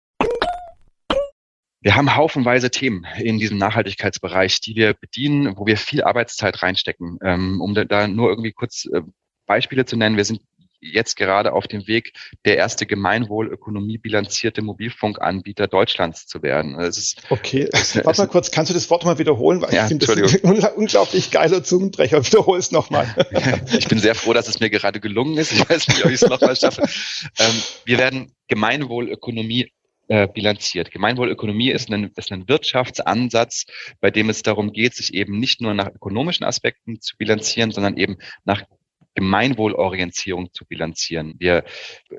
Wir 1.82 1.95
haben 1.95 2.15
haufenweise 2.15 2.69
Themen 2.69 3.06
in 3.19 3.39
diesem 3.39 3.58
Nachhaltigkeitsbereich, 3.58 4.60
die 4.60 4.76
wir 4.76 4.93
bedienen, 4.93 5.58
wo 5.58 5.65
wir 5.65 5.78
viel 5.78 6.04
Arbeitszeit 6.04 6.62
reinstecken. 6.62 7.19
Ähm, 7.24 7.62
um 7.62 7.74
da 7.74 8.08
nur 8.08 8.30
irgendwie 8.30 8.52
kurz 8.52 8.86
äh, 8.86 9.02
Beispiele 9.45 9.86
zu 9.86 9.95
nennen, 9.95 10.17
wir 10.17 10.26
sind 10.26 10.41
jetzt 10.82 11.15
gerade 11.15 11.54
auf 11.54 11.68
dem 11.68 11.88
Weg, 11.88 12.13
der 12.46 12.58
erste 12.58 12.86
Gemeinwohlökonomie 12.86 13.98
bilanzierte 13.98 14.62
Mobilfunkanbieter 14.62 15.68
Deutschlands 15.68 16.26
zu 16.26 16.42
werden. 16.42 16.78
Das 16.78 16.98
ist, 16.98 17.24
okay, 17.30 17.70
warte 18.04 18.22
mal 18.22 18.28
kurz, 18.28 18.52
kannst 18.52 18.70
du 18.70 18.74
das 18.74 18.89
Wort 18.89 19.06
mal 19.06 19.18
wiederholen? 19.18 19.62
Weil 19.62 19.74
ja, 19.74 19.84
ich 19.84 19.88
finde 19.88 20.06
das 20.06 20.44
ein 20.44 20.74
unglaublich 20.76 21.32
geiler 21.32 21.63
Zungendrecher. 21.63 22.26
Wiederhol 22.26 22.60
es 22.60 22.72
nochmal. 22.72 23.08
ich 23.78 23.88
bin 23.88 24.00
sehr 24.00 24.15
froh, 24.15 24.34
dass 24.34 24.48
es 24.48 24.60
mir 24.60 24.70
gerade 24.70 25.00
gelungen 25.00 25.38
ist. 25.38 25.52
Ich 25.52 25.70
weiß 25.70 25.88
nicht, 25.88 26.06
ob 26.06 26.12
ich 26.12 26.22
es 26.22 26.30
nochmal 26.30 26.56
schaffe. 26.56 26.84
Ähm, 27.39 27.63
wir 27.86 27.98
werden 27.98 28.32
Gemeinwohlökonomie 28.48 29.72
äh, 30.10 30.28
bilanziert. 30.28 30.92
Gemeinwohlökonomie 30.92 31.70
ist 31.70 31.92
ein, 31.92 32.12
ist 32.15 32.32
ein 32.32 32.48
Wirtschaftsansatz, 32.50 33.65
bei 34.00 34.10
dem 34.10 34.30
es 34.30 34.42
darum 34.42 34.74
geht, 34.74 34.96
sich 34.96 35.13
eben 35.13 35.39
nicht 35.39 35.62
nur 35.62 35.76
nach 35.76 35.88
ökonomischen 35.94 36.46
Aspekten 36.46 37.00
zu 37.00 37.15
bilanzieren, 37.18 37.70
sondern 37.70 37.96
eben 37.96 38.18
nach 38.44 38.63
Gemeinwohlorientierung 39.20 40.54
zu 40.54 40.66
bilanzieren. 40.66 41.36
Wir 41.40 41.66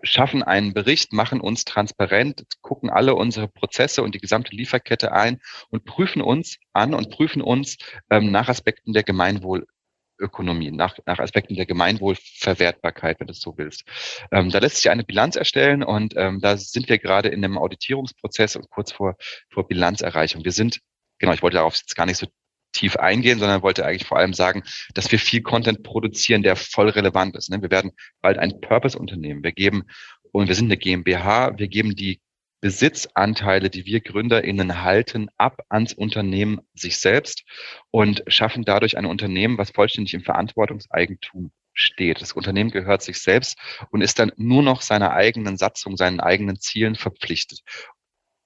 schaffen 0.03 0.43
einen 0.43 0.75
Bericht, 0.75 1.15
machen 1.15 1.41
uns 1.41 1.65
transparent, 1.65 2.45
gucken 2.61 2.91
alle 2.91 3.15
unsere 3.15 3.49
Prozesse 3.49 4.03
und 4.03 4.15
die 4.15 4.21
gesamte 4.21 4.55
Lieferkette 4.55 5.13
ein 5.13 5.41
und 5.71 5.87
prüfen 5.87 6.21
uns 6.21 6.59
an 6.75 6.93
und 6.93 7.11
prüfen 7.11 7.41
uns 7.41 7.79
ähm, 8.11 8.31
nach 8.31 8.51
Aspekten 8.51 8.93
der 8.93 9.03
Gemeinwohlökonomie, 9.03 10.73
nach, 10.73 10.99
nach 11.07 11.21
Aspekten 11.21 11.55
der 11.57 11.65
Gemeinwohlverwertbarkeit, 11.65 13.19
wenn 13.19 13.29
du 13.29 13.33
es 13.33 13.41
so 13.41 13.57
willst. 13.57 13.85
Ähm, 14.31 14.51
da 14.51 14.59
lässt 14.59 14.77
sich 14.77 14.91
eine 14.91 15.05
Bilanz 15.05 15.37
erstellen 15.37 15.83
und 15.83 16.13
ähm, 16.19 16.41
da 16.43 16.59
sind 16.59 16.91
wir 16.91 16.99
gerade 16.99 17.31
in 17.31 17.43
einem 17.43 17.57
Auditierungsprozess 17.57 18.57
und 18.57 18.69
kurz 18.69 18.93
vor, 18.93 19.17
vor 19.49 19.67
Bilanzerreichung. 19.67 20.45
Wir 20.45 20.53
sind 20.53 20.81
Genau, 21.21 21.35
ich 21.35 21.43
wollte 21.43 21.59
darauf 21.59 21.77
jetzt 21.77 21.95
gar 21.97 22.07
nicht 22.07 22.17
so 22.17 22.27
tief 22.73 22.97
eingehen, 22.97 23.39
sondern 23.39 23.63
wollte 23.63 23.85
eigentlich 23.85 24.07
vor 24.07 24.19
allem 24.19 24.35
sagen, 24.35 24.63
dass 24.95 25.11
wir 25.11 25.19
viel 25.19 25.43
Content 25.43 25.83
produzieren, 25.83 26.43
der 26.43 26.57
voll 26.57 26.89
relevant 26.89 27.37
ist. 27.37 27.51
Ne? 27.51 27.61
Wir 27.63 27.71
werden 27.71 27.93
bald 28.21 28.39
ein 28.39 28.61
Purpose-Unternehmen. 28.61 29.43
Wir 29.43 29.53
geben, 29.53 29.85
und 30.33 30.49
wir 30.49 30.55
sind 30.55 30.67
eine 30.67 30.77
GmbH, 30.77 31.59
wir 31.59 31.69
geben 31.69 31.97
die 31.97 32.21
Besitzanteile, 32.61 33.71
die 33.71 33.87
wir 33.87 34.01
GründerInnen 34.01 34.83
halten, 34.83 35.29
ab 35.39 35.63
ans 35.71 35.95
Unternehmen 35.95 36.61
sich 36.75 36.99
selbst 36.99 37.45
und 37.91 38.23
schaffen 38.27 38.65
dadurch 38.65 38.99
ein 38.99 39.07
Unternehmen, 39.07 39.57
was 39.57 39.71
vollständig 39.71 40.13
im 40.13 40.23
Verantwortungseigentum 40.23 41.53
steht. 41.73 42.21
Das 42.21 42.33
Unternehmen 42.33 42.71
gehört 42.71 43.03
sich 43.03 43.19
selbst 43.19 43.59
und 43.91 44.03
ist 44.03 44.19
dann 44.19 44.33
nur 44.37 44.63
noch 44.63 44.83
seiner 44.83 45.13
eigenen 45.13 45.57
Satzung, 45.57 45.97
seinen 45.97 46.21
eigenen 46.21 46.61
Zielen 46.61 46.97
verpflichtet 46.97 47.61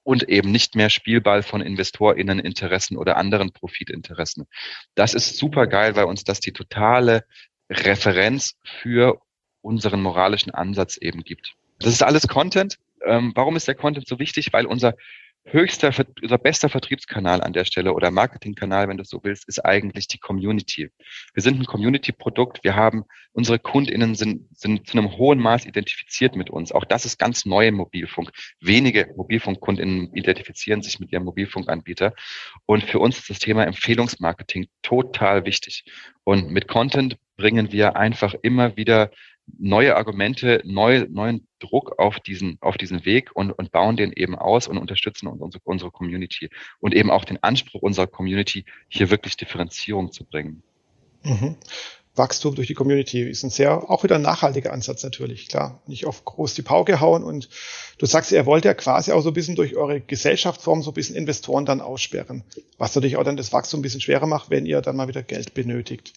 und 0.05 0.29
eben 0.29 0.51
nicht 0.51 0.75
mehr 0.75 0.91
Spielball 0.91 1.41
von 1.41 1.61
InvestorInnen-Interessen 1.61 2.95
oder 2.95 3.17
anderen 3.17 3.51
Profitinteressen. 3.51 4.45
Das 4.93 5.15
ist 5.15 5.37
super 5.37 5.65
geil, 5.65 5.95
weil 5.95 6.05
uns 6.05 6.23
das 6.23 6.39
die 6.39 6.53
totale 6.53 7.25
Referenz 7.71 8.55
für 8.63 9.19
unseren 9.61 10.01
moralischen 10.03 10.53
Ansatz 10.53 10.97
eben 10.97 11.23
gibt. 11.23 11.55
Das 11.79 11.91
ist 11.91 12.03
alles 12.03 12.27
Content. 12.27 12.77
Ähm, 13.03 13.31
warum 13.33 13.55
ist 13.55 13.67
der 13.67 13.73
Content 13.73 14.07
so 14.07 14.19
wichtig? 14.19 14.53
Weil 14.53 14.67
unser 14.67 14.93
höchster, 15.45 15.93
unser 16.21 16.37
bester 16.37 16.69
Vertriebskanal 16.69 17.41
an 17.41 17.53
der 17.53 17.65
Stelle 17.65 17.93
oder 17.93 18.11
Marketingkanal, 18.11 18.87
wenn 18.87 18.97
du 18.97 19.03
so 19.03 19.23
willst, 19.23 19.47
ist 19.47 19.63
eigentlich 19.63 20.07
die 20.07 20.17
Community. 20.17 20.89
Wir 21.33 21.43
sind 21.43 21.59
ein 21.59 21.65
Community-Produkt. 21.65 22.63
Wir 22.63 22.75
haben, 22.75 23.05
unsere 23.31 23.59
KundInnen 23.59 24.15
sind, 24.15 24.47
sind 24.57 24.87
zu 24.87 24.97
einem 24.97 25.17
hohen 25.17 25.39
Maß 25.39 25.65
identifiziert 25.65 26.35
mit 26.35 26.49
uns. 26.49 26.71
Auch 26.71 26.85
das 26.85 27.05
ist 27.05 27.19
ganz 27.19 27.45
neu 27.45 27.67
im 27.67 27.75
Mobilfunk. 27.75 28.31
Wenige 28.59 29.13
Mobilfunkkundinnen 29.15 30.13
identifizieren 30.13 30.81
sich 30.81 30.99
mit 30.99 31.11
ihrem 31.11 31.23
Mobilfunkanbieter. 31.25 32.13
Und 32.65 32.83
für 32.83 32.99
uns 32.99 33.19
ist 33.19 33.29
das 33.29 33.39
Thema 33.39 33.65
Empfehlungsmarketing 33.65 34.67
total 34.81 35.45
wichtig. 35.45 35.85
Und 36.23 36.49
mit 36.49 36.67
Content 36.67 37.17
bringen 37.37 37.71
wir 37.71 37.95
einfach 37.95 38.33
immer 38.41 38.77
wieder 38.77 39.11
neue 39.57 39.95
Argumente, 39.95 40.61
neu, 40.65 41.05
neuen 41.09 41.47
Druck 41.59 41.99
auf 41.99 42.19
diesen, 42.19 42.57
auf 42.61 42.77
diesen 42.77 43.05
Weg 43.05 43.31
und, 43.35 43.51
und 43.51 43.71
bauen 43.71 43.97
den 43.97 44.11
eben 44.13 44.35
aus 44.35 44.67
und 44.67 44.77
unterstützen 44.77 45.27
unsere, 45.27 45.61
unsere 45.63 45.91
Community 45.91 46.49
und 46.79 46.93
eben 46.93 47.11
auch 47.11 47.25
den 47.25 47.41
Anspruch 47.41 47.81
unserer 47.81 48.07
Community, 48.07 48.65
hier 48.87 49.09
wirklich 49.09 49.37
Differenzierung 49.37 50.11
zu 50.11 50.25
bringen. 50.25 50.63
Mhm. 51.23 51.55
Wachstum 52.15 52.55
durch 52.55 52.67
die 52.67 52.73
Community 52.73 53.21
ist 53.21 53.43
ein 53.43 53.49
sehr, 53.49 53.89
auch 53.89 54.03
wieder 54.03 54.15
ein 54.15 54.21
nachhaltiger 54.21 54.71
Ansatz 54.71 55.03
natürlich, 55.03 55.49
klar. 55.49 55.81
Nicht 55.85 56.05
auf 56.05 56.23
groß 56.23 56.53
die 56.53 56.61
Pauke 56.61 57.01
hauen 57.01 57.23
und 57.23 57.49
du 57.97 58.05
sagst, 58.05 58.31
ihr 58.31 58.45
wollt 58.45 58.63
ja 58.63 58.73
quasi 58.73 59.11
auch 59.11 59.21
so 59.21 59.31
ein 59.31 59.33
bisschen 59.33 59.55
durch 59.55 59.75
eure 59.75 59.99
Gesellschaftsform 59.99 60.81
so 60.81 60.91
ein 60.91 60.93
bisschen 60.93 61.15
Investoren 61.15 61.65
dann 61.65 61.81
aussperren, 61.81 62.43
was 62.77 62.95
natürlich 62.95 63.17
auch 63.17 63.23
dann 63.23 63.37
das 63.37 63.51
Wachstum 63.51 63.79
ein 63.79 63.83
bisschen 63.83 64.01
schwerer 64.01 64.27
macht, 64.27 64.49
wenn 64.49 64.65
ihr 64.65 64.81
dann 64.81 64.95
mal 64.95 65.09
wieder 65.09 65.23
Geld 65.23 65.53
benötigt. 65.53 66.13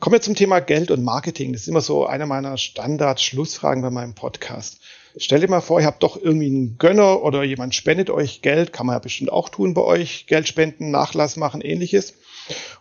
Kommen 0.00 0.14
wir 0.14 0.22
zum 0.22 0.34
Thema 0.34 0.60
Geld 0.60 0.90
und 0.90 1.04
Marketing. 1.04 1.52
Das 1.52 1.60
ist 1.60 1.68
immer 1.68 1.82
so 1.82 2.06
eine 2.06 2.24
meiner 2.24 2.56
Standard-Schlussfragen 2.56 3.82
bei 3.82 3.90
meinem 3.90 4.14
Podcast. 4.14 4.80
Stell 5.18 5.40
dir 5.40 5.48
mal 5.48 5.60
vor, 5.60 5.78
ihr 5.78 5.86
habt 5.86 6.02
doch 6.02 6.16
irgendwie 6.16 6.46
einen 6.46 6.78
Gönner 6.78 7.22
oder 7.22 7.44
jemand 7.44 7.74
spendet 7.74 8.08
euch 8.08 8.40
Geld, 8.40 8.72
kann 8.72 8.86
man 8.86 8.94
ja 8.94 9.00
bestimmt 9.00 9.30
auch 9.30 9.50
tun 9.50 9.74
bei 9.74 9.82
euch, 9.82 10.24
Geld 10.26 10.48
spenden, 10.48 10.90
Nachlass 10.90 11.36
machen, 11.36 11.60
ähnliches. 11.60 12.14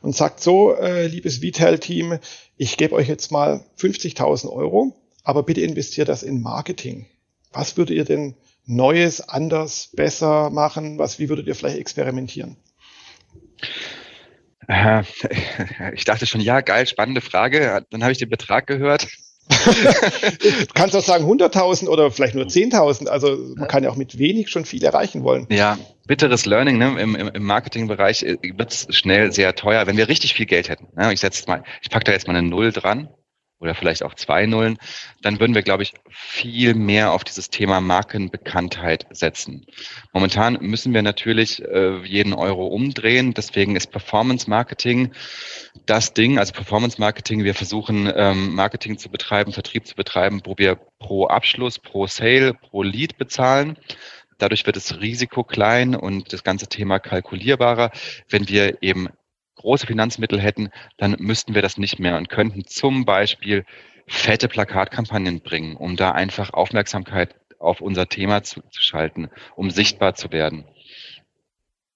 Und 0.02 0.16
sagt 0.16 0.40
so, 0.40 0.74
äh, 0.76 1.08
liebes 1.08 1.42
Vital-Team, 1.42 2.20
ich 2.56 2.78
gebe 2.78 2.96
euch 2.96 3.10
jetzt 3.10 3.34
mal 3.34 3.66
50.000 3.78 4.50
Euro, 4.50 4.96
aber 5.26 5.44
bitte 5.44 5.60
investiert 5.60 6.08
das 6.08 6.24
in 6.24 6.42
Marketing. 6.42 7.06
Was 7.52 7.76
würdet 7.76 7.98
ihr 7.98 8.06
denn 8.06 8.36
Neues, 8.66 9.20
anders, 9.20 9.90
besser 9.92 10.52
machen? 10.52 10.98
Was, 11.00 11.20
wie 11.20 11.28
würdet 11.28 11.48
ihr 11.48 11.56
vielleicht 11.56 11.80
experimentieren? 11.80 12.56
Äh, 14.70 15.04
ich 15.94 16.06
dachte 16.06 16.26
schon, 16.26 16.42
ja, 16.42 16.62
geil, 16.62 16.88
spannende 16.88 17.22
Frage. 17.22 17.86
Dann 17.90 18.04
habe 18.04 18.12
ich 18.12 18.20
den 18.20 18.30
Betrag 18.30 18.68
gehört. 18.68 19.08
du 19.50 20.74
kannst 20.76 20.96
auch 20.96 21.02
sagen 21.02 21.26
100.000 21.26 21.88
oder 21.88 22.12
vielleicht 22.12 22.36
nur 22.36 22.46
10.000. 22.46 23.08
Also 23.08 23.36
man 23.56 23.68
kann 23.68 23.84
ja 23.84 23.90
auch 23.90 23.96
mit 23.96 24.20
wenig 24.20 24.50
schon 24.50 24.64
viel 24.64 24.84
erreichen 24.84 25.24
wollen. 25.24 25.48
Ja, 25.50 25.80
bitteres 26.06 26.46
Learning 26.46 26.78
ne? 26.78 26.96
im, 27.00 27.16
im, 27.16 27.28
im 27.30 27.44
Marketingbereich 27.44 28.22
äh, 28.22 28.38
wird 28.56 28.72
es 28.72 28.88
schnell 28.92 29.32
sehr 29.32 29.56
teuer, 29.56 29.88
wenn 29.88 29.98
wir 29.98 30.08
richtig 30.08 30.36
viel 30.36 30.46
Geld 30.46 30.70
hätten. 30.70 30.88
Ne? 30.96 31.12
Ich 31.14 31.20
setze 31.20 31.48
mal, 31.48 31.64
ich 31.82 31.90
packe 31.90 32.04
da 32.06 32.12
jetzt 32.12 32.28
mal 32.28 32.36
eine 32.36 32.48
Null 32.48 32.72
dran 32.72 33.10
oder 33.60 33.76
vielleicht 33.76 34.04
auch 34.04 34.14
zwei 34.14 34.46
Nullen, 34.46 34.78
dann 35.22 35.40
würden 35.40 35.56
wir, 35.56 35.64
glaube 35.64 35.84
ich, 35.84 35.94
viel 36.10 36.74
mehr 36.74 37.12
auf 37.12 37.24
dieses 37.24 37.50
Thema 37.50 37.82
Markenbekanntheit 37.82 39.06
setzen. 39.12 39.66
Momentan 40.14 40.58
müssen 40.62 40.94
wir 40.94 41.02
natürlich 41.02 41.62
äh, 41.64 41.98
jeden 42.06 42.34
Euro 42.34 42.68
umdrehen, 42.68 43.34
deswegen 43.34 43.76
ist 43.76 43.92
Performance 43.92 44.50
Marketing 44.50 45.12
das 45.86 46.14
Ding, 46.14 46.38
also 46.40 46.54
Performance 46.54 47.00
Marketing, 47.00 47.44
wir 47.44 47.56
versuchen 47.56 48.12
ähm, 48.16 48.54
Marketing 48.56 48.98
zu 48.98 49.10
betreiben, 49.10 49.52
Vertrieb 49.52 49.88
zu 49.88 49.96
betreiben, 49.96 50.42
wo 50.46 50.56
wir 50.58 50.76
pro 51.00 51.28
Abschluss, 51.28 51.80
pro 51.80 52.08
Sale, 52.08 52.54
pro 52.54 52.84
Lead 52.84 53.18
bezahlen. 53.18 53.78
Dadurch 54.38 54.66
wird 54.66 54.78
das 54.78 55.02
Risiko 55.02 55.44
klein 55.44 55.96
und 55.96 56.32
das 56.32 56.44
ganze 56.44 56.68
Thema 56.68 57.00
kalkulierbarer. 57.00 57.92
Wenn 58.30 58.48
wir 58.48 58.82
eben 58.82 59.10
große 59.60 59.88
Finanzmittel 59.88 60.42
hätten, 60.42 60.70
dann 60.98 61.16
müssten 61.20 61.54
wir 61.54 61.62
das 61.62 61.78
nicht 61.78 62.00
mehr 62.00 62.18
und 62.18 62.30
könnten 62.30 62.66
zum 62.66 63.06
Beispiel 63.06 63.66
fette 64.08 64.48
Plakatkampagnen 64.48 65.42
bringen, 65.42 65.76
um 65.76 65.96
da 65.96 66.12
einfach 66.12 66.54
Aufmerksamkeit 66.54 67.36
auf 67.60 67.82
unser 67.82 68.08
Thema 68.08 68.42
zu, 68.44 68.62
zu 68.72 68.82
schalten, 68.82 69.30
um 69.56 69.70
sichtbar 69.70 70.16
zu 70.16 70.32
werden. 70.32 70.66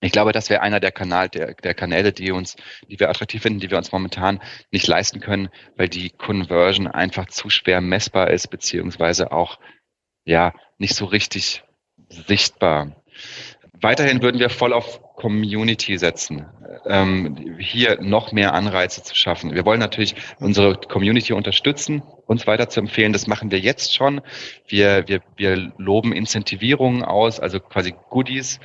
Ich 0.02 0.12
glaube, 0.12 0.34
das 0.34 0.50
wäre 0.50 0.62
einer 0.62 0.82
der, 0.82 0.92
Kanal, 0.92 1.30
der, 1.30 1.54
der 1.54 1.74
Kanäle, 1.74 2.12
die 2.12 2.32
uns, 2.32 2.58
die 2.90 3.00
wir 3.00 3.10
attraktiv 3.10 3.42
finden, 3.42 3.62
die 3.62 3.72
wir 3.72 3.78
uns 3.78 3.94
momentan 3.94 4.42
nicht 4.70 4.86
leisten 4.86 5.22
können, 5.22 5.48
weil 5.78 5.88
die 5.88 6.10
Conversion 6.10 6.88
einfach 6.88 7.28
zu 7.28 7.50
schwer 7.50 7.80
messbar 7.80 8.30
ist, 8.30 8.48
beziehungsweise 8.50 9.32
auch 9.32 9.60
ja 10.26 10.54
nicht 10.78 10.96
so 10.96 11.06
richtig 11.06 11.64
sichtbar. 12.10 13.02
Weiterhin 13.84 14.22
würden 14.22 14.40
wir 14.40 14.50
voll 14.50 14.72
auf 14.72 15.02
Community 15.18 15.98
setzen, 15.98 16.46
ähm, 16.86 17.58
hier 17.60 18.02
noch 18.02 18.32
mehr 18.32 18.54
Anreize 18.54 19.04
zu 19.04 19.14
schaffen. 19.14 19.54
Wir 19.54 19.66
wollen 19.66 19.82
natürlich 19.82 20.16
unsere 20.40 20.78
Community 20.78 21.34
unterstützen, 21.34 22.02
uns 22.26 22.48
weiter 22.48 22.70
zu 22.70 22.80
empfehlen. 22.80 23.12
Das 23.12 23.28
machen 23.28 23.52
wir 23.52 23.60
jetzt 23.60 23.94
schon. 23.94 24.22
Wir, 24.68 25.10
wir, 25.10 25.22
wir 25.36 25.74
loben 25.78 26.14
Incentivierungen 26.14 27.04
aus, 27.04 27.42
also 27.42 27.60
quasi 27.60 27.94
Goodies, 28.10 28.62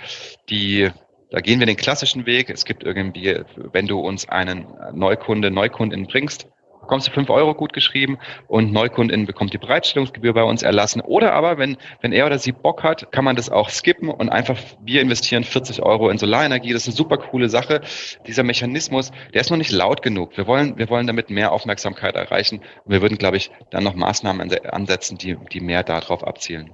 die 0.50 0.88
da 1.30 1.40
gehen 1.40 1.58
wir 1.58 1.66
den 1.66 1.76
klassischen 1.76 2.24
Weg. 2.24 2.48
Es 2.48 2.64
gibt 2.64 2.84
irgendwie, 2.84 3.42
wenn 3.72 3.86
du 3.86 3.98
uns 3.98 4.28
einen 4.28 4.66
Neukunde, 4.94 5.50
Neukundin 5.50 6.06
bringst, 6.06 6.46
bekommst 6.88 7.06
du 7.06 7.10
fünf 7.10 7.28
Euro 7.28 7.54
gut 7.54 7.74
geschrieben 7.74 8.18
und 8.46 8.72
Neukundin 8.72 9.26
bekommt 9.26 9.52
die 9.52 9.58
Bereitstellungsgebühr 9.58 10.32
bei 10.32 10.42
uns 10.42 10.62
erlassen. 10.62 11.02
Oder 11.02 11.34
aber, 11.34 11.58
wenn, 11.58 11.76
wenn 12.00 12.12
er 12.14 12.24
oder 12.24 12.38
sie 12.38 12.52
Bock 12.52 12.82
hat, 12.82 13.12
kann 13.12 13.26
man 13.26 13.36
das 13.36 13.50
auch 13.50 13.68
skippen 13.68 14.08
und 14.08 14.30
einfach, 14.30 14.56
wir 14.82 15.02
investieren 15.02 15.44
40 15.44 15.82
Euro 15.82 16.08
in 16.08 16.16
Solarenergie. 16.16 16.72
Das 16.72 16.82
ist 16.82 16.88
eine 16.88 16.96
super 16.96 17.18
coole 17.18 17.50
Sache. 17.50 17.82
Dieser 18.26 18.42
Mechanismus, 18.42 19.10
der 19.34 19.42
ist 19.42 19.50
noch 19.50 19.58
nicht 19.58 19.70
laut 19.70 20.00
genug. 20.00 20.38
Wir 20.38 20.46
wollen, 20.46 20.78
wir 20.78 20.88
wollen 20.88 21.06
damit 21.06 21.28
mehr 21.28 21.52
Aufmerksamkeit 21.52 22.14
erreichen. 22.14 22.62
Und 22.86 22.92
wir 22.92 23.02
würden, 23.02 23.18
glaube 23.18 23.36
ich, 23.36 23.50
dann 23.68 23.84
noch 23.84 23.94
Maßnahmen 23.94 24.50
ansetzen, 24.64 25.18
die, 25.18 25.36
die 25.52 25.60
mehr 25.60 25.82
darauf 25.82 26.26
abzielen. 26.26 26.70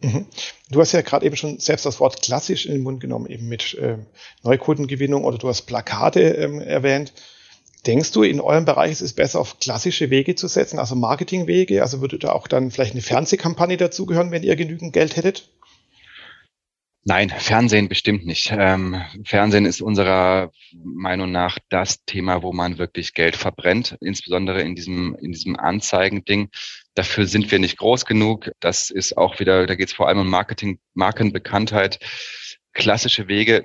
Mhm. 0.00 0.24
Du 0.70 0.80
hast 0.80 0.92
ja 0.92 1.02
gerade 1.02 1.26
eben 1.26 1.36
schon 1.36 1.58
selbst 1.58 1.84
das 1.84 2.00
Wort 2.00 2.22
klassisch 2.22 2.64
in 2.64 2.72
den 2.72 2.82
Mund 2.82 3.00
genommen, 3.00 3.26
eben 3.26 3.46
mit 3.46 3.74
äh, 3.74 3.98
Neukundengewinnung 4.42 5.24
oder 5.24 5.36
du 5.36 5.48
hast 5.48 5.62
Plakate 5.62 6.20
ähm, 6.20 6.60
erwähnt. 6.60 7.12
Denkst 7.86 8.12
du, 8.12 8.22
in 8.22 8.40
eurem 8.40 8.64
Bereich 8.64 8.92
ist 8.92 9.00
es 9.00 9.14
besser, 9.14 9.40
auf 9.40 9.58
klassische 9.58 10.10
Wege 10.10 10.34
zu 10.34 10.48
setzen, 10.48 10.78
also 10.78 10.94
Marketingwege? 10.94 11.82
Also 11.82 12.00
würde 12.00 12.18
da 12.18 12.32
auch 12.32 12.46
dann 12.46 12.70
vielleicht 12.70 12.92
eine 12.92 13.02
Fernsehkampagne 13.02 13.76
dazugehören, 13.76 14.30
wenn 14.30 14.42
ihr 14.42 14.56
genügend 14.56 14.92
Geld 14.92 15.16
hättet? 15.16 15.50
Nein, 17.04 17.30
Fernsehen 17.30 17.88
bestimmt 17.88 18.26
nicht. 18.26 18.52
Ähm, 18.54 19.02
Fernsehen 19.24 19.64
ist 19.64 19.80
unserer 19.80 20.52
Meinung 20.74 21.32
nach 21.32 21.58
das 21.70 22.04
Thema, 22.04 22.42
wo 22.42 22.52
man 22.52 22.76
wirklich 22.76 23.14
Geld 23.14 23.36
verbrennt, 23.36 23.96
insbesondere 24.02 24.60
in 24.60 24.74
diesem, 24.74 25.16
in 25.18 25.32
diesem 25.32 25.56
Anzeigending. 25.56 26.50
Dafür 26.94 27.26
sind 27.26 27.50
wir 27.50 27.58
nicht 27.58 27.78
groß 27.78 28.04
genug. 28.04 28.50
Das 28.60 28.90
ist 28.90 29.16
auch 29.16 29.40
wieder, 29.40 29.66
da 29.66 29.76
geht 29.76 29.88
es 29.88 29.94
vor 29.94 30.08
allem 30.08 30.18
um 30.18 30.28
Marketing, 30.28 30.78
Markenbekanntheit, 30.92 32.00
klassische 32.74 33.28
Wege. 33.28 33.64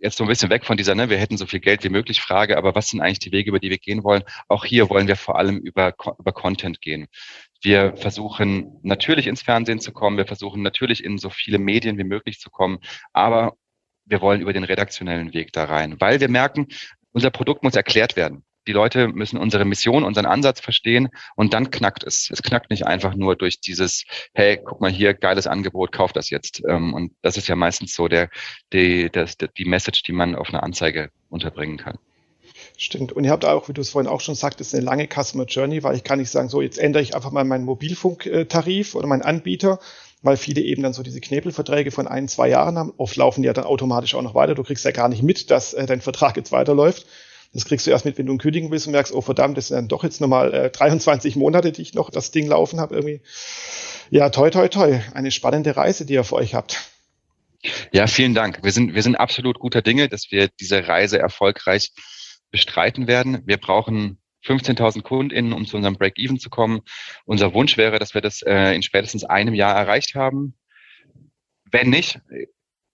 Jetzt 0.00 0.16
so 0.16 0.24
ein 0.24 0.28
bisschen 0.28 0.48
weg 0.48 0.64
von 0.64 0.78
dieser, 0.78 0.94
ne, 0.94 1.10
wir 1.10 1.18
hätten 1.18 1.36
so 1.36 1.44
viel 1.44 1.60
Geld 1.60 1.84
wie 1.84 1.90
möglich 1.90 2.22
Frage, 2.22 2.56
aber 2.56 2.74
was 2.74 2.88
sind 2.88 3.02
eigentlich 3.02 3.18
die 3.18 3.32
Wege, 3.32 3.50
über 3.50 3.58
die 3.58 3.68
wir 3.68 3.78
gehen 3.78 4.02
wollen? 4.02 4.22
Auch 4.48 4.64
hier 4.64 4.88
wollen 4.88 5.08
wir 5.08 5.16
vor 5.16 5.38
allem 5.38 5.58
über, 5.58 5.94
über 6.18 6.32
Content 6.32 6.80
gehen. 6.80 7.06
Wir 7.60 7.94
versuchen 7.96 8.80
natürlich 8.82 9.26
ins 9.26 9.42
Fernsehen 9.42 9.78
zu 9.78 9.92
kommen. 9.92 10.16
Wir 10.16 10.26
versuchen 10.26 10.62
natürlich 10.62 11.04
in 11.04 11.18
so 11.18 11.28
viele 11.28 11.58
Medien 11.58 11.98
wie 11.98 12.04
möglich 12.04 12.40
zu 12.40 12.48
kommen. 12.48 12.78
Aber 13.12 13.56
wir 14.06 14.22
wollen 14.22 14.40
über 14.40 14.54
den 14.54 14.64
redaktionellen 14.64 15.34
Weg 15.34 15.52
da 15.52 15.64
rein, 15.64 16.00
weil 16.00 16.18
wir 16.20 16.30
merken, 16.30 16.68
unser 17.12 17.30
Produkt 17.30 17.62
muss 17.62 17.74
erklärt 17.74 18.16
werden. 18.16 18.44
Die 18.66 18.72
Leute 18.72 19.08
müssen 19.08 19.38
unsere 19.38 19.64
Mission, 19.64 20.04
unseren 20.04 20.26
Ansatz 20.26 20.60
verstehen 20.60 21.08
und 21.36 21.54
dann 21.54 21.70
knackt 21.70 22.04
es. 22.04 22.30
Es 22.30 22.42
knackt 22.42 22.70
nicht 22.70 22.86
einfach 22.86 23.14
nur 23.14 23.36
durch 23.36 23.60
dieses, 23.60 24.04
hey, 24.34 24.60
guck 24.62 24.80
mal 24.80 24.90
hier, 24.90 25.14
geiles 25.14 25.46
Angebot, 25.46 25.92
kauf 25.92 26.12
das 26.12 26.30
jetzt. 26.30 26.62
Ähm, 26.68 26.94
und 26.94 27.12
das 27.22 27.36
ist 27.36 27.48
ja 27.48 27.56
meistens 27.56 27.94
so 27.94 28.08
der, 28.08 28.28
die, 28.72 29.10
das, 29.10 29.36
die 29.38 29.64
Message, 29.64 30.02
die 30.02 30.12
man 30.12 30.34
auf 30.34 30.50
einer 30.50 30.62
Anzeige 30.62 31.10
unterbringen 31.28 31.78
kann. 31.78 31.98
Stimmt. 32.76 33.12
Und 33.12 33.24
ihr 33.24 33.30
habt 33.30 33.44
auch, 33.44 33.68
wie 33.68 33.72
du 33.72 33.80
es 33.80 33.90
vorhin 33.90 34.10
auch 34.10 34.20
schon 34.20 34.34
sagtest, 34.34 34.74
eine 34.74 34.84
lange 34.84 35.06
Customer 35.06 35.44
Journey, 35.44 35.82
weil 35.82 35.96
ich 35.96 36.04
kann 36.04 36.18
nicht 36.18 36.30
sagen, 36.30 36.48
so 36.48 36.62
jetzt 36.62 36.78
ändere 36.78 37.02
ich 37.02 37.14
einfach 37.14 37.30
mal 37.30 37.44
meinen 37.44 37.64
Mobilfunktarif 37.64 38.94
oder 38.94 39.06
meinen 39.06 39.22
Anbieter, 39.22 39.78
weil 40.22 40.36
viele 40.36 40.60
eben 40.60 40.82
dann 40.82 40.92
so 40.92 41.02
diese 41.02 41.20
Knebelverträge 41.20 41.90
von 41.90 42.06
ein, 42.06 42.28
zwei 42.28 42.48
Jahren 42.48 42.78
haben. 42.78 42.92
Oft 42.96 43.16
laufen 43.16 43.42
die 43.42 43.46
ja 43.46 43.52
dann 43.52 43.64
automatisch 43.64 44.14
auch 44.14 44.22
noch 44.22 44.34
weiter. 44.34 44.54
Du 44.54 44.62
kriegst 44.62 44.84
ja 44.84 44.90
gar 44.92 45.08
nicht 45.08 45.22
mit, 45.22 45.50
dass 45.50 45.74
äh, 45.74 45.86
dein 45.86 46.00
Vertrag 46.00 46.36
jetzt 46.36 46.52
weiterläuft. 46.52 47.06
Das 47.52 47.64
kriegst 47.64 47.86
du 47.86 47.90
erst 47.90 48.04
mit, 48.04 48.16
wenn 48.16 48.26
du 48.26 48.32
einen 48.32 48.38
kündigen 48.38 48.70
willst 48.70 48.86
und 48.86 48.92
merkst, 48.92 49.12
oh 49.12 49.20
verdammt, 49.20 49.56
das 49.56 49.68
sind 49.68 49.76
dann 49.76 49.88
doch 49.88 50.04
jetzt 50.04 50.20
nochmal 50.20 50.54
äh, 50.54 50.70
23 50.70 51.34
Monate, 51.36 51.72
die 51.72 51.82
ich 51.82 51.94
noch 51.94 52.10
das 52.10 52.30
Ding 52.30 52.46
laufen 52.46 52.80
habe 52.80 52.94
irgendwie. 52.94 53.20
Ja, 54.10 54.30
toi, 54.30 54.50
toi, 54.50 54.68
toi. 54.68 55.00
Eine 55.14 55.30
spannende 55.30 55.76
Reise, 55.76 56.06
die 56.06 56.14
ihr 56.14 56.24
für 56.24 56.36
euch 56.36 56.54
habt. 56.54 56.90
Ja, 57.92 58.06
vielen 58.06 58.34
Dank. 58.34 58.60
Wir 58.62 58.72
sind, 58.72 58.94
wir 58.94 59.02
sind 59.02 59.16
absolut 59.16 59.58
guter 59.58 59.82
Dinge, 59.82 60.08
dass 60.08 60.30
wir 60.30 60.48
diese 60.48 60.86
Reise 60.86 61.18
erfolgreich 61.18 61.92
bestreiten 62.50 63.06
werden. 63.06 63.42
Wir 63.46 63.58
brauchen 63.58 64.18
15.000 64.44 65.02
KundInnen, 65.02 65.52
um 65.52 65.66
zu 65.66 65.76
unserem 65.76 65.96
Break-Even 65.96 66.38
zu 66.38 66.50
kommen. 66.50 66.80
Unser 67.24 67.52
Wunsch 67.52 67.76
wäre, 67.76 67.98
dass 67.98 68.14
wir 68.14 68.20
das 68.20 68.42
äh, 68.42 68.74
in 68.74 68.82
spätestens 68.82 69.24
einem 69.24 69.54
Jahr 69.54 69.74
erreicht 69.76 70.14
haben. 70.14 70.54
Wenn 71.70 71.90
nicht, 71.90 72.20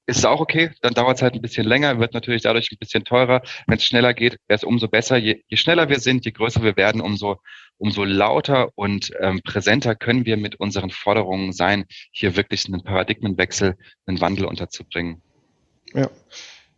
ist 0.07 0.19
es 0.19 0.25
auch 0.25 0.41
okay. 0.41 0.71
Dann 0.81 0.95
dauert 0.95 1.17
es 1.17 1.23
halt 1.23 1.35
ein 1.35 1.43
bisschen 1.43 1.67
länger, 1.67 1.99
wird 1.99 2.15
natürlich 2.15 2.43
dadurch 2.43 2.71
ein 2.71 2.79
bisschen 2.79 3.05
teurer. 3.05 3.43
Wenn 3.67 3.79
es 3.79 3.85
schneller 3.85 4.15
geht, 4.15 4.39
wäre 4.47 4.57
es 4.57 4.65
umso 4.65 4.89
besser. 4.89 5.17
Je, 5.17 5.43
je, 5.49 5.57
schneller 5.57 5.89
wir 5.89 5.99
sind, 5.99 6.25
je 6.25 6.31
größer 6.31 6.63
wir 6.63 6.77
werden, 6.77 7.01
umso, 7.01 7.41
umso 7.79 8.05
lauter 8.05 8.71
und 8.77 9.11
ähm, 9.21 9.41
präsenter 9.43 9.95
können 9.95 10.25
wir 10.25 10.37
mit 10.37 10.57
unseren 10.57 10.91
Forderungen 10.91 11.53
sein, 11.53 11.87
hier 12.13 12.37
wirklich 12.37 12.67
einen 12.67 12.83
Paradigmenwechsel, 12.83 13.77
einen 14.07 14.21
Wandel 14.21 14.47
unterzubringen. 14.47 15.23
Ja. 15.93 16.09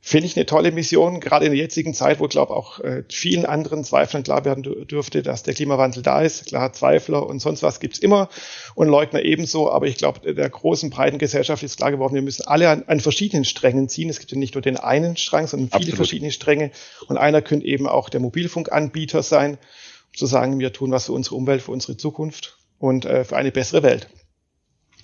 Finde 0.00 0.26
ich 0.26 0.36
eine 0.36 0.46
tolle 0.46 0.70
Mission, 0.70 1.20
gerade 1.20 1.44
in 1.46 1.50
der 1.52 1.60
jetzigen 1.60 1.92
Zeit, 1.92 2.20
wo, 2.20 2.28
glaube 2.28 2.54
auch 2.54 2.78
äh, 2.80 3.02
vielen 3.10 3.44
anderen 3.44 3.82
Zweiflern 3.84 4.22
klar 4.22 4.44
werden 4.44 4.62
dürfte, 4.62 5.22
dass 5.22 5.42
der 5.42 5.54
Klimawandel 5.54 6.02
da 6.02 6.22
ist. 6.22 6.46
Klar, 6.46 6.72
Zweifler 6.72 7.26
und 7.26 7.40
sonst 7.40 7.62
was 7.62 7.80
gibt's 7.80 7.98
immer 7.98 8.28
und 8.74 8.88
Leugner 8.88 9.22
ebenso, 9.22 9.70
aber 9.70 9.86
ich 9.86 9.96
glaube, 9.96 10.32
der 10.32 10.48
großen, 10.48 10.90
breiten 10.90 11.18
Gesellschaft 11.18 11.62
ist 11.62 11.78
klar 11.78 11.90
geworden, 11.90 12.14
wir 12.14 12.22
müssen 12.22 12.46
alle 12.46 12.70
an, 12.70 12.84
an 12.86 13.00
verschiedenen 13.00 13.44
Strängen 13.44 13.88
ziehen. 13.88 14.08
Es 14.08 14.20
gibt 14.20 14.30
ja 14.30 14.38
nicht 14.38 14.54
nur 14.54 14.62
den 14.62 14.76
einen 14.76 15.16
Strang, 15.16 15.46
sondern 15.46 15.68
viele 15.68 15.78
Absolut. 15.80 15.96
verschiedene 15.96 16.30
Stränge 16.30 16.70
und 17.08 17.18
einer 17.18 17.42
könnte 17.42 17.66
eben 17.66 17.88
auch 17.88 18.08
der 18.08 18.20
Mobilfunkanbieter 18.20 19.22
sein, 19.22 19.54
um 19.54 20.16
zu 20.16 20.26
sagen, 20.26 20.58
wir 20.60 20.72
tun 20.72 20.92
was 20.92 21.06
für 21.06 21.12
unsere 21.12 21.34
Umwelt, 21.34 21.60
für 21.60 21.72
unsere 21.72 21.96
Zukunft 21.96 22.58
und 22.78 23.04
äh, 23.04 23.24
für 23.24 23.36
eine 23.36 23.50
bessere 23.50 23.82
Welt. 23.82 24.08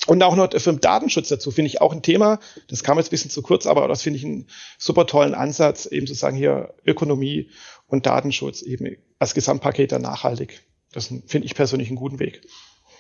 Und 0.07 0.22
auch 0.22 0.36
noch 0.36 0.51
für 0.53 0.72
den 0.72 0.80
Datenschutz 0.80 1.28
dazu 1.28 1.51
finde 1.51 1.68
ich 1.68 1.80
auch 1.80 1.92
ein 1.92 2.03
Thema, 2.03 2.38
das 2.68 2.82
kam 2.82 2.99
jetzt 2.99 3.09
ein 3.09 3.11
bisschen 3.11 3.30
zu 3.30 3.42
kurz, 3.42 3.66
aber 3.66 3.88
das 3.88 4.03
finde 4.03 4.18
ich 4.18 4.24
einen 4.24 4.49
super 4.78 5.07
tollen 5.07 5.34
Ansatz, 5.34 5.86
eben 5.86 6.07
zu 6.07 6.14
sagen 6.14 6.36
hier 6.36 6.74
Ökonomie 6.84 7.49
und 7.86 8.07
Datenschutz 8.07 8.62
eben 8.62 8.97
als 9.18 9.34
Gesamtpaket 9.34 9.92
dann 9.92 10.03
nachhaltig. 10.03 10.62
Das 10.92 11.07
finde 11.07 11.47
ich 11.47 11.55
persönlich 11.55 11.88
einen 11.88 11.97
guten 11.97 12.18
Weg. 12.18 12.42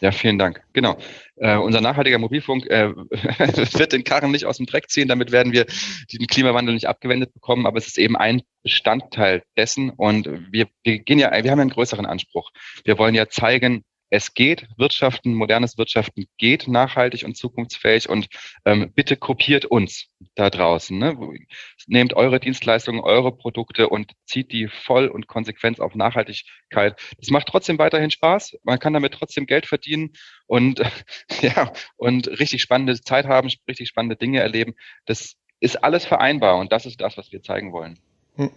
Ja, 0.00 0.10
vielen 0.10 0.38
Dank. 0.38 0.62
Genau. 0.72 0.98
Äh, 1.36 1.56
unser 1.56 1.80
nachhaltiger 1.80 2.18
Mobilfunk 2.18 2.66
äh, 2.66 2.90
wird 2.94 3.92
den 3.92 4.04
Karren 4.04 4.32
nicht 4.32 4.44
aus 4.44 4.56
dem 4.56 4.66
Dreck 4.66 4.90
ziehen. 4.90 5.08
Damit 5.08 5.32
werden 5.32 5.52
wir 5.52 5.66
den 6.12 6.26
Klimawandel 6.26 6.74
nicht 6.74 6.88
abgewendet 6.88 7.32
bekommen. 7.32 7.66
Aber 7.66 7.78
es 7.78 7.86
ist 7.86 7.98
eben 7.98 8.16
ein 8.16 8.42
Bestandteil 8.62 9.42
dessen. 9.56 9.90
Und 9.90 10.28
wir, 10.50 10.66
wir 10.82 10.98
gehen 10.98 11.18
ja, 11.18 11.30
wir 11.42 11.50
haben 11.50 11.60
einen 11.60 11.70
größeren 11.70 12.06
Anspruch. 12.06 12.50
Wir 12.84 12.98
wollen 12.98 13.14
ja 13.14 13.28
zeigen, 13.28 13.84
es 14.14 14.32
geht, 14.32 14.68
Wirtschaften, 14.76 15.34
modernes 15.34 15.76
Wirtschaften 15.76 16.26
geht 16.38 16.68
nachhaltig 16.68 17.24
und 17.24 17.36
zukunftsfähig 17.36 18.08
und 18.08 18.28
ähm, 18.64 18.92
bitte 18.94 19.16
kopiert 19.16 19.64
uns 19.64 20.06
da 20.36 20.50
draußen. 20.50 20.96
Ne? 20.96 21.18
Nehmt 21.88 22.14
eure 22.14 22.38
Dienstleistungen, 22.38 23.00
eure 23.00 23.36
Produkte 23.36 23.88
und 23.88 24.12
zieht 24.24 24.52
die 24.52 24.68
voll 24.68 25.08
und 25.08 25.26
konsequent 25.26 25.80
auf 25.80 25.96
Nachhaltigkeit. 25.96 26.96
Das 27.18 27.30
macht 27.30 27.48
trotzdem 27.48 27.76
weiterhin 27.78 28.12
Spaß. 28.12 28.56
Man 28.62 28.78
kann 28.78 28.92
damit 28.92 29.14
trotzdem 29.14 29.46
Geld 29.46 29.66
verdienen 29.66 30.12
und 30.46 30.80
ja 31.42 31.72
und 31.96 32.28
richtig 32.28 32.62
spannende 32.62 33.00
Zeit 33.00 33.26
haben, 33.26 33.50
richtig 33.66 33.88
spannende 33.88 34.14
Dinge 34.14 34.38
erleben. 34.38 34.76
Das 35.06 35.34
ist 35.58 35.82
alles 35.82 36.04
vereinbar 36.04 36.58
und 36.58 36.70
das 36.70 36.86
ist 36.86 37.00
das, 37.00 37.16
was 37.16 37.32
wir 37.32 37.42
zeigen 37.42 37.72
wollen. 37.72 37.98
Hm. 38.36 38.52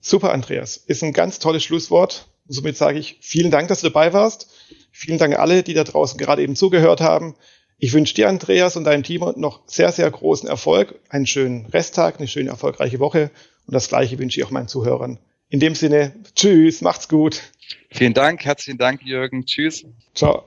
Super, 0.00 0.32
Andreas. 0.32 0.76
Ist 0.76 1.02
ein 1.02 1.12
ganz 1.12 1.40
tolles 1.40 1.64
Schlusswort. 1.64 2.29
Und 2.50 2.54
somit 2.54 2.76
sage 2.76 2.98
ich 2.98 3.16
vielen 3.20 3.52
Dank, 3.52 3.68
dass 3.68 3.80
du 3.80 3.90
dabei 3.90 4.12
warst. 4.12 4.48
Vielen 4.90 5.18
Dank 5.18 5.38
alle, 5.38 5.62
die 5.62 5.72
da 5.72 5.84
draußen 5.84 6.18
gerade 6.18 6.42
eben 6.42 6.56
zugehört 6.56 7.00
haben. 7.00 7.36
Ich 7.78 7.92
wünsche 7.92 8.12
dir, 8.12 8.28
Andreas, 8.28 8.76
und 8.76 8.82
deinem 8.82 9.04
Team 9.04 9.24
noch 9.36 9.60
sehr, 9.66 9.92
sehr 9.92 10.10
großen 10.10 10.48
Erfolg, 10.48 10.96
einen 11.10 11.28
schönen 11.28 11.66
Resttag, 11.66 12.18
eine 12.18 12.26
schöne, 12.26 12.50
erfolgreiche 12.50 12.98
Woche. 12.98 13.30
Und 13.68 13.74
das 13.74 13.88
Gleiche 13.88 14.18
wünsche 14.18 14.40
ich 14.40 14.44
auch 14.44 14.50
meinen 14.50 14.66
Zuhörern. 14.66 15.20
In 15.48 15.60
dem 15.60 15.76
Sinne, 15.76 16.12
tschüss, 16.34 16.80
macht's 16.80 17.08
gut. 17.08 17.40
Vielen 17.88 18.14
Dank, 18.14 18.44
herzlichen 18.44 18.78
Dank, 18.78 19.02
Jürgen. 19.04 19.46
Tschüss. 19.46 19.84
Ciao. 20.16 20.44